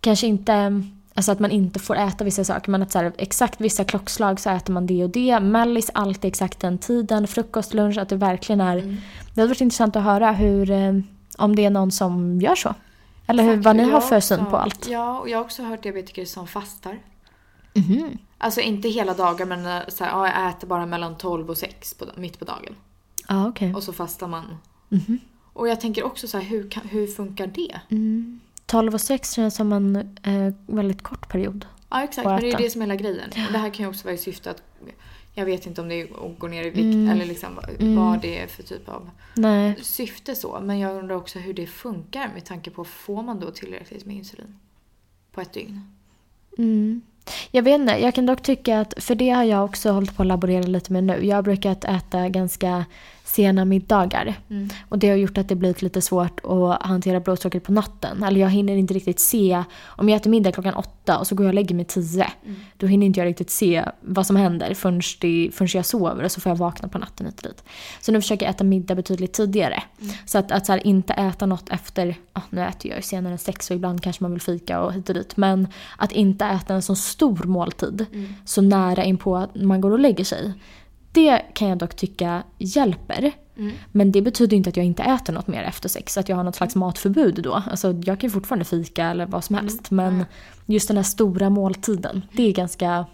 kanske 0.00 0.26
inte, 0.26 0.82
alltså 1.14 1.32
att 1.32 1.40
man 1.40 1.50
inte 1.50 1.78
får 1.78 1.96
äta 1.96 2.24
vissa 2.24 2.44
saker, 2.44 2.70
men 2.70 2.82
att 2.82 2.92
så 2.92 2.98
här, 2.98 3.12
exakt 3.18 3.60
vissa 3.60 3.84
klockslag 3.84 4.40
så 4.40 4.50
äter 4.50 4.72
man 4.72 4.86
det 4.86 5.04
och 5.04 5.10
det. 5.10 5.40
Mellis 5.40 5.90
alltid 5.94 6.28
exakt 6.28 6.60
den 6.60 6.78
tiden, 6.78 7.26
frukost, 7.26 7.74
lunch, 7.74 7.98
att 7.98 8.08
det 8.08 8.16
verkligen 8.16 8.60
är. 8.60 8.76
Mm. 8.78 8.96
Det 9.34 9.40
hade 9.40 9.48
varit 9.48 9.60
intressant 9.60 9.96
att 9.96 10.04
höra 10.04 10.32
hur, 10.32 10.70
eh, 10.70 10.92
om 11.38 11.56
det 11.56 11.64
är 11.64 11.70
någon 11.70 11.90
som 11.90 12.40
gör 12.40 12.54
så. 12.54 12.74
Eller 13.26 13.42
hur, 13.44 13.50
Exakt. 13.50 13.64
vad 13.64 13.76
ni 13.76 13.90
har 13.90 14.00
för 14.00 14.20
syn 14.20 14.46
på 14.46 14.56
allt. 14.56 14.88
Ja, 14.88 15.20
och 15.20 15.28
jag 15.28 15.38
har 15.38 15.44
också 15.44 15.62
hört 15.62 15.82
diabetiker 15.82 16.24
som 16.24 16.46
fastar. 16.46 16.98
Mhm. 17.74 18.18
Alltså 18.38 18.60
inte 18.60 18.88
hela 18.88 19.14
dagar 19.14 19.46
men 19.46 19.66
eh, 19.66 19.88
så 19.88 20.04
här, 20.04 20.10
ja, 20.10 20.26
jag 20.28 20.48
äter 20.50 20.68
bara 20.68 20.86
mellan 20.86 21.18
12 21.18 21.50
och 21.50 21.58
6 21.58 21.94
på, 21.94 22.04
mitt 22.16 22.38
på 22.38 22.44
dagen. 22.44 22.74
Ja, 23.28 23.48
okej. 23.48 23.74
Och 23.74 23.82
så 23.82 23.92
fastar 23.92 24.28
man. 24.28 24.56
Mhm. 24.88 25.18
Och 25.52 25.68
jag 25.68 25.80
tänker 25.80 26.02
också 26.04 26.28
så 26.28 26.38
här, 26.38 26.44
hur, 26.44 26.70
kan, 26.70 26.88
hur 26.88 27.06
funkar 27.06 27.46
det? 27.46 27.80
Mm. 27.88 28.40
12 28.66 28.94
och 28.94 29.00
6 29.00 29.32
känns 29.32 29.54
som 29.56 29.72
en 29.72 29.96
eh, 30.22 30.54
väldigt 30.66 31.02
kort 31.02 31.28
period. 31.28 31.66
Ja 31.90 32.02
exakt, 32.02 32.26
men 32.26 32.40
det 32.40 32.46
är 32.46 32.50
ju 32.50 32.64
det 32.64 32.70
som 32.70 32.82
är 32.82 32.86
hela 32.86 32.96
grejen. 32.96 33.30
Och 33.46 33.52
det 33.52 33.58
här 33.58 33.70
kan 33.70 33.84
ju 33.84 33.88
också 33.90 34.04
vara 34.04 34.14
i 34.14 34.18
syfte 34.18 34.50
att 34.50 34.62
jag 35.34 35.44
vet 35.46 35.66
inte 35.66 35.80
om 35.80 35.88
det 35.88 35.94
är 35.94 36.04
att 36.04 36.38
gå 36.38 36.46
ner 36.48 36.62
i 36.64 36.70
vikt 36.70 36.78
Mm. 36.94 37.08
eller 37.08 37.26
liksom 37.26 37.54
vad- 37.54 37.70
Mm. 37.82 37.96
vad 37.96 38.20
det 38.20 38.38
är 38.38 38.46
för 38.46 38.62
typ 38.62 38.88
av 38.88 39.10
Nej. 39.34 39.78
syfte 39.82 40.34
så. 40.34 40.60
Men 40.62 40.78
jag 40.78 40.96
undrar 40.98 41.16
också 41.16 41.38
hur 41.38 41.54
det 41.54 41.66
funkar 41.66 42.30
med 42.34 42.44
tanke 42.44 42.70
på 42.70 42.84
får 42.84 43.22
man 43.22 43.40
då 43.40 43.50
tillräckligt 43.50 44.06
med 44.06 44.16
insulin 44.16 44.58
på 45.32 45.40
ett 45.40 45.52
dygn? 45.52 45.80
Mm. 46.58 47.02
Jag 47.50 47.62
vet 47.62 47.74
inte, 47.74 47.92
jag 47.92 48.14
kan 48.14 48.26
dock 48.26 48.42
tycka 48.42 48.80
att, 48.80 48.94
för 48.96 49.14
det 49.14 49.30
har 49.30 49.44
jag 49.44 49.64
också 49.64 49.90
hållit 49.90 50.16
på 50.16 50.22
att 50.22 50.26
laborera 50.26 50.62
lite 50.62 50.92
med 50.92 51.04
nu. 51.04 51.26
Jag 51.26 51.36
har 51.36 51.42
brukat 51.42 51.84
äta 51.84 52.28
ganska 52.28 52.84
sena 53.26 53.64
middagar. 53.64 54.34
Mm. 54.50 54.68
Och 54.88 54.98
det 54.98 55.08
har 55.08 55.16
gjort 55.16 55.38
att 55.38 55.48
det 55.48 55.54
blivit 55.54 55.82
lite 55.82 56.00
svårt 56.00 56.40
att 56.44 56.82
hantera 56.82 57.20
blodsockret 57.20 57.64
på 57.64 57.72
natten. 57.72 58.22
Eller 58.22 58.40
jag 58.40 58.50
hinner 58.50 58.76
inte 58.76 58.94
riktigt 58.94 59.20
se, 59.20 59.64
om 59.84 60.08
jag 60.08 60.16
äter 60.16 60.30
middag 60.30 60.52
klockan 60.52 60.74
åtta 60.74 61.18
och 61.18 61.26
så 61.26 61.34
går 61.34 61.46
jag 61.46 61.50
och 61.50 61.54
lägger 61.54 61.74
mig 61.74 61.84
tio. 61.84 62.26
Mm. 62.44 62.56
Då 62.76 62.86
hinner 62.86 63.06
inte 63.06 63.20
jag 63.20 63.26
riktigt 63.26 63.50
se 63.50 63.84
vad 64.00 64.26
som 64.26 64.36
händer 64.36 64.74
förrän, 64.74 65.00
det, 65.20 65.50
förrän 65.52 65.68
jag 65.74 65.86
sover 65.86 66.24
och 66.24 66.32
så 66.32 66.40
får 66.40 66.50
jag 66.50 66.56
vakna 66.56 66.88
på 66.88 66.98
natten 66.98 67.26
hit 67.26 67.36
och 67.36 67.42
dit. 67.42 67.64
Så 68.00 68.12
nu 68.12 68.20
försöker 68.20 68.46
jag 68.46 68.54
äta 68.54 68.64
middag 68.64 68.94
betydligt 68.94 69.32
tidigare. 69.32 69.82
Mm. 70.00 70.12
Så 70.26 70.38
att, 70.38 70.52
att 70.52 70.66
så 70.66 70.72
här, 70.72 70.86
inte 70.86 71.12
äta 71.12 71.46
något 71.46 71.68
efter, 71.68 72.14
ah, 72.32 72.40
nu 72.50 72.60
äter 72.60 72.90
jag 72.90 72.98
ju 72.98 73.02
senare 73.02 73.32
än 73.32 73.38
sex 73.38 73.70
och 73.70 73.76
ibland 73.76 74.02
kanske 74.02 74.24
man 74.24 74.32
vill 74.32 74.40
fika 74.40 74.80
och 74.80 74.92
hit 74.92 75.08
och 75.08 75.14
dit. 75.14 75.36
Men 75.36 75.68
att 75.96 76.12
inte 76.12 76.44
äta 76.44 76.74
en 76.74 76.82
så 76.82 76.94
stor 76.94 77.44
måltid 77.44 78.06
Mm. 78.12 78.34
så 78.44 78.62
nära 78.62 79.04
in 79.04 79.18
på 79.18 79.36
att 79.36 79.54
man 79.54 79.80
går 79.80 79.90
och 79.90 79.98
lägger 79.98 80.24
sig. 80.24 80.52
Det 81.16 81.42
kan 81.54 81.68
jag 81.68 81.78
dock 81.78 81.96
tycka 81.96 82.42
hjälper. 82.58 83.32
Mm. 83.56 83.72
Men 83.92 84.12
det 84.12 84.22
betyder 84.22 84.56
inte 84.56 84.70
att 84.70 84.76
jag 84.76 84.86
inte 84.86 85.02
äter 85.02 85.32
något 85.32 85.46
mer 85.46 85.62
efter 85.62 85.88
sex. 85.88 86.18
Att 86.18 86.28
jag 86.28 86.36
har 86.36 86.44
något 86.44 86.56
slags 86.56 86.74
matförbud 86.76 87.34
då. 87.42 87.62
Alltså 87.70 87.92
jag 88.04 88.20
kan 88.20 88.28
ju 88.28 88.30
fortfarande 88.30 88.64
fika 88.64 89.04
eller 89.06 89.26
vad 89.26 89.44
som 89.44 89.56
helst. 89.56 89.90
Men 89.90 90.14
Mm. 90.14 90.24
just 90.66 90.88
den 90.88 90.96
här 90.96 91.04
stora 91.04 91.50
måltiden, 91.50 92.22
det 92.32 92.42
är 92.42 92.52
ganska... 92.52 93.06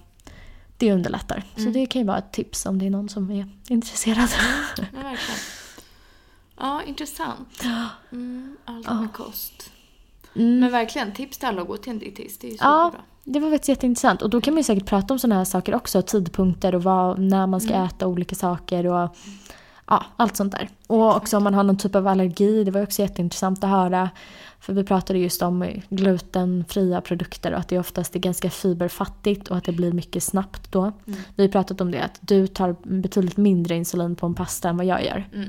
Det 0.77 0.93
underlättar. 0.93 1.43
Så 1.55 1.61
Mm. 1.61 1.73
det 1.73 1.87
kan 1.87 2.01
ju 2.03 2.07
vara 2.07 2.19
ett 2.19 2.33
tips 2.33 2.67
om 2.67 2.79
det 2.79 2.87
är 2.87 2.91
någon 2.91 3.09
som 3.09 3.31
är 3.31 3.49
intresserad. 3.69 4.29
Ja, 4.79 4.85
verkligen. 4.93 5.41
Ja, 6.59 6.83
intressant. 6.87 7.63
Mm, 8.13 8.57
allt 8.65 8.87
med 9.01 9.13
kost. 9.13 9.71
Mm. 10.37 10.61
Men 10.61 10.73
verkligen, 10.73 11.13
tips 11.13 11.39
till 11.39 11.49
alla 11.49 11.63
att 11.63 11.69
gå 11.69 11.77
till 11.77 11.93
en 11.93 11.99
dietist. 11.99 12.41
Det 12.41 12.47
är 12.47 12.51
ju 12.51 12.57
Ja. 12.61 12.93
Det 13.25 13.41
var 13.41 13.51
faktiskt 13.51 13.69
jätteintressant. 13.69 14.23
Och 14.23 14.31
då 14.31 14.41
kan 14.41 14.55
man 14.55 14.59
ju 14.59 14.65
säkert 14.65 14.87
prata 14.87 15.15
om 15.15 15.19
sådana 15.19 15.35
här 15.35 15.45
saker 15.45 15.75
också. 15.75 16.03
Tidpunkter 16.03 16.75
och 16.75 16.83
vad, 16.83 17.19
när 17.19 17.47
man 17.47 17.61
ska 17.61 17.73
Mm. 17.75 17.87
äta 17.87 18.07
olika 18.07 18.35
saker 18.35 18.87
och 18.87 19.17
ja, 19.87 20.05
allt 20.17 20.37
sånt 20.37 20.53
där. 20.53 20.69
Och 20.87 21.17
också 21.17 21.37
om 21.37 21.45
man 21.45 21.55
har 21.55 21.63
någon 21.65 21.77
typ 21.77 21.95
av 21.95 22.07
allergi. 22.07 22.65
Det 22.65 22.71
var 22.71 22.83
också 22.83 23.03
jätteintressant 23.03 23.65
att 23.65 23.71
höra. 23.71 24.11
För 24.61 24.73
vi 24.73 24.85
pratade 24.85 25.19
just 25.19 25.43
om 25.43 25.67
glutenfria 25.89 27.01
produkter 27.01 27.53
och 27.53 27.59
att 27.59 27.69
det 27.69 27.79
oftast 27.79 28.15
är 28.15 28.21
ganska 28.21 28.51
fiberfattigt 28.51 29.49
och 29.49 29.57
att 29.57 29.65
det 29.65 29.73
blir 29.73 29.93
mycket 29.93 30.23
snabbt 30.23 30.73
då. 30.73 30.83
Mm. 30.83 31.19
Vi 31.37 31.43
har 31.43 31.51
pratat 31.53 31.81
om 31.81 31.91
det, 31.91 32.03
att 32.03 32.19
du 32.21 32.47
tar 32.47 32.77
betydligt 33.01 33.37
mindre 33.37 33.77
insulin 33.77 34.17
på 34.17 34.27
en 34.27 34.35
pasta 34.35 34.69
än 34.69 34.77
vad 34.77 34.87
jag 34.87 35.05
gör. 35.05 35.29
Mm. 35.35 35.49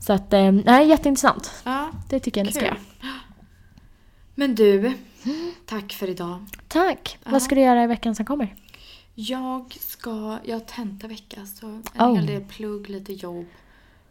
Så 0.00 0.12
att, 0.12 0.32
eh, 0.32 0.52
nej, 0.52 0.88
jätteintressant. 0.88 1.52
Ja, 1.64 1.88
Det 2.08 2.20
tycker 2.20 2.40
jag 2.40 2.46
ni 2.46 2.52
ska 2.52 2.64
göra. 2.64 2.76
Men 4.34 4.54
du, 4.54 4.92
tack 5.66 5.92
för 5.92 6.08
idag. 6.10 6.44
Tack! 6.68 7.18
Ja. 7.24 7.30
Vad 7.30 7.42
ska 7.42 7.54
du 7.54 7.60
göra 7.60 7.84
i 7.84 7.86
veckan 7.86 8.14
som 8.14 8.26
kommer? 8.26 8.54
Jag 9.14 9.74
ska, 9.80 10.38
jag 10.44 10.54
har 10.56 10.60
tentavecka 10.60 11.46
så 11.46 11.66
en 11.66 11.82
Oh. 11.98 12.14
hel 12.16 12.26
del 12.26 12.44
plugg, 12.44 12.88
lite 12.90 13.12
jobb, 13.12 13.46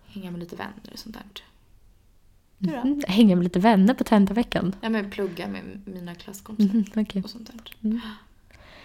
hänga 0.08 0.32
med 0.32 0.39
lite 0.39 0.55
vänner 0.55 0.89
och 0.93 0.99
sånt 0.99 1.16
där. 1.16 1.24
Du 2.58 2.70
då? 2.72 2.78
Mm, 2.78 3.01
hänga 3.08 3.36
med 3.36 3.43
lite 3.43 3.60
vänner 3.60 3.93
på 3.93 4.03
tentaveckan. 4.03 4.76
Ja 4.82 4.89
men 4.89 5.12
plugga 5.12 5.47
med 5.47 5.82
mina 5.86 6.16
klasskompisar 6.16 6.74
Mhm, 6.74 6.86
okej. 6.95 7.24
och 7.24 7.30
sånt 7.30 7.47
där. 7.51 7.62
Mm. 7.89 7.99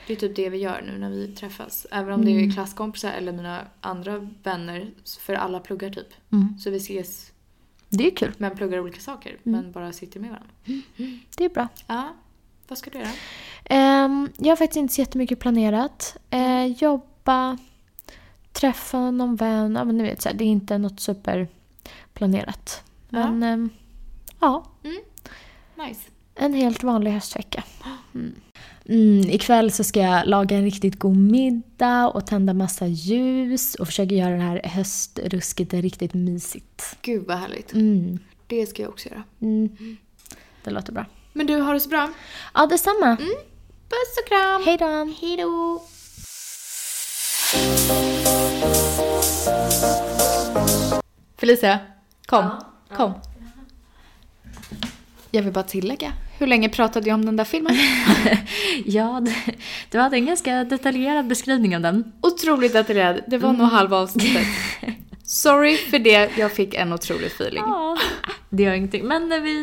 Det 0.07 0.13
är 0.13 0.17
typ 0.17 0.37
det 0.37 0.49
vi 0.49 0.59
gör 0.59 0.83
nu 0.87 0.99
när 0.99 1.11
vi 1.11 1.29
träffas. 1.29 1.87
Även 1.91 2.13
om 2.15 2.25
det 2.25 2.31
är 2.31 2.39
Mm. 2.39 2.53
klasskompisar 2.53 3.13
eller 3.13 3.33
mina 3.33 3.61
andra 3.81 4.29
vänner, 4.43 4.91
för 5.21 5.35
alla 5.35 5.61
pluggar 5.61 5.91
typ. 5.91 6.09
Mm. 6.33 6.59
Så 6.59 6.71
vi 6.71 6.77
ses 6.77 7.32
Det 7.95 8.07
är 8.07 8.17
kul. 8.17 8.33
men 8.39 8.57
pluggar 8.57 8.79
olika 8.81 9.01
saker, 9.01 9.37
Mm. 9.45 9.61
men 9.63 9.73
bara 9.73 9.93
sitter 9.93 10.21
med 10.21 10.31
varandra. 10.31 10.51
Det 11.37 11.45
är 11.45 11.49
bra. 11.49 11.69
Ja, 11.87 12.15
vad 12.69 12.79
ska 12.79 12.91
du 12.91 12.99
göra? 12.99 13.09
Ehm, 13.65 14.29
jag 14.39 14.49
har 14.49 14.57
faktiskt 14.57 14.77
inte 14.77 14.95
så 14.95 15.01
jättemycket 15.01 15.39
planerat. 15.39 16.17
Eh, 16.31 16.65
jobba, 16.67 17.59
träffa 18.53 19.11
någon 19.11 19.37
vän. 19.37 19.75
Ja, 19.75 19.85
men 19.85 19.99
ni 19.99 20.03
vet, 20.05 20.23
så 20.23 20.29
här, 20.29 20.37
det 20.37 20.45
är 20.45 20.49
inte 20.49 20.79
något 20.79 21.01
superplanerat. 21.01 22.85
Men 23.09 23.43
ehm, 23.43 23.71
ja, 24.41 24.65
Nice. 25.75 26.01
en 26.35 26.55
helt 26.55 26.83
vanlig 26.83 27.11
höstvecka. 27.11 27.65
Mm 28.15 28.35
mm, 28.85 29.31
ikväll 29.31 29.73
så 29.73 29.85
ska 29.85 30.01
jag 30.01 30.27
laga 30.27 30.57
en 30.57 30.65
riktigt 30.65 30.99
god 30.99 31.17
middag 31.17 32.09
och 32.09 32.27
tända 32.27 32.55
massa 32.55 32.87
ljus 32.87 33.75
och 33.75 33.87
försöka 33.87 34.15
göra 34.15 34.37
det 34.37 34.43
här 34.43 34.61
höstrusket 34.65 35.75
riktigt 35.75 36.15
mysigt. 36.15 36.97
Gud 37.03 37.27
vad 37.27 37.39
härligt. 37.39 37.73
Mm. 37.73 38.19
Det 38.47 38.67
ska 38.67 38.83
jag 38.83 38.91
också 38.91 39.09
göra. 39.09 39.23
Mm. 39.41 39.77
mm. 39.81 39.97
Det 40.65 40.71
låter 40.71 40.93
bra. 40.93 41.07
Men 41.33 41.47
du, 41.47 41.57
har 41.57 41.75
det 41.75 41.81
så 41.81 41.89
bra. 41.89 42.11
Ja, 42.55 42.67
detsamma. 42.67 43.07
Mm. 43.07 43.35
Puss 43.89 44.19
och 44.23 44.29
kram. 44.29 44.63
Hej 44.65 44.77
då. 44.79 45.15
Hej 45.21 45.37
då. 45.37 45.83
Felicia, 51.37 51.79
kom. 52.27 52.45
Ja. 52.89 52.97
Kom. 52.97 53.13
Jag 55.31 55.43
vill 55.43 55.53
bara 55.53 55.65
tillägga 55.65 56.13
hur 56.43 56.47
länge 56.47 56.69
pratade 56.69 57.09
jag 57.09 57.15
om 57.15 57.25
den 57.25 57.37
där 57.37 57.45
filmen? 57.45 57.77
Ja, 58.87 59.21
det- 59.23 59.55
du 59.91 59.99
hade 59.99 60.17
en 60.17 60.27
ganska 60.27 60.65
detaljerad 60.65 61.27
beskrivning 61.27 61.77
av 61.77 61.83
den. 61.83 62.13
Otroligt 62.21 62.73
detaljerad. 62.73 63.21
Det 63.27 63.39
var 63.39 63.53
nog 63.53 63.67
halva 63.69 63.97
avsnittet. 63.97 64.47
Sorry 65.25 65.77
för 65.77 65.99
det, 65.99 66.31
jag 66.39 66.53
fick 66.53 66.75
en 66.75 66.93
otrolig 66.93 67.27
feeling. 67.27 67.63
Ja, 67.67 67.97
det 68.51 68.63
gör 68.63 68.73
ingenting. 68.73 69.05
Men 69.05 69.29
vi 69.43 69.61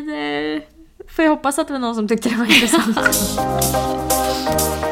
eh, 0.58 1.06
får 1.16 1.24
ju 1.24 1.28
hoppas 1.30 1.58
att 1.58 1.66
det 1.66 1.72
var 1.72 1.80
någon 1.80 1.94
som 1.94 2.08
tyckte 2.08 2.28
det 2.28 2.36
var 2.36 2.44
intressant. 2.46 2.98